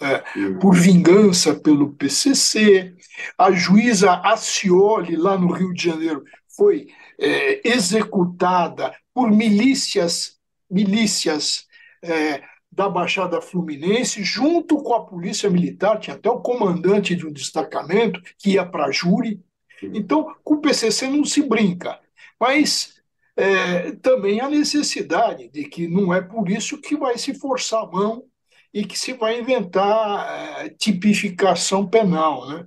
é, 0.00 0.24
uhum. 0.38 0.58
por 0.58 0.74
vingança 0.74 1.54
pelo 1.54 1.92
PCC, 1.92 2.94
a 3.36 3.50
juíza 3.52 4.14
Acioli, 4.14 5.14
lá 5.14 5.36
no 5.36 5.52
Rio 5.52 5.74
de 5.74 5.84
Janeiro, 5.84 6.24
foi 6.56 6.88
é, 7.18 7.68
executada 7.68 8.94
por 9.12 9.30
milícias, 9.30 10.38
milícias 10.70 11.66
é, 12.02 12.42
da 12.80 12.88
Baixada 12.88 13.42
Fluminense, 13.42 14.24
junto 14.24 14.78
com 14.78 14.94
a 14.94 15.04
Polícia 15.04 15.50
Militar, 15.50 16.00
tinha 16.00 16.16
até 16.16 16.30
o 16.30 16.40
comandante 16.40 17.14
de 17.14 17.26
um 17.26 17.32
destacamento 17.32 18.22
que 18.38 18.52
ia 18.52 18.64
para 18.64 18.86
a 18.86 18.90
júri. 18.90 19.38
Então, 19.82 20.34
com 20.42 20.54
o 20.54 20.60
PCC 20.62 21.06
não 21.06 21.22
se 21.22 21.42
brinca. 21.42 21.98
Mas 22.40 22.94
é, 23.36 23.92
também 23.96 24.40
há 24.40 24.48
necessidade 24.48 25.50
de 25.50 25.64
que 25.64 25.86
não 25.86 26.14
é 26.14 26.22
por 26.22 26.48
isso 26.48 26.80
que 26.80 26.96
vai 26.96 27.18
se 27.18 27.34
forçar 27.34 27.82
a 27.82 27.86
mão 27.86 28.24
e 28.72 28.82
que 28.82 28.98
se 28.98 29.12
vai 29.12 29.38
inventar 29.38 30.64
é, 30.64 30.70
tipificação 30.70 31.86
penal. 31.86 32.48
Né? 32.48 32.66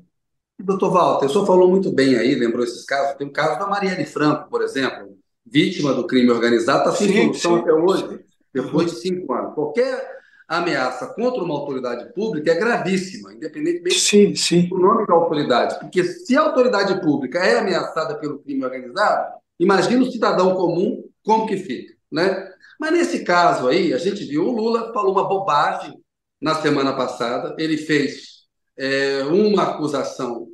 Doutor 0.59 0.91
Walter, 0.91 1.25
o 1.25 1.29
senhor 1.29 1.47
falou 1.47 1.71
muito 1.71 1.91
bem 1.91 2.17
aí, 2.17 2.35
lembrou 2.35 2.63
esses 2.63 2.85
casos. 2.85 3.17
Tem 3.17 3.25
o 3.25 3.33
caso 3.33 3.57
da 3.57 3.65
Marielle 3.65 4.05
Franco, 4.05 4.47
por 4.47 4.61
exemplo, 4.61 5.17
vítima 5.43 5.91
do 5.91 6.05
crime 6.05 6.29
organizado, 6.29 6.87
está 6.87 6.91
sem 6.91 7.33
solução 7.33 7.55
até 7.55 7.73
hoje 7.73 8.22
depois 8.53 8.91
de 8.91 8.99
cinco 8.99 9.33
anos. 9.33 9.53
Qualquer 9.53 10.23
ameaça 10.47 11.07
contra 11.07 11.43
uma 11.43 11.53
autoridade 11.53 12.13
pública 12.13 12.51
é 12.51 12.55
gravíssima, 12.55 13.33
independentemente 13.33 13.99
sim, 13.99 14.35
sim. 14.35 14.67
do 14.67 14.77
nome 14.77 15.07
da 15.07 15.13
autoridade. 15.13 15.79
Porque 15.79 16.03
se 16.03 16.37
a 16.37 16.41
autoridade 16.41 17.01
pública 17.01 17.39
é 17.39 17.59
ameaçada 17.59 18.15
pelo 18.15 18.39
crime 18.39 18.63
organizado, 18.63 19.33
imagina 19.59 20.03
o 20.03 20.11
cidadão 20.11 20.55
comum 20.55 21.03
como 21.23 21.47
que 21.47 21.57
fica, 21.57 21.93
né? 22.11 22.51
Mas 22.79 22.91
nesse 22.91 23.23
caso 23.23 23.67
aí, 23.67 23.93
a 23.93 23.97
gente 23.97 24.25
viu 24.25 24.45
o 24.45 24.51
Lula 24.51 24.91
falou 24.93 25.13
uma 25.13 25.27
bobagem 25.27 26.01
na 26.41 26.55
semana 26.55 26.93
passada, 26.93 27.55
ele 27.57 27.77
fez 27.77 28.43
é, 28.77 29.23
uma 29.23 29.63
acusação 29.63 30.47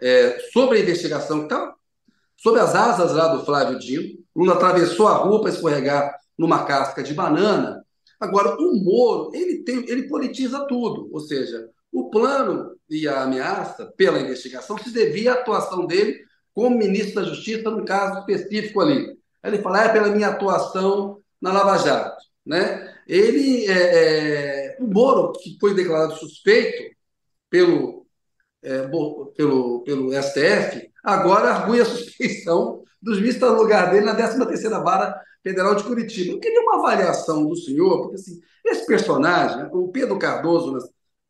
é, 0.00 0.38
sobre 0.52 0.78
a 0.78 0.80
investigação 0.80 1.38
que 1.38 1.44
estava 1.44 1.74
sob 2.36 2.58
as 2.58 2.74
asas 2.74 3.12
lá 3.12 3.28
do 3.28 3.44
Flávio 3.44 3.78
Dino. 3.78 4.18
Lula 4.34 4.54
atravessou 4.54 5.08
a 5.08 5.14
rua 5.14 5.40
para 5.40 5.50
escorregar 5.50 6.14
numa 6.38 6.64
casca 6.64 7.02
de 7.02 7.14
banana. 7.14 7.84
Agora, 8.18 8.56
o 8.58 8.74
Moro, 8.82 9.30
ele, 9.34 9.62
tem, 9.62 9.84
ele 9.88 10.08
politiza 10.08 10.66
tudo, 10.66 11.08
ou 11.12 11.20
seja, 11.20 11.68
o 11.92 12.10
plano 12.10 12.76
e 12.88 13.06
a 13.06 13.22
ameaça 13.22 13.86
pela 13.96 14.20
investigação 14.20 14.78
se 14.78 14.92
devia 14.92 15.32
à 15.32 15.34
atuação 15.34 15.86
dele 15.86 16.24
como 16.54 16.78
ministro 16.78 17.22
da 17.22 17.28
Justiça 17.28 17.70
num 17.70 17.84
caso 17.84 18.20
específico 18.20 18.80
ali. 18.80 19.16
Ele 19.44 19.58
fala, 19.58 19.84
é 19.84 19.92
pela 19.92 20.08
minha 20.08 20.28
atuação 20.28 21.18
na 21.40 21.52
Lava 21.52 21.78
Jato. 21.78 22.16
Né? 22.44 22.94
Ele, 23.06 23.66
é, 23.66 24.74
é, 24.74 24.76
o 24.80 24.86
Moro, 24.86 25.32
que 25.32 25.56
foi 25.60 25.74
declarado 25.74 26.16
suspeito 26.16 26.96
pelo, 27.50 28.06
é, 28.62 28.88
pelo, 29.36 29.82
pelo 29.82 30.12
STF, 30.22 30.90
agora 31.04 31.50
argui 31.50 31.80
a 31.80 31.84
suspeição 31.84 32.82
dos 33.06 33.18
está 33.20 33.52
no 33.52 33.62
lugar 33.62 33.90
dele 33.90 34.04
na 34.04 34.16
13ª 34.16 34.82
Vara 34.82 35.22
Federal 35.40 35.76
de 35.76 35.84
Curitiba. 35.84 36.32
Eu 36.32 36.40
queria 36.40 36.60
uma 36.60 36.78
avaliação 36.78 37.46
do 37.46 37.54
senhor, 37.54 38.02
porque 38.02 38.16
assim, 38.16 38.40
esse 38.64 38.84
personagem, 38.84 39.68
o 39.72 39.88
Pedro 39.88 40.18
Cardoso 40.18 40.72
na, 40.72 40.80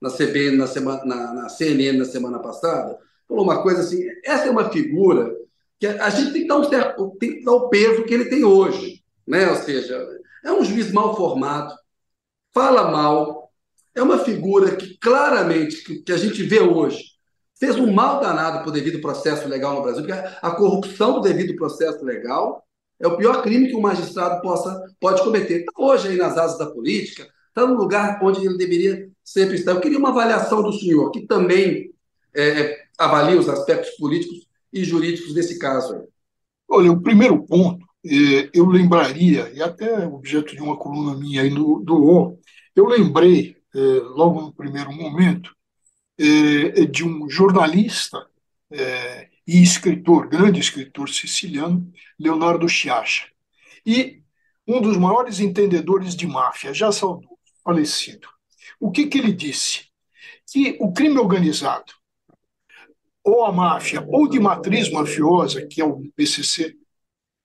na 0.00 0.10
CBN, 0.10 0.56
na, 0.56 0.66
semana, 0.66 1.04
na, 1.04 1.34
na 1.34 1.48
CNN 1.50 1.98
na 1.98 2.06
semana 2.06 2.38
passada, 2.38 2.98
falou 3.28 3.44
uma 3.44 3.62
coisa 3.62 3.82
assim, 3.82 4.02
essa 4.24 4.46
é 4.46 4.50
uma 4.50 4.70
figura 4.70 5.36
que 5.78 5.86
a, 5.86 6.06
a 6.06 6.08
gente 6.08 6.32
tem 6.32 6.42
que, 6.42 6.48
dar 6.48 6.56
um 6.56 7.10
tem 7.18 7.38
que 7.38 7.44
dar 7.44 7.52
o 7.52 7.68
peso 7.68 8.04
que 8.04 8.14
ele 8.14 8.30
tem 8.30 8.42
hoje. 8.42 9.02
Né? 9.26 9.50
Ou 9.50 9.56
seja, 9.56 10.02
é 10.42 10.52
um 10.52 10.64
juiz 10.64 10.90
mal 10.90 11.14
formado, 11.14 11.74
fala 12.54 12.90
mal, 12.90 13.52
é 13.94 14.02
uma 14.02 14.18
figura 14.20 14.76
que 14.76 14.96
claramente, 14.96 15.84
que, 15.84 15.98
que 15.98 16.12
a 16.12 16.16
gente 16.16 16.42
vê 16.42 16.60
hoje, 16.60 17.15
fez 17.58 17.76
um 17.76 17.92
mal 17.92 18.20
danado 18.20 18.60
para 18.60 18.68
o 18.68 18.72
devido 18.72 19.00
processo 19.00 19.48
legal 19.48 19.74
no 19.74 19.82
Brasil, 19.82 20.04
porque 20.04 20.18
a 20.42 20.50
corrupção 20.50 21.14
do 21.14 21.20
devido 21.20 21.56
processo 21.56 22.04
legal 22.04 22.64
é 22.98 23.06
o 23.06 23.16
pior 23.16 23.42
crime 23.42 23.68
que 23.68 23.76
um 23.76 23.80
magistrado 23.80 24.40
possa, 24.40 24.82
pode 25.00 25.22
cometer. 25.22 25.60
Está 25.60 25.72
hoje 25.76 26.08
aí 26.08 26.16
nas 26.16 26.36
asas 26.36 26.58
da 26.58 26.66
política, 26.66 27.26
está 27.48 27.66
no 27.66 27.74
lugar 27.74 28.18
onde 28.22 28.44
ele 28.44 28.56
deveria 28.56 29.08
sempre 29.24 29.56
estar. 29.56 29.72
Eu 29.72 29.80
queria 29.80 29.98
uma 29.98 30.10
avaliação 30.10 30.62
do 30.62 30.72
senhor, 30.72 31.10
que 31.10 31.26
também 31.26 31.90
é, 32.34 32.48
é, 32.60 32.84
avalia 32.98 33.38
os 33.38 33.48
aspectos 33.48 33.90
políticos 33.96 34.46
e 34.72 34.84
jurídicos 34.84 35.34
desse 35.34 35.58
caso. 35.58 35.94
Aí. 35.94 36.02
Olha, 36.68 36.92
o 36.92 37.00
primeiro 37.00 37.42
ponto, 37.42 37.84
é, 38.04 38.50
eu 38.52 38.66
lembraria, 38.66 39.50
e 39.54 39.62
até 39.62 40.06
objeto 40.06 40.54
de 40.54 40.62
uma 40.62 40.76
coluna 40.76 41.16
minha 41.16 41.42
aí 41.42 41.50
do 41.50 42.04
O, 42.04 42.38
eu 42.74 42.86
lembrei, 42.86 43.56
é, 43.74 43.78
logo 43.78 44.40
no 44.40 44.52
primeiro 44.52 44.92
momento, 44.92 45.55
é, 46.18 46.84
de 46.86 47.04
um 47.04 47.28
jornalista 47.28 48.26
é, 48.70 49.28
e 49.46 49.62
escritor, 49.62 50.28
grande 50.28 50.60
escritor 50.60 51.08
siciliano, 51.08 51.90
Leonardo 52.18 52.68
Sciascia. 52.68 53.26
E 53.84 54.22
um 54.66 54.80
dos 54.80 54.96
maiores 54.96 55.38
entendedores 55.38 56.16
de 56.16 56.26
máfia, 56.26 56.74
já 56.74 56.90
saudoso, 56.90 57.36
falecido. 57.62 58.28
O 58.80 58.90
que, 58.90 59.06
que 59.06 59.18
ele 59.18 59.32
disse? 59.32 59.86
Que 60.50 60.76
o 60.80 60.92
crime 60.92 61.18
organizado, 61.18 61.92
ou 63.22 63.44
a 63.44 63.52
máfia, 63.52 64.04
ou 64.08 64.28
de 64.28 64.38
matriz 64.40 64.90
mafiosa, 64.90 65.66
que 65.66 65.80
é 65.80 65.84
o 65.84 66.02
PCC, 66.14 66.76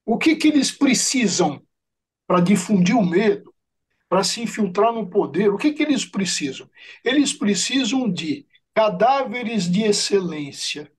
o 0.06 0.18
que, 0.18 0.36
que 0.36 0.48
eles 0.48 0.72
precisam 0.72 1.62
para 2.28 2.40
difundir 2.40 2.96
o 2.96 3.06
medo, 3.06 3.54
para 4.10 4.24
se 4.24 4.42
infiltrar 4.42 4.94
no 4.94 5.10
poder? 5.10 5.50
O 5.50 5.58
que, 5.58 5.74
que 5.74 5.84
eles 5.84 6.06
precisam? 6.06 6.70
Eles 7.04 7.34
precisam 7.34 8.12
de 8.12 8.46
cadáveres 8.74 9.70
de 9.70 9.84
excelência, 9.84 10.92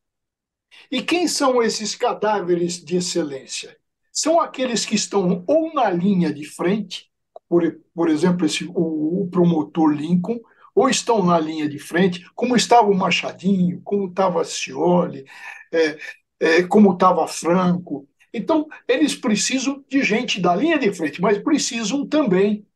e 0.90 1.02
quem 1.02 1.26
são 1.26 1.62
esses 1.62 1.94
cadáveres 1.94 2.82
de 2.82 2.96
excelência? 2.96 3.76
São 4.12 4.40
aqueles 4.40 4.84
que 4.84 4.94
estão 4.94 5.42
ou 5.46 5.72
na 5.72 5.90
linha 5.90 6.32
de 6.32 6.44
frente, 6.44 7.10
por, 7.48 7.80
por 7.94 8.08
exemplo, 8.08 8.44
esse, 8.44 8.64
o, 8.66 9.22
o 9.22 9.28
promotor 9.30 9.90
Lincoln, 9.90 10.38
ou 10.74 10.88
estão 10.88 11.24
na 11.24 11.38
linha 11.38 11.68
de 11.68 11.78
frente, 11.78 12.24
como 12.34 12.56
estava 12.56 12.88
o 12.88 12.94
Machadinho, 12.94 13.80
como 13.82 14.08
estava 14.08 14.40
a 14.40 14.44
Cioli, 14.44 15.24
é, 15.72 15.98
é, 16.40 16.62
como 16.62 16.92
estava 16.92 17.26
Franco. 17.26 18.08
Então, 18.32 18.66
eles 18.88 19.14
precisam 19.14 19.84
de 19.88 20.02
gente 20.02 20.40
da 20.40 20.56
linha 20.56 20.78
de 20.78 20.92
frente, 20.92 21.20
mas 21.20 21.38
precisam 21.38 22.06
também 22.06 22.66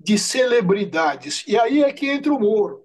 de 0.00 0.18
celebridades. 0.18 1.44
E 1.46 1.58
aí 1.58 1.82
é 1.82 1.92
que 1.92 2.08
entra 2.08 2.32
o 2.32 2.40
Moro. 2.40 2.83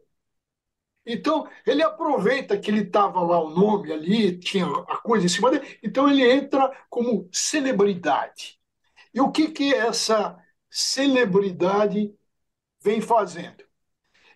Então, 1.11 1.47
ele 1.65 1.81
aproveita 1.83 2.57
que 2.57 2.69
ele 2.69 2.81
estava 2.81 3.21
lá 3.21 3.41
o 3.41 3.49
nome 3.49 3.91
ali, 3.91 4.37
tinha 4.37 4.65
a 4.67 4.97
coisa 4.97 5.25
em 5.25 5.29
cima 5.29 5.49
dele, 5.51 5.79
então 5.83 6.09
ele 6.09 6.29
entra 6.29 6.69
como 6.89 7.27
celebridade. 7.31 8.59
E 9.13 9.21
o 9.21 9.31
que, 9.31 9.49
que 9.51 9.73
essa 9.73 10.37
celebridade 10.69 12.13
vem 12.83 13.01
fazendo? 13.01 13.63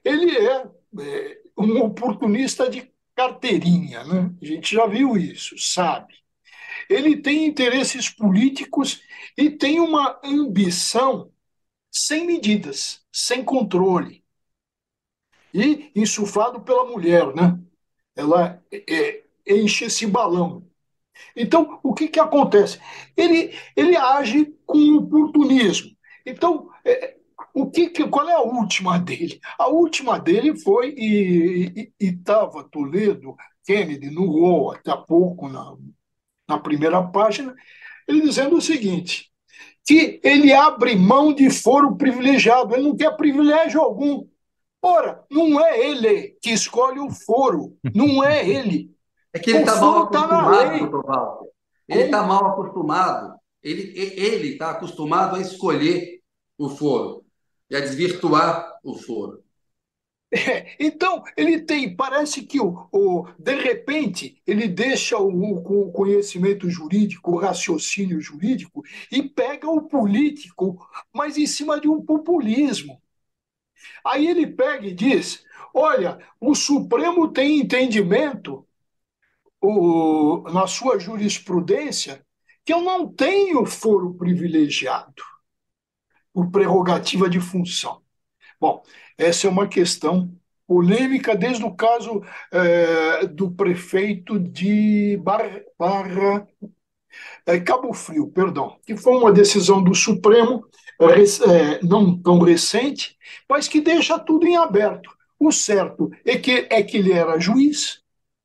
Ele 0.04 0.38
é, 0.38 0.68
é 1.02 1.42
um 1.58 1.82
oportunista 1.84 2.70
de 2.70 2.92
carteirinha, 3.16 4.04
né? 4.04 4.34
A 4.42 4.46
gente 4.46 4.76
já 4.76 4.88
viu 4.88 5.18
isso, 5.18 5.58
sabe? 5.58 6.14
Ele 6.90 7.18
tem 7.22 7.46
interesses 7.46 8.10
políticos 8.10 9.02
e 9.38 9.50
tem 9.50 9.80
uma 9.80 10.20
ambição 10.24 11.32
sem 11.92 12.26
medidas, 12.26 13.04
sem 13.12 13.44
controle. 13.44 14.23
E 15.54 15.92
insuflado 15.96 16.62
pela 16.62 16.86
mulher, 16.86 17.34
né? 17.36 17.60
Ela 18.16 18.62
é, 18.72 18.84
é, 18.90 19.24
enche 19.48 19.86
esse 19.86 20.06
balão. 20.08 20.66
Então, 21.36 21.80
o 21.84 21.94
que, 21.94 22.08
que 22.08 22.20
acontece? 22.20 22.80
Ele, 23.16 23.54
ele 23.76 23.96
age 23.96 24.56
com 24.66 24.98
oportunismo. 24.98 25.92
Então, 26.26 26.70
é, 26.84 27.18
o 27.54 27.70
que, 27.70 27.90
que, 27.90 28.08
qual 28.08 28.28
é 28.28 28.34
a 28.34 28.42
última 28.42 28.98
dele? 29.00 29.40
A 29.58 29.68
última 29.68 30.20
dele 30.20 30.60
foi, 30.60 30.94
e 30.98 31.92
estava 32.00 32.64
Toledo, 32.64 33.36
Kennedy, 33.66 34.10
no 34.10 34.24
UOL, 34.24 34.74
até 34.74 34.92
há 34.92 34.98
pouco, 34.98 35.48
na, 35.48 35.76
na 36.48 36.60
primeira 36.60 37.02
página, 37.02 37.56
ele 38.08 38.22
dizendo 38.22 38.58
o 38.58 38.62
seguinte: 38.62 39.32
que 39.86 40.20
ele 40.24 40.54
abre 40.54 40.96
mão 40.96 41.34
de 41.34 41.50
foro 41.50 41.96
privilegiado, 41.96 42.74
ele 42.74 42.84
não 42.84 42.96
quer 42.96 43.16
privilégio 43.16 43.82
algum. 43.82 44.28
Ora, 44.86 45.24
não 45.32 45.66
é 45.66 45.80
ele 45.80 46.38
que 46.42 46.50
escolhe 46.50 47.00
o 47.00 47.10
foro, 47.10 47.78
não 47.96 48.22
é 48.22 48.44
ele. 48.48 48.94
É 49.34 49.40
que 49.40 49.50
ele 49.50 49.60
está 49.60 49.80
mal 49.80 50.10
tá 50.10 50.20
acostumado, 50.20 50.80
doutor 50.80 51.06
Walter. 51.06 51.50
Ele 51.88 52.02
está 52.04 52.24
mal 52.24 52.46
acostumado. 52.48 53.40
Ele 53.64 54.50
está 54.50 54.72
acostumado 54.72 55.38
a 55.38 55.40
escolher 55.40 56.22
o 56.58 56.70
foro 56.70 57.26
e 57.70 57.76
a 57.76 57.80
desvirtuar 57.80 58.78
o 58.84 58.96
foro. 58.96 59.42
É, 60.34 60.76
então, 60.80 61.24
ele 61.38 61.62
tem, 61.62 61.96
parece 61.96 62.42
que 62.44 62.60
o, 62.60 62.88
o, 62.92 63.28
de 63.40 63.56
repente 63.56 64.42
ele 64.46 64.68
deixa 64.68 65.18
o, 65.18 65.30
o, 65.30 65.92
conhecimento 65.92 66.70
jurídico, 66.70 67.32
o 67.32 67.38
raciocínio 67.38 68.20
jurídico 68.20 68.84
e 69.12 69.24
pega 69.24 69.70
o 69.70 69.84
político, 69.84 70.78
mas 71.14 71.38
em 71.38 71.48
cima 71.48 71.80
de 71.80 71.88
um 71.88 72.02
populismo. 72.02 73.02
Aí 74.06 74.28
ele 74.28 74.48
pega 74.48 74.86
e 74.86 74.94
diz: 74.94 75.46
olha, 75.74 76.20
o 76.40 76.56
Supremo 76.56 77.32
tem 77.32 77.60
entendimento 77.60 78.68
o, 79.62 80.44
na 80.52 80.68
sua 80.68 81.00
jurisprudência 81.00 82.26
que 82.66 82.74
eu 82.74 82.82
não 82.82 83.08
tenho 83.08 83.66
foro 83.66 84.14
privilegiado 84.14 85.24
por 86.34 86.50
prerrogativa 86.50 87.30
de 87.30 87.40
função. 87.40 88.02
Bom, 88.60 88.84
essa 89.18 89.48
é 89.48 89.50
uma 89.50 89.68
questão 89.68 90.34
polêmica 90.66 91.36
desde 91.36 91.64
o 91.64 91.76
caso 91.76 92.22
é, 92.52 93.28
do 93.28 93.52
prefeito 93.52 94.40
de 94.40 95.18
Barra, 95.18 95.62
Barra 95.78 96.48
é, 97.46 97.60
Cabo 97.60 97.94
Frio, 97.94 98.28
perdão, 98.28 98.78
que 98.86 98.96
foi 98.96 99.14
uma 99.16 99.32
decisão 99.32 99.84
do 99.84 99.94
Supremo 99.96 100.66
é, 101.00 101.84
não 101.84 102.18
tão 102.18 102.40
recente, 102.40 103.18
mas 103.50 103.68
que 103.68 103.82
deixa 103.82 104.20
tudo 104.20 104.48
em 104.48 104.56
aberto. 104.58 105.10
O 105.40 105.52
certo 105.52 106.12
é 106.26 106.38
que, 106.38 106.68
é 106.70 106.82
que 106.84 106.98
ele 106.98 107.12
era 107.12 107.40
juiz 107.40 108.02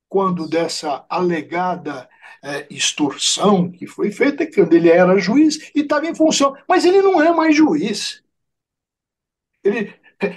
quando 0.09 0.49
dessa 0.49 1.05
alegada 1.09 2.09
é, 2.43 2.67
extorsão 2.71 3.71
que 3.71 3.87
foi 3.87 4.11
feita, 4.11 4.47
quando 4.53 4.73
ele 4.73 4.89
era 4.89 5.19
juiz 5.19 5.71
e 5.75 5.81
estava 5.81 6.07
em 6.07 6.15
função, 6.15 6.57
mas 6.69 6.85
ele 6.85 7.03
não 7.03 7.23
é 7.23 7.33
mais 7.33 7.55
juiz. 7.55 8.23
Ele, 9.63 9.95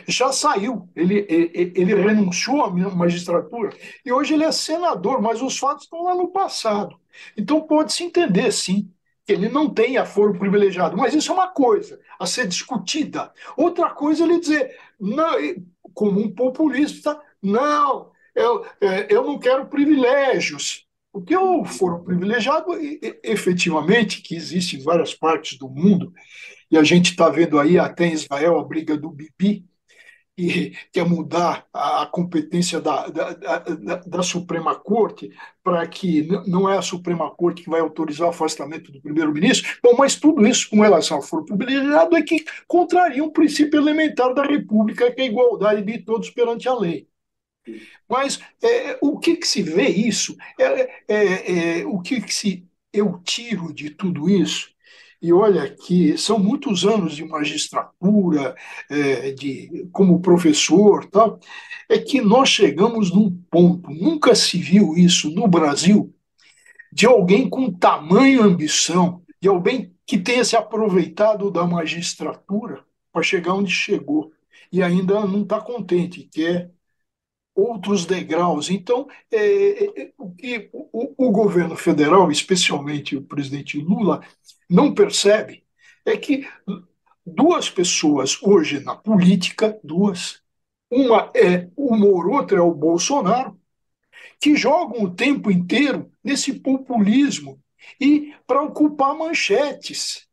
já 0.08 0.32
saiu, 0.32 0.88
ele, 0.96 1.26
ele, 1.28 1.74
ele 1.76 1.96
renunciou 1.96 2.64
à 2.64 2.70
magistratura 2.70 3.76
e 4.06 4.12
hoje 4.12 4.34
ele 4.34 4.44
é 4.44 4.52
senador, 4.52 5.22
mas 5.22 5.42
os 5.42 5.58
fatos 5.58 5.86
estão 5.86 6.04
lá 6.04 6.16
no 6.16 6.28
passado. 6.28 7.00
Então 7.36 7.62
pode-se 7.62 8.04
entender, 8.04 8.52
sim, 8.52 8.92
que 9.26 9.34
ele 9.34 9.50
não 9.50 9.70
tem 9.70 9.98
aforo 9.98 10.38
privilegiado, 10.38 10.98
mas 10.98 11.14
isso 11.14 11.32
é 11.32 11.36
uma 11.36 11.48
coisa 11.48 12.00
a 12.20 12.26
ser 12.26 12.48
discutida. 12.48 13.32
Outra 13.58 13.90
coisa 13.90 14.24
é 14.24 14.28
ele 14.28 14.40
dizer, 14.40 14.76
não, 15.00 15.36
como 15.94 16.20
um 16.20 16.34
populista, 16.34 17.20
não, 17.42 18.12
eu, 18.36 18.66
é, 18.80 19.08
eu 19.10 19.24
não 19.24 19.40
quero 19.40 19.68
privilégios. 19.68 20.86
O 21.14 21.66
foro 21.66 22.04
privilegiado, 22.04 22.72
efetivamente, 23.22 24.22
que 24.22 24.34
existe 24.34 24.78
em 24.78 24.82
várias 24.82 25.14
partes 25.14 25.58
do 25.58 25.68
mundo, 25.68 26.14
e 26.70 26.78
a 26.78 26.84
gente 26.84 27.12
está 27.12 27.28
vendo 27.30 27.60
aí 27.60 27.78
até 27.78 28.06
em 28.06 28.14
Israel 28.14 28.58
a 28.58 28.64
briga 28.64 28.96
do 28.96 29.10
Bibi, 29.10 29.66
que 30.42 30.74
quer 30.92 31.06
mudar 31.06 31.68
a 31.72 32.06
competência 32.06 32.80
da, 32.80 33.08
da, 33.08 33.34
da, 33.34 33.96
da 33.98 34.24
Suprema 34.24 34.76
Corte 34.76 35.32
para 35.64 35.86
que 35.88 36.28
não 36.48 36.70
é 36.70 36.78
a 36.78 36.82
Suprema 36.82 37.30
Corte 37.30 37.64
que 37.64 37.70
vai 37.70 37.80
autorizar 37.80 38.28
o 38.28 38.32
afastamento 38.32 38.92
do 38.92 39.02
primeiro-ministro. 39.02 39.78
Bom, 39.84 39.96
mas 39.98 40.16
tudo 40.16 40.46
isso 40.46 40.70
com 40.70 40.82
relação 40.82 41.18
ao 41.18 41.24
foro 41.24 41.46
privilegiado 41.46 42.16
é 42.16 42.22
que 42.22 42.44
contraria 42.68 43.24
um 43.24 43.30
princípio 43.30 43.80
elementar 43.80 44.34
da 44.34 44.44
República, 44.44 45.12
que 45.12 45.22
é 45.22 45.24
a 45.26 45.28
igualdade 45.28 45.84
de 45.84 46.00
todos 46.00 46.30
perante 46.30 46.68
a 46.68 46.74
lei. 46.74 47.08
Mas 48.10 48.40
é, 48.62 48.98
o 49.02 49.20
que, 49.20 49.36
que 49.36 49.48
se 49.48 49.62
vê 49.62 49.88
isso? 49.88 50.36
É, 50.60 51.04
é, 51.08 51.80
é 51.80 51.86
o 51.86 52.00
que, 52.00 52.20
que 52.20 52.34
se 52.34 52.68
eu 52.92 53.22
tiro 53.24 53.72
de 53.72 53.92
tudo 53.92 54.30
isso 54.30 54.71
e 55.22 55.32
olha 55.32 55.70
que 55.70 56.18
são 56.18 56.40
muitos 56.40 56.86
anos 56.86 57.16
de 57.16 57.24
magistratura, 57.24 58.56
é, 58.90 59.32
de 59.32 59.88
como 59.92 60.20
professor, 60.20 61.06
tal, 61.06 61.40
é 61.88 62.00
que 62.00 62.22
nós 62.22 62.50
chegamos 62.50 63.12
num 63.12 63.30
ponto, 63.50 63.90
nunca 63.92 64.34
se 64.34 64.58
viu 64.58 64.96
isso 64.96 65.30
no 65.30 65.48
Brasil, 65.48 66.14
de 66.92 67.06
alguém 67.06 67.50
com 67.50 67.72
tamanho 67.72 68.42
ambição, 68.44 69.22
de 69.40 69.48
alguém 69.48 69.94
que 70.06 70.18
tenha 70.18 70.44
se 70.44 70.56
aproveitado 70.56 71.52
da 71.52 71.66
magistratura 71.66 72.84
para 73.14 73.22
chegar 73.24 73.54
onde 73.54 73.72
chegou 73.72 74.32
e 74.72 74.82
ainda 74.82 75.26
não 75.26 75.44
está 75.44 75.62
contente, 75.62 76.28
quer 76.32 76.72
outros 77.56 78.06
degraus. 78.06 78.70
Então, 78.70 79.08
é, 79.32 79.38
é, 79.38 80.02
é 80.04 80.14
o 80.18 80.32
que 80.32 80.70
o, 80.74 81.28
o 81.28 81.32
governo 81.32 81.76
federal, 81.76 82.32
especialmente 82.32 83.16
o 83.16 83.24
presidente 83.24 83.80
Lula, 83.80 84.22
não 84.70 84.94
percebe 84.94 85.64
é 86.06 86.18
que 86.18 86.48
duas 87.26 87.70
pessoas 87.70 88.42
hoje 88.42 88.80
na 88.80 88.96
política, 88.96 89.80
duas, 89.84 90.42
uma 90.90 91.32
é 91.36 91.70
o 91.76 91.96
Moro, 91.96 92.32
outra 92.32 92.58
é 92.58 92.62
o 92.62 92.74
Bolsonaro, 92.74 93.60
que 94.40 94.56
jogam 94.56 95.04
o 95.04 95.14
tempo 95.14 95.52
inteiro 95.52 96.12
nesse 96.24 96.54
populismo 96.54 97.62
e 98.00 98.34
para 98.46 98.62
ocupar 98.64 99.16
manchetes. 99.16 100.28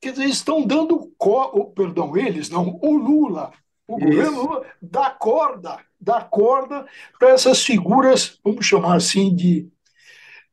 Quer 0.00 0.12
dizer, 0.12 0.26
estão 0.26 0.66
dando, 0.66 1.12
co... 1.16 1.70
perdão, 1.70 2.16
eles 2.16 2.50
não, 2.50 2.78
o 2.82 2.96
Lula, 2.96 3.52
o 3.88 3.98
Isso. 3.98 4.06
governo 4.08 4.42
Lula 4.42 4.66
dá 4.82 5.10
corda, 5.10 5.78
dá 6.00 6.20
corda 6.20 6.86
para 7.18 7.30
essas 7.30 7.64
figuras, 7.64 8.38
vamos 8.44 8.66
chamar 8.66 8.96
assim, 8.96 9.34
de 9.34 9.68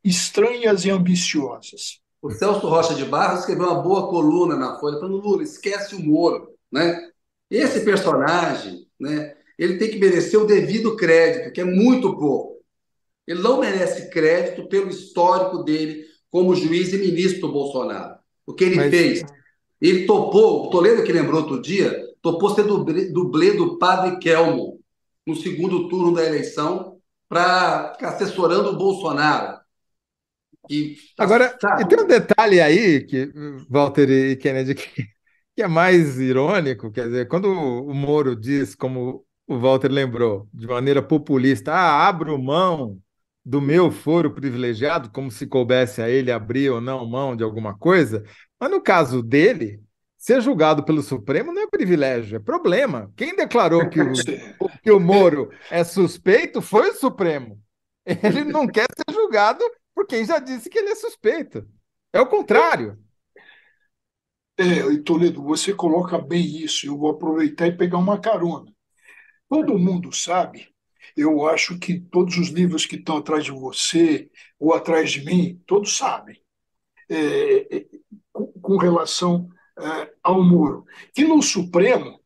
estranhas 0.03 0.86
e 0.86 0.91
ambiciosas. 0.91 1.99
O 2.21 2.31
Celso 2.31 2.67
Rocha 2.67 2.93
de 2.93 3.05
Barros 3.05 3.41
escreveu 3.41 3.65
uma 3.65 3.81
boa 3.81 4.07
coluna 4.07 4.55
na 4.55 4.79
Folha, 4.79 4.97
falando, 4.97 5.17
Lula, 5.17 5.43
esquece 5.43 5.95
o 5.95 5.99
Moro. 5.99 6.53
Né? 6.71 7.09
Esse 7.49 7.81
personagem, 7.81 8.88
né, 8.99 9.36
ele 9.57 9.77
tem 9.77 9.89
que 9.89 9.99
merecer 9.99 10.39
o 10.39 10.45
devido 10.45 10.95
crédito, 10.95 11.51
que 11.51 11.61
é 11.61 11.65
muito 11.65 12.15
pouco. 12.17 12.63
Ele 13.27 13.41
não 13.41 13.59
merece 13.59 14.09
crédito 14.09 14.67
pelo 14.67 14.89
histórico 14.89 15.63
dele 15.63 16.05
como 16.29 16.55
juiz 16.55 16.93
e 16.93 16.97
ministro 16.97 17.47
do 17.47 17.53
Bolsonaro. 17.53 18.15
O 18.45 18.53
que 18.53 18.65
ele 18.65 18.75
Mas... 18.75 18.89
fez? 18.89 19.23
Ele 19.81 20.05
topou, 20.05 20.65
o 20.65 20.69
Toledo 20.69 21.03
que 21.03 21.11
lembrou 21.11 21.41
outro 21.41 21.61
dia, 21.61 22.12
topou 22.24 22.55
ser 22.55 22.63
dublê, 22.63 23.11
dublê 23.11 23.51
do 23.51 23.78
padre 23.78 24.17
Kelmo 24.17 24.80
no 25.28 25.36
segundo 25.36 25.89
turno 25.89 26.13
da 26.13 26.26
eleição 26.26 26.97
para 27.28 27.93
ficar 27.93 28.09
assessorando 28.09 28.69
o 28.69 28.78
Bolsonaro. 28.78 29.59
E, 30.69 30.95
Agora, 31.19 31.55
e 31.82 31.86
tem 31.86 31.99
um 31.99 32.07
detalhe 32.07 32.61
aí, 32.61 33.05
que 33.05 33.30
Walter 33.69 34.09
e 34.09 34.36
Kennedy, 34.38 34.74
que, 34.76 35.03
que 35.55 35.61
é 35.61 35.67
mais 35.67 36.17
irônico, 36.17 36.89
quer 36.89 37.07
dizer, 37.07 37.28
quando 37.28 37.47
o 37.51 37.93
Moro 37.93 38.36
diz, 38.36 38.74
como 38.74 39.26
o 39.45 39.59
Walter 39.59 39.91
lembrou, 39.91 40.47
de 40.53 40.65
maneira 40.65 41.03
populista, 41.03 41.74
ah, 41.74 42.07
abro 42.07 42.41
mão 42.41 42.97
do 43.43 43.59
meu 43.59 43.91
foro 43.91 44.34
privilegiado, 44.34 45.11
como 45.11 45.30
se 45.30 45.45
coubesse 45.45 46.01
a 46.01 46.09
ele 46.09 46.32
abrir 46.32 46.69
ou 46.69 46.80
não 46.80 47.05
mão 47.05 47.36
de 47.36 47.43
alguma 47.43 47.78
coisa, 47.78 48.24
mas 48.57 48.71
no 48.71 48.82
caso 48.82 49.21
dele, 49.21 49.82
ser 50.24 50.39
julgado 50.39 50.86
pelo 50.86 51.01
Supremo 51.01 51.51
não 51.51 51.63
é 51.63 51.67
privilégio, 51.67 52.38
é 52.38 52.39
problema. 52.39 53.11
Quem 53.13 53.36
declarou 53.36 53.89
que 53.89 53.99
o, 54.57 54.69
que 54.82 54.89
o 54.89 54.97
Moro 54.97 55.51
é 55.69 55.84
suspeito 55.84 56.61
foi 56.61 56.91
o 56.91 56.95
Supremo. 56.95 57.61
Ele 58.05 58.45
não 58.45 58.65
quer 58.65 58.86
ser 58.95 59.13
julgado 59.13 59.61
por 59.93 60.07
quem 60.07 60.24
já 60.24 60.39
disse 60.39 60.69
que 60.69 60.78
ele 60.78 60.91
é 60.91 60.95
suspeito. 60.95 61.67
É 62.13 62.21
o 62.21 62.26
contrário. 62.26 62.97
É, 64.57 64.63
e 64.93 65.03
Toledo, 65.03 65.43
você 65.43 65.74
coloca 65.74 66.17
bem 66.17 66.63
isso. 66.63 66.88
Eu 66.88 66.97
vou 66.97 67.09
aproveitar 67.09 67.67
e 67.67 67.76
pegar 67.76 67.97
uma 67.97 68.17
carona. 68.17 68.71
Todo 69.49 69.78
mundo 69.78 70.13
sabe, 70.13 70.69
eu 71.17 71.45
acho 71.45 71.78
que 71.78 71.99
todos 71.99 72.38
os 72.38 72.47
livros 72.47 72.86
que 72.86 72.95
estão 72.95 73.17
atrás 73.17 73.43
de 73.43 73.51
você 73.51 74.32
ou 74.57 74.74
atrás 74.74 75.11
de 75.11 75.26
mim, 75.26 75.61
todos 75.67 75.97
sabem, 75.97 76.41
é, 77.09 77.76
é 77.76 77.86
com, 78.32 78.78
relação 78.78 79.49
é, 79.84 80.13
ao 80.23 80.41
Moro, 80.43 80.86
que 81.13 81.23
no 81.23 81.41
Supremo 81.41 82.19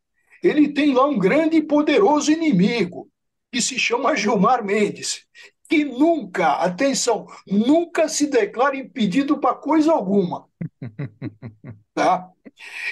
ele 0.43 0.69
tem 0.69 0.93
lá 0.93 1.05
um 1.05 1.17
grande 1.17 1.57
e 1.57 1.61
poderoso 1.61 2.31
inimigo, 2.31 3.09
que 3.51 3.61
se 3.61 3.79
chama 3.79 4.15
Gilmar 4.15 4.63
Mendes, 4.63 5.25
que 5.67 5.83
nunca, 5.83 6.53
atenção, 6.53 7.27
nunca 7.45 8.07
se 8.07 8.27
declara 8.27 8.75
impedido 8.75 9.39
para 9.39 9.55
coisa 9.55 9.91
alguma. 9.91 10.47
Tá? 11.93 12.29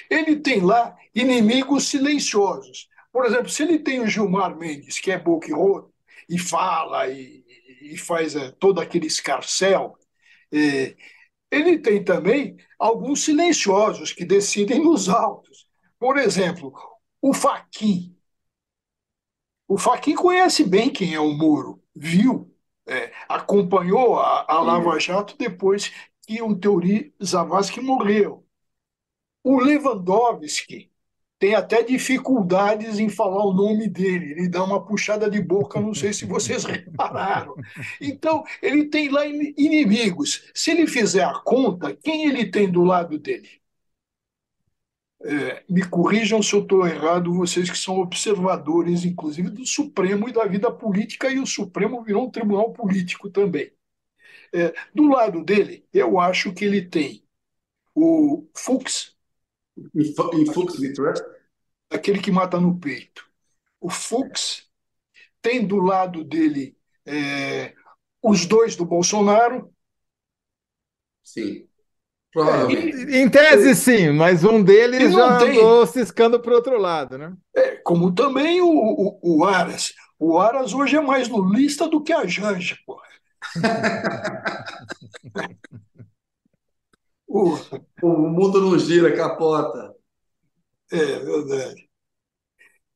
Ele 0.09 0.38
tem 0.38 0.61
lá 0.61 0.97
inimigos 1.13 1.89
silenciosos. 1.89 2.89
Por 3.13 3.24
exemplo, 3.24 3.49
se 3.49 3.61
ele 3.61 3.78
tem 3.78 3.99
o 3.99 4.07
Gilmar 4.07 4.57
Mendes, 4.57 4.99
que 4.99 5.11
é 5.11 5.20
boquiroto, 5.20 5.93
e 6.28 6.39
fala 6.39 7.07
e, 7.07 7.45
e 7.84 7.95
faz 7.97 8.36
é, 8.36 8.49
todo 8.49 8.82
aquele 8.82 9.05
escarcel, 9.05 9.95
é, 10.51 10.95
ele 11.56 11.80
tem 11.80 12.03
também 12.03 12.58
alguns 12.78 13.24
silenciosos 13.24 14.12
que 14.12 14.26
decidem 14.26 14.84
nos 14.84 15.10
autos. 15.10 15.68
Por 15.97 16.18
exemplo, 16.18 16.74
o 17.22 17.34
Faquin. 17.34 18.16
O 19.68 19.78
Faquin 19.78 20.16
conhece 20.16 20.64
bem 20.64 20.91
quem 20.91 21.14
é 21.16 21.20
o 21.20 21.32
Moro, 21.32 21.82
viu, 21.95 22.53
é, 22.88 23.12
acompanhou 23.28 24.20
a, 24.20 24.45
a 24.47 24.62
Lava 24.62 24.99
Jato 24.99 25.36
depois 25.38 25.91
que 26.28 26.41
o 26.41 26.56
Teori 26.56 27.14
Zavascki 27.24 27.82
morreu. 27.82 28.45
O 29.43 29.60
Lewandowski 29.60 30.91
tem 31.40 31.56
até 31.56 31.84
dificuldades 31.84 33.00
em 33.00 33.10
falar 33.10 33.46
o 33.46 33.54
nome 33.54 33.88
dele, 33.90 34.32
ele 34.32 34.50
dá 34.50 34.64
uma 34.64 34.84
puxada 34.86 35.30
de 35.30 35.42
boca, 35.42 35.80
não 35.82 35.94
sei 35.94 36.14
se 36.14 36.26
vocês 36.26 36.64
repararam. 36.66 37.56
Então, 38.02 38.44
ele 38.62 38.86
tem 38.86 39.10
lá 39.10 39.26
inimigos. 39.26 40.50
Se 40.54 40.72
ele 40.72 40.88
fizer 40.88 41.24
a 41.24 41.34
conta, 41.40 41.96
quem 41.96 42.26
ele 42.28 42.50
tem 42.50 42.72
do 42.72 42.84
lado 42.84 43.20
dele? 43.20 43.50
É, 45.24 45.64
me 45.68 45.84
corrijam 45.88 46.42
se 46.44 46.54
eu 46.54 46.62
estou 46.62 46.86
errado, 46.86 47.34
vocês 47.34 47.70
que 47.70 47.78
são 47.78 47.98
observadores, 48.00 49.04
inclusive, 49.06 49.50
do 49.50 49.66
Supremo 49.66 50.30
e 50.30 50.34
da 50.34 50.46
vida 50.46 50.72
política, 50.72 51.32
e 51.32 51.40
o 51.40 51.48
Supremo 51.48 52.04
virou 52.04 52.28
um 52.28 52.32
tribunal 52.32 52.72
político 52.74 53.30
também. 53.30 53.72
É, 54.54 54.74
do 54.94 55.08
lado 55.10 55.44
dele, 55.44 55.86
eu 55.94 56.20
acho 56.20 56.54
que 56.54 56.66
ele 56.66 56.82
tem 56.84 57.24
o 57.96 58.48
Fux, 58.56 59.14
em 59.96 60.46
Fux 60.46 60.80
Vitor? 60.80 61.14
Aquele 61.90 62.20
que 62.20 62.32
mata 62.32 62.60
no 62.60 62.80
peito. 62.80 63.26
O 63.80 63.90
Fux 63.90 64.68
tem 65.42 65.66
do 65.66 65.78
lado 65.78 66.24
dele 66.24 66.78
é, 67.06 67.74
os 68.22 68.46
dois 68.46 68.76
do 68.76 68.86
Bolsonaro. 68.86 69.72
Sim. 71.24 71.68
É, 72.38 73.22
em 73.22 73.30
tese, 73.30 73.74
sim, 73.76 74.10
mas 74.10 74.44
um 74.44 74.62
deles 74.62 75.14
já 75.14 75.38
tem. 75.38 75.52
andou 75.52 75.86
ciscando 75.86 76.38
para 76.38 76.52
o 76.52 76.56
outro 76.56 76.78
lado, 76.78 77.18
né? 77.18 77.34
É, 77.56 77.78
como 77.78 78.14
também 78.14 78.62
o, 78.62 78.68
o, 78.68 79.20
o, 79.22 79.46
Aras. 79.46 79.94
O 80.20 80.38
Aras 80.38 80.74
hoje 80.74 80.98
é 80.98 81.02
mais 81.02 81.30
lulista 81.30 81.88
do 81.88 82.04
que 82.04 82.12
a 82.12 82.28
Janja, 82.28 82.78
porra. 82.86 83.06
o, 87.36 87.58
o 88.02 88.30
mundo 88.30 88.62
não 88.62 88.80
gira, 88.80 89.16
capota. 89.16 89.94
É 90.92 91.20
verdade. 91.20 91.90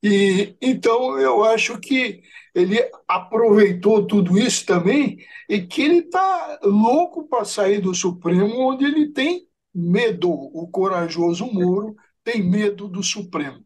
E 0.02 0.56
então 0.62 1.18
eu 1.18 1.44
acho 1.44 1.78
que 1.78 2.22
ele 2.54 2.78
aproveitou 3.06 4.06
tudo 4.06 4.38
isso 4.38 4.64
também 4.64 5.18
e 5.48 5.60
que 5.60 5.82
ele 5.82 5.98
está 5.98 6.58
louco 6.62 7.28
para 7.28 7.44
sair 7.44 7.80
do 7.80 7.94
Supremo, 7.94 8.70
onde 8.70 8.84
ele 8.86 9.12
tem 9.12 9.46
medo. 9.74 10.30
O 10.30 10.68
corajoso 10.68 11.44
Moro 11.46 11.94
tem 12.24 12.42
medo 12.42 12.88
do 12.88 13.02
Supremo. 13.02 13.62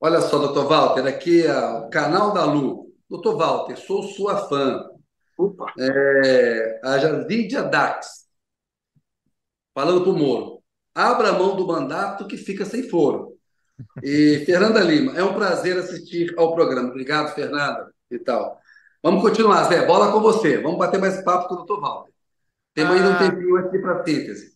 Olha 0.00 0.20
só, 0.20 0.38
doutor 0.38 0.66
Walter, 0.66 1.06
aqui 1.06 1.42
é 1.42 1.52
o 1.52 1.90
canal 1.90 2.32
da 2.32 2.44
Lu. 2.44 2.94
Doutor 3.08 3.36
Walter, 3.36 3.76
sou 3.76 4.04
sua 4.04 4.48
fã. 4.48 4.88
Opa. 5.36 5.72
É, 5.78 6.80
a 6.84 6.96
Lídia 7.26 7.62
Dax, 7.64 8.29
falando 9.80 10.02
para 10.02 10.10
o 10.10 10.18
Moro. 10.18 10.62
Abra 10.94 11.30
a 11.30 11.32
mão 11.32 11.56
do 11.56 11.66
mandato 11.66 12.26
que 12.26 12.36
fica 12.36 12.66
sem 12.66 12.82
foro. 12.82 13.32
E 14.02 14.42
Fernanda 14.44 14.80
Lima, 14.80 15.16
é 15.16 15.24
um 15.24 15.32
prazer 15.32 15.78
assistir 15.78 16.34
ao 16.36 16.54
programa. 16.54 16.90
Obrigado, 16.90 17.34
Fernanda, 17.34 17.90
e 18.10 18.18
tal. 18.18 18.58
Vamos 19.02 19.22
continuar, 19.22 19.64
Zé. 19.64 19.86
Bola 19.86 20.12
com 20.12 20.20
você. 20.20 20.58
Vamos 20.58 20.76
bater 20.76 21.00
mais 21.00 21.24
papo 21.24 21.48
com 21.48 21.54
o 21.54 21.56
doutor 21.58 21.80
Walter. 21.80 22.12
Temos 22.74 22.94
ainda 22.94 23.08
um 23.08 23.12
ah. 23.12 23.18
tempinho 23.18 23.56
aqui 23.56 23.78
para 23.78 24.04
síntese. 24.04 24.50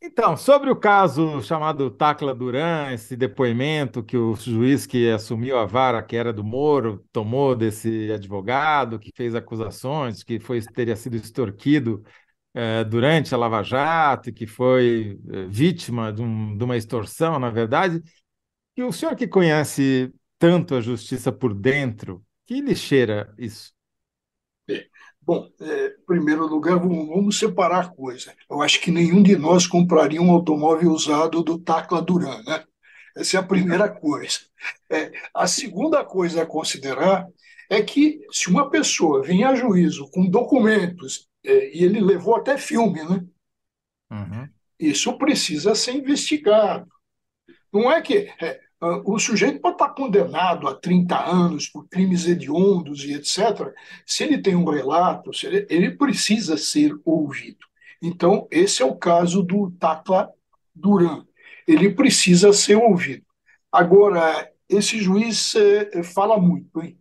Então, 0.00 0.36
sobre 0.36 0.70
o 0.70 0.76
caso 0.76 1.42
chamado 1.42 1.90
Tacla 1.90 2.32
Duran, 2.32 2.92
esse 2.92 3.16
depoimento 3.16 4.00
que 4.00 4.16
o 4.16 4.36
juiz 4.36 4.86
que 4.86 5.10
assumiu 5.10 5.58
a 5.58 5.66
vara, 5.66 6.00
que 6.04 6.16
era 6.16 6.32
do 6.32 6.44
Moro, 6.44 7.04
tomou 7.12 7.56
desse 7.56 8.12
advogado 8.12 9.00
que 9.00 9.10
fez 9.16 9.34
acusações, 9.34 10.22
que 10.22 10.38
foi, 10.38 10.60
teria 10.62 10.94
sido 10.94 11.16
extorquido 11.16 12.04
eh, 12.58 12.82
durante 12.82 13.32
a 13.32 13.38
Lava 13.38 13.62
Jato, 13.62 14.32
que 14.32 14.44
foi 14.44 15.16
eh, 15.30 15.46
vítima 15.48 16.12
de, 16.12 16.20
um, 16.20 16.56
de 16.56 16.64
uma 16.64 16.76
extorsão, 16.76 17.38
na 17.38 17.50
verdade, 17.50 18.02
e 18.76 18.82
o 18.82 18.90
senhor 18.90 19.14
que 19.14 19.28
conhece 19.28 20.12
tanto 20.40 20.74
a 20.74 20.80
justiça 20.80 21.30
por 21.30 21.54
dentro, 21.54 22.20
que 22.44 22.60
lhe 22.60 22.74
cheira 22.74 23.32
isso? 23.38 23.72
Bom, 25.22 25.48
é, 25.60 25.86
em 25.86 26.04
primeiro 26.04 26.48
lugar, 26.48 26.80
vamos, 26.80 27.06
vamos 27.06 27.38
separar 27.38 27.84
a 27.84 27.88
coisa. 27.88 28.34
Eu 28.50 28.60
acho 28.60 28.80
que 28.80 28.90
nenhum 28.90 29.22
de 29.22 29.36
nós 29.36 29.66
compraria 29.68 30.20
um 30.20 30.32
automóvel 30.32 30.90
usado 30.90 31.44
do 31.44 31.60
Tacla 31.60 32.02
Duran, 32.02 32.42
né? 32.42 32.64
Essa 33.16 33.36
é 33.36 33.40
a 33.40 33.42
primeira 33.44 33.88
coisa. 33.88 34.40
É, 34.90 35.12
a 35.32 35.46
segunda 35.46 36.04
coisa 36.04 36.42
a 36.42 36.46
considerar 36.46 37.24
é 37.68 37.82
que 37.82 38.26
se 38.30 38.48
uma 38.48 38.70
pessoa 38.70 39.22
vem 39.22 39.44
a 39.44 39.54
juízo 39.54 40.10
com 40.10 40.28
documentos, 40.28 41.28
é, 41.44 41.76
e 41.76 41.84
ele 41.84 42.00
levou 42.00 42.36
até 42.36 42.56
filme, 42.56 43.02
né? 43.02 43.24
Uhum. 44.10 44.48
Isso 44.78 45.16
precisa 45.18 45.74
ser 45.74 45.92
investigado. 45.92 46.88
Não 47.72 47.90
é 47.92 48.00
que 48.00 48.32
é, 48.40 48.60
ah, 48.80 49.02
o 49.04 49.18
sujeito 49.18 49.60
pode 49.60 49.74
estar 49.74 49.90
condenado 49.90 50.68
a 50.68 50.74
30 50.74 51.18
anos 51.18 51.68
por 51.68 51.88
crimes 51.88 52.26
hediondos 52.26 53.04
e 53.04 53.12
etc. 53.12 53.74
Se 54.06 54.24
ele 54.24 54.38
tem 54.38 54.54
um 54.54 54.64
relato, 54.64 55.30
ele, 55.42 55.66
ele, 55.68 55.90
precisa 55.90 56.56
ser 56.56 56.94
ouvido. 57.04 57.66
Então, 58.00 58.46
esse 58.50 58.82
é 58.82 58.84
o 58.86 58.96
caso 58.96 59.42
do 59.42 59.70
Tacla 59.72 60.32
Duran. 60.74 61.24
Ele 61.66 61.90
precisa 61.90 62.52
ser 62.52 62.76
ouvido. 62.76 63.26
Agora, 63.70 64.50
esse 64.68 64.98
juiz 64.98 65.54
é, 65.56 66.02
fala 66.02 66.38
muito, 66.38 66.80
hein? 66.80 66.96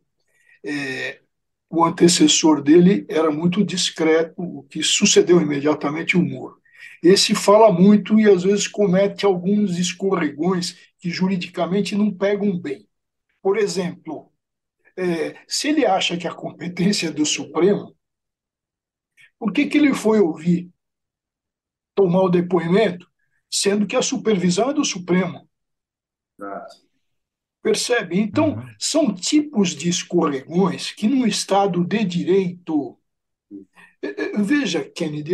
É, 0.64 1.22
o 1.70 1.84
antecessor 1.84 2.62
dele 2.62 3.05
era 3.10 3.30
muito 3.32 3.64
discreto, 3.64 4.34
o 4.38 4.64
que 4.64 4.82
sucedeu 4.82 5.41
imediatamente 5.41 6.18
o 6.18 6.24
Moro. 6.24 6.62
Esse 7.03 7.36
fala 7.36 7.72
muito 7.72 8.20
e 8.20 8.30
às 8.30 8.43
vezes 8.43 8.68
comete 8.68 9.26
alguns 9.26 9.78
escorregões 9.78 10.78
que 10.99 11.10
juridicamente 11.10 11.95
não 11.95 12.12
pegam 12.12 12.58
bem. 12.58 12.88
Por 13.41 13.58
exemplo, 13.58 14.32
é, 14.95 15.36
se 15.47 15.70
ele 15.70 15.86
acha 15.86 16.18
que 16.18 16.28
a 16.28 16.34
competência 16.34 17.08
é 17.08 17.12
do 17.12 17.26
Supremo, 17.26 17.95
por 19.38 19.53
que, 19.53 19.68
que 19.68 19.78
ele 19.78 19.93
foi 19.93 20.20
ouvir, 20.20 20.72
tomar 21.93 22.24
o 22.24 22.30
depoimento, 22.30 23.08
sendo 23.49 23.88
que 23.88 23.95
a 23.95 24.01
supervisão 24.01 24.70
é 24.72 24.74
do 24.74 24.86
Supremo? 24.86 25.47
Percebe? 27.68 28.18
Então, 28.18 28.51
uhum. 28.51 28.65
são 28.80 29.13
tipos 29.13 29.72
de 29.72 29.89
escorregões 29.89 30.93
que, 30.93 31.05
num 31.05 31.28
Estado 31.28 31.84
de 31.84 32.05
direito. 32.05 32.97
É, 34.01 34.24
é, 34.24 34.41
veja, 34.41 34.86
Kennedy, 34.86 35.34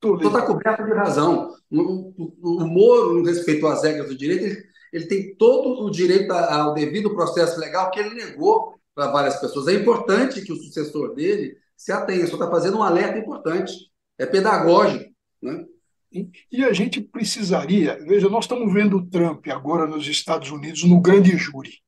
Toledo 0.00 0.26
está 0.26 0.42
coberto 0.42 0.84
de 0.84 0.92
razão. 0.92 1.54
O, 1.70 1.78
o, 1.80 2.64
o 2.64 2.66
Moro, 2.66 3.14
no 3.14 3.24
respeito 3.24 3.68
às 3.68 3.84
regras 3.84 4.08
do 4.08 4.16
direito, 4.16 4.44
ele, 4.46 4.64
ele 4.92 5.06
tem 5.06 5.36
todo 5.36 5.86
o 5.86 5.90
direito 5.90 6.32
ao 6.32 6.74
devido 6.74 7.14
processo 7.14 7.60
legal 7.60 7.92
que 7.92 8.00
ele 8.00 8.16
negou 8.16 8.74
para 8.92 9.12
várias 9.12 9.38
pessoas. 9.38 9.68
É 9.68 9.74
importante 9.74 10.42
que 10.42 10.52
o 10.52 10.56
sucessor 10.56 11.14
dele 11.14 11.56
se 11.76 11.92
atenha. 11.92 12.26
Só 12.26 12.34
está 12.34 12.50
fazendo 12.50 12.78
um 12.78 12.82
alerta 12.82 13.16
importante. 13.16 13.72
É 14.18 14.26
pedagógico. 14.26 15.08
Né? 15.40 15.64
E 16.50 16.64
a 16.64 16.72
gente 16.72 17.00
precisaria, 17.00 17.98
veja, 18.04 18.28
nós 18.28 18.44
estamos 18.44 18.72
vendo 18.72 18.98
o 18.98 19.06
Trump 19.06 19.46
agora 19.48 19.86
nos 19.86 20.06
Estados 20.06 20.50
Unidos 20.50 20.84
no 20.84 21.00
grande 21.00 21.36
júri. 21.36 21.78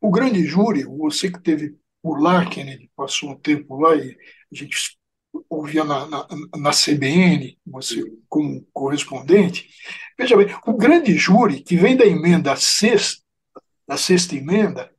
O 0.00 0.10
grande 0.10 0.44
júri, 0.44 0.84
você 0.84 1.30
que 1.30 1.40
teve 1.40 1.76
por 2.02 2.20
lá, 2.20 2.44
Kennedy, 2.46 2.90
passou 2.94 3.30
um 3.30 3.36
tempo 3.36 3.80
lá 3.80 3.94
e 3.94 4.16
a 4.52 4.54
gente 4.54 4.98
ouvia 5.48 5.84
na, 5.84 6.06
na, 6.06 6.28
na 6.56 6.70
CBN, 6.70 7.56
você 7.66 8.02
como 8.28 8.66
correspondente, 8.72 9.68
veja 10.18 10.36
bem, 10.36 10.48
o 10.66 10.72
grande 10.74 11.14
júri 11.14 11.60
que 11.62 11.76
vem 11.76 11.96
da 11.96 12.04
emenda 12.04 12.56
sexta, 12.56 13.22
da 13.86 13.96
sexta 13.96 14.36
emenda, 14.36 14.90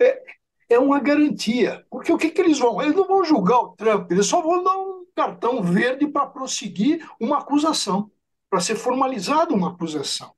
é, 0.00 0.22
é 0.70 0.78
uma 0.78 1.00
garantia. 1.00 1.84
Porque 1.90 2.12
o 2.12 2.18
que, 2.18 2.30
que 2.30 2.40
eles 2.40 2.58
vão? 2.58 2.80
Eles 2.82 2.94
não 2.94 3.06
vão 3.06 3.24
julgar 3.24 3.60
o 3.60 3.68
Trump, 3.76 4.10
eles 4.10 4.26
só 4.26 4.40
vão 4.40 4.62
dar 4.62 4.76
um 4.76 5.06
cartão 5.14 5.62
verde 5.62 6.06
para 6.06 6.26
prosseguir 6.26 7.04
uma 7.20 7.38
acusação, 7.38 8.10
para 8.50 8.60
ser 8.60 8.76
formalizada 8.76 9.54
uma 9.54 9.70
acusação. 9.70 10.32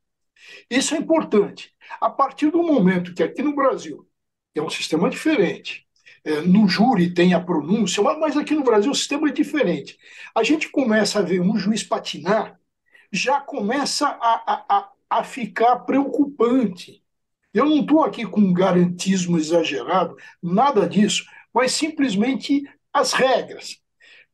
Isso 0.69 0.95
é 0.95 0.99
importante. 0.99 1.75
A 2.01 2.11
partir 2.11 2.51
do 2.51 2.63
momento 2.63 3.15
que 3.15 3.23
aqui 3.23 3.43
no 3.43 3.55
Brasil, 3.55 4.07
é 4.55 4.63
um 4.63 4.71
sistema 4.71 5.09
diferente, 5.09 5.87
é, 6.25 6.41
no 6.43 6.69
júri 6.69 7.15
tem 7.15 7.35
a 7.35 7.41
pronúncia, 7.41 8.03
mas 8.03 8.37
aqui 8.37 8.55
no 8.55 8.65
Brasil 8.65 8.91
o 8.91 8.95
sistema 8.95 9.29
é 9.29 9.33
diferente. 9.33 9.99
A 10.35 10.43
gente 10.43 10.69
começa 10.69 11.19
a 11.19 11.23
ver 11.23 11.41
um 11.41 11.57
juiz 11.57 11.83
patinar, 11.83 12.59
já 13.13 13.41
começa 13.41 14.07
a, 14.07 14.65
a, 14.69 14.93
a 15.09 15.25
ficar 15.25 15.81
preocupante. 15.81 17.03
Eu 17.53 17.65
não 17.67 17.81
estou 17.81 18.05
aqui 18.05 18.25
com 18.25 18.41
um 18.41 18.53
garantismo 18.53 19.37
exagerado, 19.39 20.17
nada 20.43 20.89
disso, 20.89 21.25
mas 21.53 21.73
simplesmente 21.73 22.63
as 22.93 23.13
regras. 23.13 23.81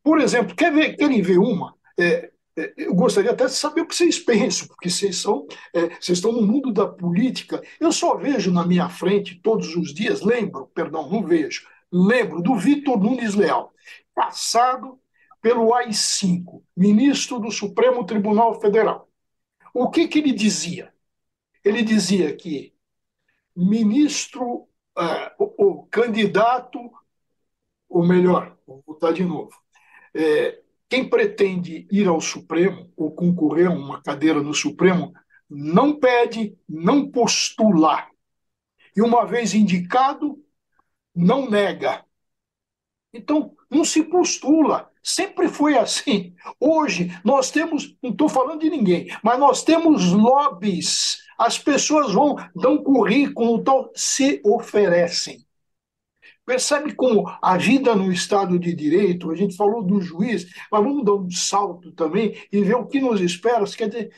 Por 0.02 0.20
exemplo, 0.20 0.54
quer 0.54 0.72
ver, 0.72 0.96
querem 0.96 1.22
ver 1.22 1.38
uma? 1.38 1.74
É, 1.98 2.30
eu 2.76 2.94
gostaria 2.94 3.30
até 3.30 3.44
de 3.44 3.52
saber 3.52 3.82
o 3.82 3.86
que 3.86 3.94
vocês 3.94 4.18
pensam, 4.18 4.66
porque 4.68 4.88
vocês, 4.88 5.16
são, 5.16 5.46
é, 5.74 5.88
vocês 6.00 6.18
estão 6.18 6.32
no 6.32 6.40
mundo 6.40 6.72
da 6.72 6.86
política. 6.86 7.62
Eu 7.78 7.92
só 7.92 8.16
vejo 8.16 8.50
na 8.50 8.66
minha 8.66 8.88
frente 8.88 9.34
todos 9.42 9.76
os 9.76 9.92
dias, 9.92 10.22
lembro, 10.22 10.66
perdão, 10.74 11.08
não 11.10 11.22
vejo, 11.22 11.66
lembro 11.92 12.40
do 12.40 12.54
Vitor 12.56 12.98
Nunes 12.98 13.34
Leal, 13.34 13.74
passado 14.14 14.98
pelo 15.42 15.74
AI-5, 15.74 16.62
ministro 16.74 17.38
do 17.38 17.50
Supremo 17.50 18.04
Tribunal 18.06 18.58
Federal. 18.60 19.08
O 19.74 19.90
que, 19.90 20.08
que 20.08 20.18
ele 20.18 20.32
dizia? 20.32 20.92
Ele 21.62 21.82
dizia 21.82 22.34
que 22.34 22.74
ministro, 23.54 24.68
uh, 24.98 25.30
o, 25.38 25.66
o, 25.66 25.86
candidato, 25.86 26.78
ou 27.88 28.06
melhor, 28.06 28.56
vou 28.66 28.82
botar 28.86 29.12
de 29.12 29.24
novo, 29.24 29.54
é, 30.14 30.60
quem 30.88 31.08
pretende 31.08 31.86
ir 31.90 32.06
ao 32.06 32.20
Supremo 32.20 32.92
ou 32.96 33.10
concorrer 33.10 33.66
a 33.66 33.74
uma 33.74 34.02
cadeira 34.02 34.40
no 34.40 34.54
Supremo 34.54 35.12
não 35.48 35.98
pede, 35.98 36.56
não 36.68 37.10
postula. 37.10 38.06
E 38.96 39.02
uma 39.02 39.26
vez 39.26 39.54
indicado, 39.54 40.38
não 41.14 41.48
nega. 41.50 42.04
Então, 43.12 43.54
não 43.70 43.84
se 43.84 44.02
postula. 44.04 44.90
Sempre 45.02 45.48
foi 45.48 45.76
assim. 45.76 46.34
Hoje, 46.58 47.16
nós 47.24 47.50
temos, 47.50 47.96
não 48.02 48.10
estou 48.10 48.28
falando 48.28 48.60
de 48.60 48.70
ninguém, 48.70 49.08
mas 49.22 49.38
nós 49.38 49.62
temos 49.62 50.12
lobbies. 50.12 51.22
As 51.38 51.58
pessoas 51.58 52.12
vão, 52.12 52.36
dão 52.54 52.82
currículo, 52.82 53.58
então, 53.58 53.90
se 53.94 54.40
oferecem. 54.44 55.45
Percebe 56.46 56.94
como 56.94 57.28
a 57.42 57.56
vida 57.56 57.96
no 57.96 58.12
Estado 58.12 58.56
de 58.56 58.72
Direito, 58.72 59.32
a 59.32 59.34
gente 59.34 59.56
falou 59.56 59.82
do 59.82 60.00
juiz, 60.00 60.46
mas 60.70 60.82
vamos 60.82 61.04
dar 61.04 61.14
um 61.14 61.28
salto 61.28 61.90
também 61.90 62.40
e 62.52 62.62
ver 62.62 62.76
o 62.76 62.86
que 62.86 63.00
nos 63.00 63.20
espera. 63.20 63.64
Quer 63.66 63.88
dizer, 63.88 64.14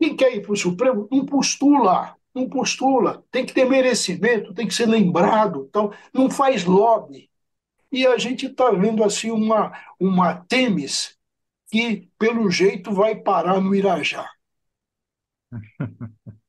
quem 0.00 0.16
quer 0.16 0.36
ir 0.36 0.42
para 0.42 0.52
o 0.52 0.56
Supremo 0.56 1.08
não 1.10 1.26
postula, 1.26 2.16
não 2.32 2.48
postula, 2.48 3.24
tem 3.30 3.44
que 3.44 3.52
ter 3.52 3.68
merecimento, 3.68 4.54
tem 4.54 4.68
que 4.68 4.74
ser 4.74 4.86
lembrado, 4.86 5.66
então 5.68 5.92
não 6.14 6.30
faz 6.30 6.64
lobby. 6.64 7.28
E 7.90 8.06
a 8.06 8.16
gente 8.16 8.46
está 8.46 8.70
vendo 8.70 9.02
assim 9.02 9.32
uma, 9.32 9.72
uma 9.98 10.36
Temis 10.46 11.18
que, 11.70 12.08
pelo 12.18 12.50
jeito, 12.50 12.92
vai 12.92 13.16
parar 13.16 13.60
no 13.60 13.74
Irajá. 13.74 14.30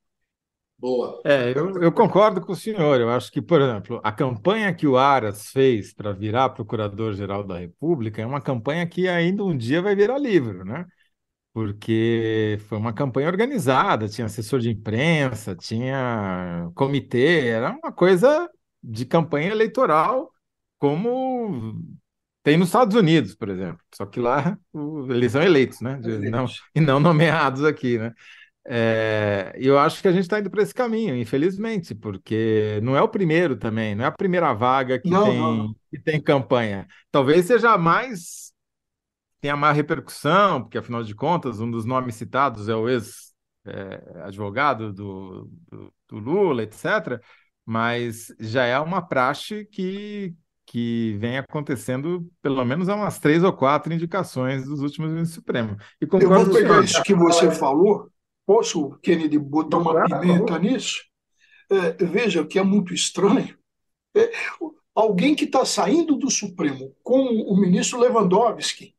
Boa. 0.84 1.18
É, 1.24 1.50
eu, 1.56 1.82
eu, 1.82 1.90
concordo 1.90 2.42
com 2.42 2.52
o 2.52 2.56
senhor. 2.56 3.00
Eu 3.00 3.08
acho 3.08 3.32
que, 3.32 3.40
por 3.40 3.58
exemplo, 3.58 4.02
a 4.04 4.12
campanha 4.12 4.74
que 4.74 4.86
o 4.86 4.98
Aras 4.98 5.48
fez 5.48 5.94
para 5.94 6.12
virar 6.12 6.50
Procurador-Geral 6.50 7.42
da 7.42 7.58
República 7.58 8.20
é 8.20 8.26
uma 8.26 8.38
campanha 8.38 8.86
que 8.86 9.08
ainda 9.08 9.42
um 9.42 9.56
dia 9.56 9.80
vai 9.80 9.96
virar 9.96 10.18
livro, 10.18 10.62
né? 10.62 10.84
Porque 11.54 12.58
foi 12.68 12.76
uma 12.76 12.92
campanha 12.92 13.28
organizada, 13.28 14.10
tinha 14.10 14.26
assessor 14.26 14.60
de 14.60 14.68
imprensa, 14.68 15.56
tinha 15.56 16.70
comitê, 16.74 17.46
era 17.46 17.70
uma 17.70 17.90
coisa 17.90 18.46
de 18.82 19.06
campanha 19.06 19.52
eleitoral, 19.52 20.34
como 20.78 21.80
tem 22.42 22.58
nos 22.58 22.68
Estados 22.68 22.94
Unidos, 22.94 23.34
por 23.34 23.48
exemplo. 23.48 23.80
Só 23.94 24.04
que 24.04 24.20
lá 24.20 24.58
eles 25.08 25.32
são 25.32 25.42
eleitos, 25.42 25.80
né? 25.80 25.98
Não, 26.30 26.44
e 26.74 26.80
não 26.80 27.00
nomeados 27.00 27.64
aqui, 27.64 27.96
né? 27.96 28.12
É, 28.66 29.52
eu 29.56 29.78
acho 29.78 30.00
que 30.00 30.08
a 30.08 30.12
gente 30.12 30.22
está 30.22 30.40
indo 30.40 30.50
para 30.50 30.62
esse 30.62 30.72
caminho, 30.72 31.14
infelizmente, 31.14 31.94
porque 31.94 32.80
não 32.82 32.96
é 32.96 33.02
o 33.02 33.08
primeiro 33.08 33.56
também, 33.56 33.94
não 33.94 34.04
é 34.04 34.08
a 34.08 34.12
primeira 34.12 34.54
vaga 34.54 34.98
que, 34.98 35.10
não, 35.10 35.24
tem, 35.24 35.38
não. 35.38 35.74
que 35.90 35.98
tem 35.98 36.20
campanha. 36.20 36.86
Talvez 37.10 37.44
seja 37.44 37.76
mais 37.76 38.44
tenha 39.44 39.56
mais 39.56 39.76
repercussão, 39.76 40.62
porque 40.62 40.78
afinal 40.78 41.04
de 41.04 41.14
contas, 41.14 41.60
um 41.60 41.70
dos 41.70 41.84
nomes 41.84 42.14
citados 42.14 42.66
é 42.66 42.74
o 42.74 42.88
ex-advogado 42.88 44.84
é, 44.84 44.92
do, 44.92 45.50
do, 45.70 45.92
do, 46.08 46.16
Lula, 46.18 46.62
etc. 46.62 47.20
Mas 47.66 48.34
já 48.40 48.64
é 48.64 48.78
uma 48.78 49.06
praxe 49.06 49.66
que, 49.66 50.34
que 50.64 51.18
vem 51.18 51.36
acontecendo 51.36 52.26
pelo 52.40 52.64
menos 52.64 52.88
há 52.88 52.94
umas 52.94 53.18
três 53.18 53.44
ou 53.44 53.52
quatro 53.52 53.92
indicações 53.92 54.64
dos 54.64 54.80
últimos 54.80 55.10
ministros 55.10 55.34
Supremo. 55.34 55.76
E 56.00 56.06
Eu 56.10 56.28
vou 56.30 56.50
pegar 56.50 56.82
isso 56.82 57.02
que 57.02 57.14
você 57.14 57.50
falou 57.50 58.10
Posso, 58.46 58.98
Kennedy, 59.02 59.38
botar 59.38 59.78
uma 59.78 60.04
pimenta 60.04 60.58
nisso? 60.58 61.02
É, 61.70 62.04
veja 62.04 62.46
que 62.46 62.58
é 62.58 62.62
muito 62.62 62.92
estranho. 62.92 63.58
É, 64.14 64.30
alguém 64.94 65.34
que 65.34 65.44
está 65.44 65.64
saindo 65.64 66.16
do 66.16 66.30
Supremo, 66.30 66.94
como 67.02 67.42
o 67.44 67.56
ministro 67.56 67.98
Lewandowski, 67.98 68.94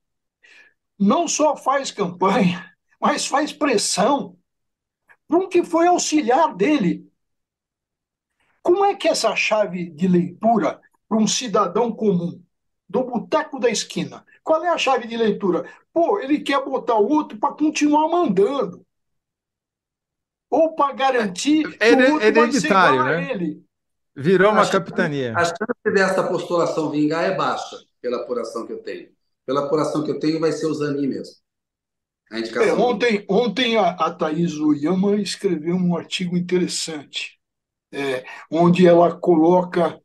não 0.97 1.27
só 1.27 1.55
faz 1.55 1.91
campanha, 1.91 2.73
mas 2.99 3.27
faz 3.27 3.53
pressão 3.53 4.37
para 5.27 5.37
um 5.37 5.47
que 5.47 5.63
foi 5.63 5.87
auxiliar 5.87 6.55
dele. 6.55 7.07
Como 8.63 8.83
é 8.83 8.95
que 8.95 9.07
essa 9.07 9.35
chave 9.35 9.89
de 9.91 10.07
leitura 10.07 10.81
para 11.07 11.17
um 11.17 11.27
cidadão 11.27 11.91
comum, 11.91 12.41
do 12.89 13.03
boteco 13.03 13.59
da 13.59 13.69
esquina, 13.69 14.25
qual 14.43 14.63
é 14.63 14.69
a 14.69 14.77
chave 14.77 15.07
de 15.07 15.17
leitura? 15.17 15.69
Pô, 15.91 16.19
ele 16.19 16.39
quer 16.39 16.63
botar 16.63 16.95
o 16.95 17.07
outro 17.07 17.37
para 17.37 17.53
continuar 17.53 18.07
mandando 18.09 18.85
ou 20.55 20.73
para 20.73 20.93
garantir 20.93 21.65
é, 21.79 21.95
que 21.95 22.01
o 22.01 22.13
outro 22.13 22.27
hereditário, 22.27 23.03
né? 23.03 23.31
ele. 23.31 23.65
Virou 24.15 24.53
uma 24.53 24.65
capitania. 24.65 25.33
A 25.35 25.43
chance 25.43 25.93
dessa 25.93 26.23
postulação 26.23 26.89
vingar 26.89 27.25
é 27.25 27.35
baixa, 27.35 27.77
pela 28.01 28.17
apuração 28.17 28.65
que 28.65 28.71
eu 28.71 28.81
tenho. 28.81 29.09
Pela 29.45 29.65
apuração 29.65 30.03
que 30.03 30.11
eu 30.11 30.19
tenho, 30.19 30.39
vai 30.39 30.53
ser 30.53 30.67
o 30.67 30.73
Zanin 30.73 31.07
mesmo. 31.07 31.35
É, 32.31 32.73
ontem 32.73 33.23
ontem 33.29 33.77
a, 33.77 33.89
a 33.89 34.11
Thaís 34.11 34.57
Oyama 34.57 35.15
escreveu 35.17 35.75
um 35.75 35.95
artigo 35.95 36.35
interessante, 36.35 37.39
é, 37.91 38.25
onde 38.49 38.87
ela 38.87 39.15
coloca 39.15 39.99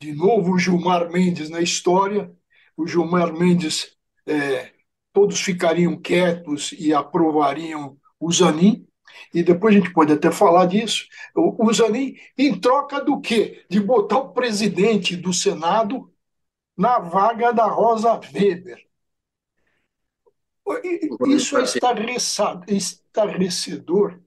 de 0.00 0.14
novo 0.14 0.52
o 0.52 0.58
Gilmar 0.58 1.10
Mendes 1.10 1.50
na 1.50 1.60
história. 1.60 2.32
O 2.76 2.86
Gilmar 2.86 3.32
Mendes, 3.32 3.96
é, 4.26 4.70
todos 5.12 5.40
ficariam 5.40 6.00
quietos 6.00 6.72
e 6.72 6.94
aprovariam 6.94 7.98
o 8.20 8.32
Zanin, 8.32 8.86
e 9.32 9.42
depois 9.42 9.74
a 9.74 9.78
gente 9.78 9.92
pode 9.92 10.12
até 10.12 10.30
falar 10.30 10.66
disso, 10.66 11.06
o 11.34 11.72
Zanin, 11.72 12.16
em 12.36 12.58
troca 12.58 13.00
do 13.00 13.20
quê? 13.20 13.64
De 13.68 13.80
botar 13.80 14.18
o 14.18 14.32
presidente 14.32 15.16
do 15.16 15.32
Senado 15.32 16.10
na 16.76 16.98
vaga 16.98 17.52
da 17.52 17.66
Rosa 17.66 18.20
Weber. 18.34 18.86
Isso 21.26 21.56
é 21.56 21.62
estarrecedor. 22.68 24.20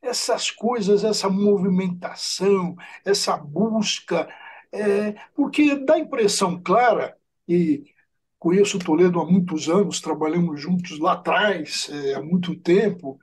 Essas 0.00 0.50
coisas, 0.50 1.04
essa 1.04 1.28
movimentação, 1.28 2.74
essa 3.04 3.36
busca, 3.36 4.28
é, 4.72 5.14
porque 5.34 5.76
dá 5.76 5.94
a 5.94 5.98
impressão 5.98 6.60
clara, 6.60 7.16
e 7.46 7.84
conheço 8.38 8.78
o 8.78 8.80
Toledo 8.80 9.20
há 9.20 9.24
muitos 9.24 9.68
anos, 9.68 10.00
trabalhamos 10.00 10.60
juntos 10.60 10.98
lá 10.98 11.12
atrás, 11.12 11.88
é, 11.88 12.14
há 12.14 12.22
muito 12.22 12.56
tempo, 12.56 13.20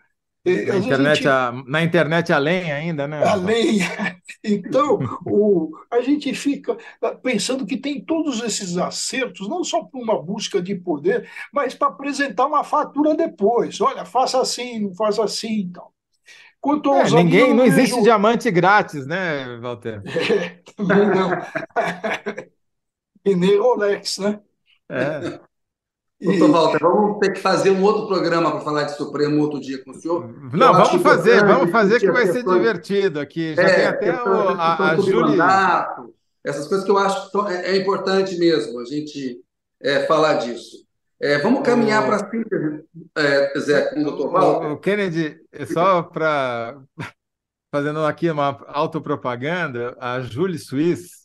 Na 0.65 0.77
internet, 0.77 1.15
gente... 1.17 1.27
a, 1.27 1.63
na 1.67 1.83
internet 1.83 2.33
além 2.33 2.71
ainda, 2.71 3.07
né? 3.07 3.23
Além. 3.23 3.79
Então, 4.41 4.99
o, 5.25 5.71
a 5.91 5.99
gente 5.99 6.33
fica 6.33 6.77
pensando 7.21 7.65
que 7.65 7.75
tem 7.75 7.99
todos 7.99 8.41
esses 8.41 8.77
acertos, 8.77 9.49
não 9.49 9.65
só 9.65 9.83
por 9.83 10.01
uma 10.01 10.21
busca 10.21 10.61
de 10.61 10.75
poder, 10.75 11.29
mas 11.51 11.73
para 11.73 11.89
apresentar 11.89 12.45
uma 12.45 12.63
fatura 12.63 13.15
depois. 13.15 13.81
Olha, 13.81 14.05
faça 14.05 14.39
assim, 14.39 14.79
não 14.79 14.95
faça 14.95 15.25
assim 15.25 15.61
então. 15.61 15.89
Quanto 16.61 16.91
aos 16.91 17.11
é, 17.13 17.15
ninguém, 17.15 17.53
não 17.53 17.65
existe 17.65 17.91
vejo... 17.91 18.03
diamante 18.03 18.51
grátis, 18.51 19.05
né, 19.05 19.57
Walter? 19.61 20.01
É, 20.15 20.61
também 20.75 21.07
não. 21.07 21.31
e 23.25 23.35
nem 23.35 23.59
Rolex, 23.59 24.17
né? 24.19 24.39
É. 24.89 25.39
Doutor 26.21 26.51
Walter, 26.51 26.79
vamos 26.81 27.19
ter 27.19 27.31
que 27.31 27.39
fazer 27.39 27.69
um 27.71 27.81
outro 27.81 28.05
programa 28.05 28.51
para 28.51 28.59
falar 28.59 28.83
de 28.83 28.97
Supremo 28.97 29.41
outro 29.41 29.59
dia 29.59 29.81
com 29.81 29.91
o 29.91 29.93
senhor. 29.93 30.27
Não, 30.51 30.73
vamos 30.73 31.01
fazer, 31.01 31.45
vamos 31.45 31.71
fazer 31.71 31.99
que 31.99 32.11
vai 32.11 32.27
ser 32.27 32.43
divertido 32.43 33.21
aqui. 33.21 33.55
Já 33.55 33.63
é, 33.63 33.73
tem 33.73 33.85
até 33.85 34.11
questão, 34.11 34.33
o, 34.33 34.49
a, 34.49 34.91
a 34.91 34.95
Júlia. 34.97 35.37
Mandato, 35.37 36.13
essas 36.43 36.67
coisas 36.67 36.85
que 36.85 36.91
eu 36.91 36.97
acho 36.97 37.31
que 37.31 37.53
é, 37.53 37.71
é 37.71 37.77
importante 37.77 38.37
mesmo 38.37 38.79
a 38.81 38.85
gente 38.85 39.39
é, 39.81 40.05
falar 40.07 40.35
disso. 40.35 40.85
É, 41.21 41.37
vamos 41.37 41.61
caminhar 41.63 42.05
para 42.05 42.17
a 42.17 42.29
síntese, 42.29 42.83
é, 43.15 43.59
Zé, 43.59 43.93
com 43.93 44.01
o 44.01 44.03
doutor 44.03 44.31
Walter. 44.31 44.71
O 44.71 44.77
Kennedy, 44.77 45.37
só 45.73 46.03
para 46.03 46.81
fazendo 47.73 48.03
aqui 48.05 48.29
uma 48.29 48.61
autopropaganda, 48.67 49.95
a 49.99 50.19
Julie 50.19 50.59
Suisse 50.59 51.18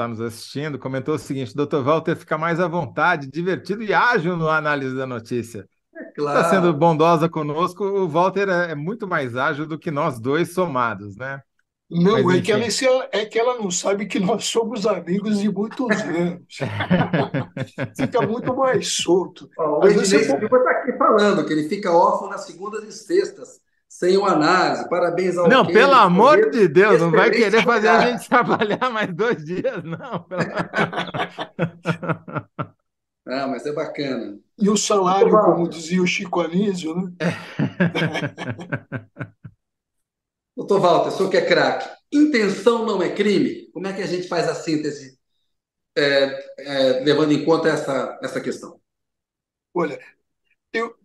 está 0.00 0.08
nos 0.08 0.20
assistindo, 0.20 0.78
comentou 0.78 1.14
o 1.14 1.18
seguinte: 1.18 1.54
Dr. 1.54 1.82
Walter 1.82 2.16
fica 2.16 2.38
mais 2.38 2.58
à 2.58 2.66
vontade, 2.66 3.28
divertido 3.28 3.82
e 3.82 3.92
ágil 3.92 4.36
no 4.36 4.48
análise 4.48 4.96
da 4.96 5.06
notícia. 5.06 5.68
É 5.94 6.04
claro. 6.12 6.38
Está 6.38 6.50
sendo 6.50 6.72
bondosa 6.72 7.28
conosco. 7.28 7.84
O 7.84 8.08
Walter 8.08 8.48
é, 8.48 8.72
é, 8.72 8.74
muito 8.74 9.06
mais 9.06 9.36
ágil 9.36 9.66
do 9.66 9.78
que 9.78 9.90
nós 9.90 10.18
dois 10.18 10.54
somados, 10.54 11.16
né? 11.16 11.40
Não, 11.90 12.22
Mas, 12.22 12.38
é, 12.38 12.40
que 12.40 12.52
ela, 12.52 13.08
é 13.10 13.26
que 13.26 13.38
ela 13.38 13.58
não 13.58 13.68
sabe 13.68 14.06
que 14.06 14.20
nós 14.20 14.44
somos 14.44 14.86
amigos 14.86 15.40
de 15.40 15.50
muitos 15.50 15.90
anos. 16.00 16.56
fica 17.96 18.22
muito 18.22 18.56
mais 18.56 18.94
solto. 18.94 19.50
Ó, 19.58 19.80
o 19.80 19.88
Ednei 19.88 20.20
está 20.20 20.36
aqui 20.36 20.96
falando 20.96 21.44
que 21.44 21.52
ele 21.52 21.68
fica 21.68 21.90
órfão 21.90 22.30
nas 22.30 22.46
segundas 22.46 22.84
e 22.84 22.92
sextas 22.92 23.60
sem 24.00 24.16
uma 24.16 24.32
análise. 24.32 24.88
Parabéns 24.88 25.36
ao 25.36 25.46
Não, 25.46 25.66
pelo 25.66 25.92
amor 25.92 26.50
de 26.50 26.66
Deus, 26.66 27.02
não 27.02 27.10
vai 27.10 27.30
querer 27.30 27.62
fazer 27.62 27.88
a 27.88 28.00
gente 28.00 28.26
trabalhar 28.30 28.88
mais 28.88 29.14
dois 29.14 29.44
dias, 29.44 29.84
não. 29.84 30.26
ah, 33.26 33.46
mas 33.46 33.66
é 33.66 33.72
bacana. 33.72 34.38
E 34.58 34.70
o 34.70 34.76
salário, 34.76 35.30
como 35.30 35.68
dizia 35.68 36.02
o 36.02 36.06
Chico 36.06 36.40
Anísio, 36.40 36.94
né? 36.94 37.12
Doutor 40.56 40.80
Walter, 40.80 41.08
o 41.08 41.12
senhor 41.12 41.30
que 41.30 41.36
é 41.36 41.44
craque, 41.44 41.86
intenção 42.10 42.86
não 42.86 43.02
é 43.02 43.14
crime? 43.14 43.70
Como 43.70 43.86
é 43.86 43.92
que 43.92 44.02
a 44.02 44.06
gente 44.06 44.28
faz 44.28 44.48
a 44.48 44.54
síntese 44.54 45.18
é, 45.96 46.52
é, 46.58 47.04
levando 47.04 47.32
em 47.32 47.44
conta 47.44 47.68
essa, 47.68 48.18
essa 48.22 48.40
questão? 48.40 48.80
Olha, 49.74 50.00
eu, 50.72 50.96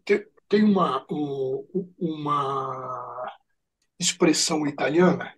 tem 0.48 0.64
uma, 0.64 1.06
uma 1.98 3.34
expressão 4.00 4.66
italiana 4.68 5.34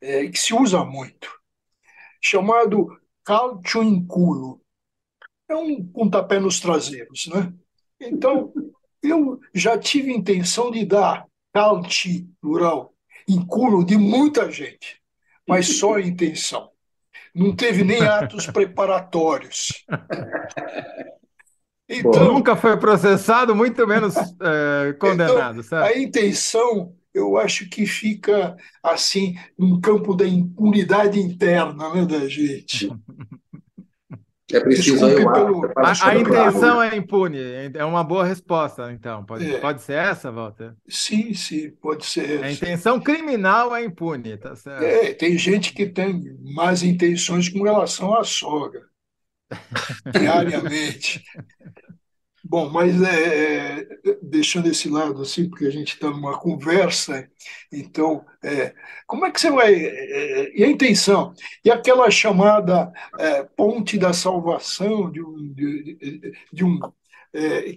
é, 0.00 0.26
que 0.28 0.38
se 0.38 0.54
usa 0.54 0.84
muito, 0.84 1.30
chamado 2.22 3.00
calcio 3.24 3.82
in 3.82 4.04
culo. 4.06 4.60
É 5.48 5.54
um 5.54 5.84
pontapé 5.84 6.38
nos 6.38 6.60
traseiros, 6.60 7.26
né? 7.26 7.52
Então, 8.00 8.52
eu 9.02 9.40
já 9.54 9.78
tive 9.78 10.12
intenção 10.12 10.70
de 10.70 10.84
dar 10.84 11.26
calci, 11.52 12.28
plural, 12.40 12.94
em 13.28 13.44
culo 13.44 13.84
de 13.84 13.96
muita 13.96 14.50
gente, 14.50 15.00
mas 15.46 15.78
só 15.78 15.94
a 15.94 16.00
intenção. 16.00 16.70
Não 17.34 17.54
teve 17.54 17.84
nem 17.84 18.00
atos 18.02 18.46
preparatórios. 18.46 19.84
Então, 21.88 22.32
Nunca 22.32 22.56
foi 22.56 22.76
processado, 22.76 23.54
muito 23.54 23.86
menos 23.86 24.14
é, 24.40 24.92
condenado. 24.94 25.60
Então, 25.60 25.78
a 25.78 25.96
intenção, 25.96 26.94
eu 27.12 27.36
acho 27.36 27.68
que 27.68 27.86
fica 27.86 28.56
assim, 28.82 29.36
no 29.58 29.80
campo 29.80 30.14
da 30.14 30.26
impunidade 30.26 31.20
interna 31.20 31.92
né, 31.94 32.06
da 32.06 32.26
gente. 32.26 32.90
É 34.52 34.60
preciso 34.60 35.04
aí 35.06 35.16
pelo... 35.16 35.72
a, 35.74 36.08
a 36.08 36.16
intenção 36.16 36.80
é 36.80 36.94
impune, 36.94 37.38
é 37.74 37.84
uma 37.84 38.04
boa 38.04 38.24
resposta, 38.24 38.92
então. 38.92 39.24
Pode, 39.24 39.54
é. 39.54 39.58
pode 39.58 39.82
ser 39.82 39.94
essa, 39.94 40.30
Walter? 40.30 40.74
Sim, 40.86 41.32
sim, 41.34 41.70
pode 41.80 42.04
ser 42.04 42.36
essa. 42.36 42.44
A 42.44 42.52
intenção 42.52 43.00
criminal 43.00 43.74
é 43.74 43.84
impune, 43.84 44.36
tá 44.36 44.54
certo? 44.54 44.82
É, 44.82 45.14
tem 45.14 45.36
gente 45.38 45.72
que 45.72 45.86
tem 45.86 46.38
más 46.42 46.82
intenções 46.82 47.48
com 47.48 47.62
relação 47.62 48.14
à 48.14 48.22
sogra 48.22 48.82
diariamente. 50.12 51.22
Bom, 52.46 52.68
mas 52.68 53.02
é, 53.02 53.78
é, 53.80 53.88
deixando 54.22 54.68
esse 54.68 54.86
lado 54.90 55.22
assim, 55.22 55.48
porque 55.48 55.64
a 55.64 55.70
gente 55.70 55.94
está 55.94 56.10
numa 56.10 56.38
conversa, 56.38 57.26
então, 57.72 58.22
é, 58.42 58.74
como 59.06 59.24
é 59.24 59.30
que 59.30 59.40
você 59.40 59.50
vai. 59.50 59.72
É, 59.74 59.86
é, 59.86 60.52
e 60.54 60.62
a 60.62 60.68
intenção? 60.68 61.32
E 61.64 61.70
aquela 61.70 62.10
chamada 62.10 62.92
é, 63.18 63.44
ponte 63.56 63.98
da 63.98 64.12
salvação 64.12 65.10
de 65.10 65.22
um, 65.22 65.52
de, 65.54 66.32
de 66.52 66.64
um 66.64 66.78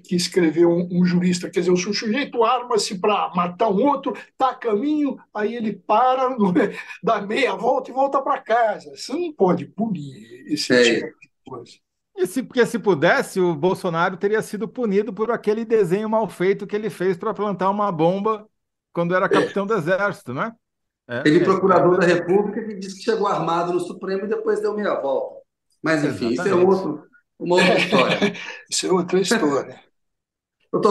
que 0.04 0.16
escreveu 0.16 0.70
um, 0.70 0.88
um, 1.00 1.04
jurista, 1.04 1.50
quer 1.50 1.62
dizer, 1.62 1.72
o 1.72 1.78
sujeito 1.78 2.44
arma-se 2.44 3.00
para 3.00 3.32
matar 3.34 3.70
um 3.70 3.84
outro, 3.84 4.14
está 4.14 4.52
a 4.52 4.56
caminho, 4.56 5.18
aí 5.34 5.56
ele 5.56 5.74
para, 5.74 6.30
dá 7.02 7.22
meia 7.22 7.56
volta 7.56 7.90
e 7.90 7.94
volta 7.94 8.22
para 8.22 8.40
casa. 8.40 8.96
Você 8.96 9.14
não 9.14 9.34
pode 9.34 9.66
punir 9.66 10.46
esse 10.46 10.68
tipo 10.84 11.17
coisa. 11.48 11.72
E 12.18 12.26
se, 12.26 12.42
porque 12.42 12.66
se 12.66 12.80
pudesse, 12.80 13.40
o 13.40 13.56
Bolsonaro 13.56 14.18
teria 14.18 14.42
sido 14.42 14.68
punido 14.68 15.14
por 15.14 15.32
aquele 15.32 15.64
desenho 15.64 16.10
mal 16.10 16.28
feito 16.28 16.66
que 16.66 16.76
ele 16.76 16.90
fez 16.90 17.16
para 17.16 17.34
plantar 17.34 17.70
uma 17.70 17.92
bomba 17.92 18.48
quando 18.92 19.16
era 19.16 19.30
capitão 19.30 19.66
é. 19.66 19.68
do 19.68 19.74
Exército, 19.76 20.34
né? 20.34 20.52
É, 21.08 21.22
ele, 21.26 21.42
é, 21.42 21.44
procurador 21.44 21.96
é, 21.96 22.00
da 22.00 22.08
República, 22.08 22.64
que 22.64 22.74
disse 22.74 22.98
que 22.98 23.04
chegou 23.04 23.28
armado 23.28 23.72
no 23.72 23.80
Supremo 23.80 24.26
e 24.26 24.28
depois 24.28 24.60
deu 24.60 24.76
meia 24.76 25.00
volta. 25.00 25.42
Mas, 25.82 26.04
enfim, 26.04 26.34
Exatamente. 26.34 26.40
isso 26.40 26.50
é 26.50 26.56
outro, 26.56 27.08
uma 27.38 27.56
outra 27.56 27.78
história. 27.78 28.34
isso 28.68 28.88
é 28.88 28.92
outra 28.92 29.20
história. 29.20 29.80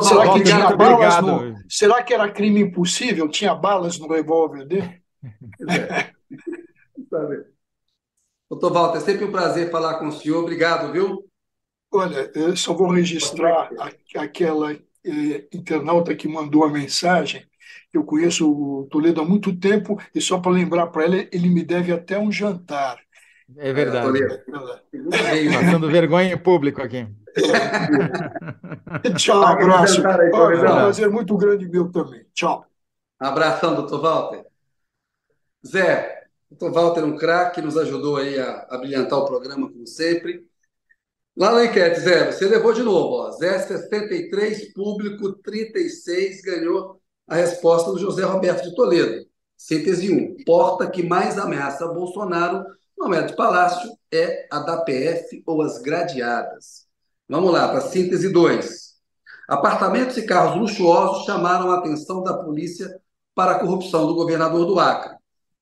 será, 0.04 0.32
que 0.32 0.44
tinha 0.44 0.76
balas 0.76 1.22
no... 1.22 1.56
será 1.68 2.02
que 2.04 2.14
era 2.14 2.30
crime 2.30 2.60
impossível? 2.60 3.28
Tinha 3.28 3.52
balas 3.52 3.98
no 3.98 4.06
revólver 4.06 4.64
dele? 4.64 5.02
É. 5.68 6.14
Doutor 8.48 8.72
Walter, 8.72 8.98
é 8.98 9.00
sempre 9.00 9.24
um 9.24 9.32
prazer 9.32 9.70
falar 9.70 9.98
com 9.98 10.08
o 10.08 10.12
senhor. 10.12 10.42
Obrigado, 10.42 10.92
viu? 10.92 11.28
Olha, 11.92 12.30
eu 12.34 12.56
só 12.56 12.72
vou 12.74 12.88
registrar 12.88 13.70
aquela 14.16 14.72
eh, 14.72 15.46
internauta 15.52 16.14
que 16.14 16.28
mandou 16.28 16.64
a 16.64 16.70
mensagem. 16.70 17.44
Eu 17.92 18.04
conheço 18.04 18.50
o 18.50 18.86
Toledo 18.90 19.20
há 19.20 19.24
muito 19.24 19.56
tempo 19.56 20.00
e 20.14 20.20
só 20.20 20.38
para 20.38 20.52
lembrar 20.52 20.88
para 20.88 21.04
ela, 21.04 21.16
ele 21.16 21.48
me 21.48 21.64
deve 21.64 21.92
até 21.92 22.18
um 22.18 22.30
jantar. 22.30 22.98
É 23.56 23.72
verdade. 23.72 24.22
É, 24.22 25.52
Passando 25.52 25.88
vergonha 25.88 26.32
em 26.32 26.38
público 26.38 26.82
aqui. 26.82 27.06
É. 29.04 29.12
Tchau, 29.12 29.42
abraço. 29.42 30.06
Aí, 30.06 30.30
Olha, 30.32 30.56
um 30.56 30.60
prazer 30.60 31.10
muito 31.10 31.36
grande 31.36 31.68
meu 31.68 31.90
também. 31.90 32.24
Tchau. 32.32 32.64
Abração, 33.20 33.74
doutor 33.74 34.00
Walter. 34.00 34.46
Zé, 35.66 36.15
Doutor 36.50 36.72
Walter, 36.72 37.04
um 37.04 37.16
craque, 37.16 37.60
nos 37.60 37.76
ajudou 37.76 38.16
aí 38.16 38.38
a, 38.38 38.66
a 38.70 38.78
brilhantar 38.78 39.18
o 39.18 39.24
programa, 39.24 39.70
como 39.70 39.86
sempre. 39.86 40.46
Lá 41.36 41.52
na 41.52 41.66
enquete, 41.66 42.00
Zé, 42.00 42.32
você 42.32 42.46
levou 42.46 42.72
de 42.72 42.82
novo, 42.82 43.16
ó. 43.16 43.30
Zé 43.32 43.58
63, 43.58 44.72
público 44.72 45.32
36, 45.42 46.40
ganhou 46.42 47.00
a 47.26 47.36
resposta 47.36 47.90
do 47.90 47.98
José 47.98 48.24
Roberto 48.24 48.62
de 48.62 48.74
Toledo. 48.74 49.26
Síntese 49.56 50.12
1. 50.12 50.44
Porta 50.44 50.88
que 50.88 51.02
mais 51.02 51.38
ameaça 51.38 51.88
Bolsonaro 51.88 52.64
não 52.96 53.12
é 53.12 53.22
de 53.22 53.34
Palácio, 53.34 53.90
é 54.12 54.46
a 54.50 54.60
da 54.60 54.78
PF 54.78 55.42
ou 55.46 55.62
as 55.62 55.78
gradeadas. 55.78 56.86
Vamos 57.28 57.52
lá, 57.52 57.68
para 57.68 57.80
síntese 57.80 58.30
2. 58.32 58.94
Apartamentos 59.48 60.16
e 60.16 60.26
carros 60.26 60.58
luxuosos 60.58 61.24
chamaram 61.24 61.70
a 61.70 61.78
atenção 61.78 62.22
da 62.22 62.34
polícia 62.34 63.00
para 63.34 63.52
a 63.52 63.58
corrupção 63.58 64.06
do 64.06 64.14
governador 64.14 64.64
do 64.64 64.78
Acre. 64.78 65.15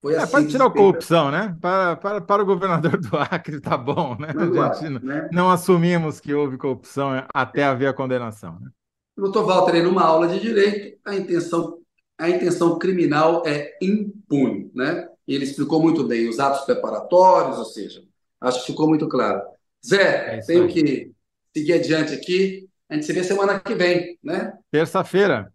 Foi 0.04 0.12
é, 0.16 0.18
assim 0.18 0.32
pode 0.32 0.48
tirar 0.48 0.66
a 0.66 0.70
corrupção, 0.70 1.30
né? 1.30 1.56
Para, 1.62 1.96
para, 1.96 2.20
para 2.20 2.42
o 2.42 2.44
governador 2.44 3.00
do 3.00 3.16
Acre, 3.16 3.58
tá 3.58 3.74
bom, 3.74 4.14
né? 4.20 4.34
Não, 4.34 4.62
a 4.62 4.74
gente 4.74 5.02
né? 5.02 5.30
não 5.32 5.50
assumimos 5.50 6.20
que 6.20 6.34
houve 6.34 6.58
corrupção 6.58 7.26
até 7.32 7.64
haver 7.64 7.86
a 7.86 7.94
condenação. 7.94 8.60
Né? 8.60 8.68
Doutor 9.16 9.46
Walter, 9.46 9.82
numa 9.82 10.02
aula 10.02 10.28
de 10.28 10.38
direito, 10.38 10.98
a 11.06 11.14
intenção, 11.14 11.78
a 12.18 12.28
intenção 12.28 12.78
criminal 12.78 13.44
é 13.46 13.78
impune, 13.80 14.70
né? 14.74 15.08
E 15.26 15.34
ele 15.34 15.44
explicou 15.44 15.80
muito 15.80 16.04
bem 16.04 16.28
os 16.28 16.38
atos 16.38 16.66
preparatórios, 16.66 17.56
ou 17.56 17.64
seja, 17.64 18.04
acho 18.42 18.60
que 18.60 18.72
ficou 18.72 18.86
muito 18.86 19.08
claro. 19.08 19.40
Zé, 19.82 20.36
é 20.36 20.40
tenho 20.40 20.64
aí. 20.64 20.68
que 20.70 21.12
seguir 21.56 21.72
adiante 21.72 22.12
aqui. 22.12 22.68
A 22.90 22.94
gente 22.94 23.06
se 23.06 23.12
vê 23.14 23.24
semana 23.24 23.58
que 23.58 23.74
vem, 23.74 24.18
né? 24.22 24.52
Terça-feira. 24.70 25.50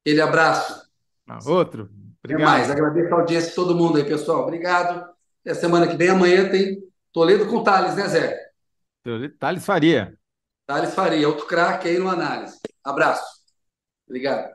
Aquele 0.00 0.22
abraço. 0.22 0.88
Ah, 1.28 1.40
outro. 1.46 1.90
Obrigado. 2.34 2.48
Até 2.48 2.58
mais. 2.58 2.70
Agradeço 2.70 3.14
a 3.14 3.18
audiência 3.18 3.48
de 3.50 3.54
todo 3.54 3.74
mundo 3.74 3.98
aí, 3.98 4.04
pessoal. 4.04 4.42
Obrigado. 4.42 5.10
E 5.44 5.50
a 5.50 5.54
semana 5.54 5.86
que 5.86 5.96
vem, 5.96 6.08
amanhã, 6.08 6.48
tem 6.48 6.82
Toledo 7.12 7.46
com 7.46 7.62
Thales, 7.62 7.96
né, 7.96 8.08
Zé? 8.08 8.50
Thales 9.38 9.64
Faria. 9.64 10.16
Thales 10.66 10.94
Faria, 10.94 11.28
outro 11.28 11.46
craque 11.46 11.88
aí 11.88 11.98
no 11.98 12.08
análise. 12.08 12.58
Abraço. 12.84 13.24
Obrigado. 14.06 14.52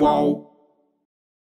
Qual? 0.00 0.39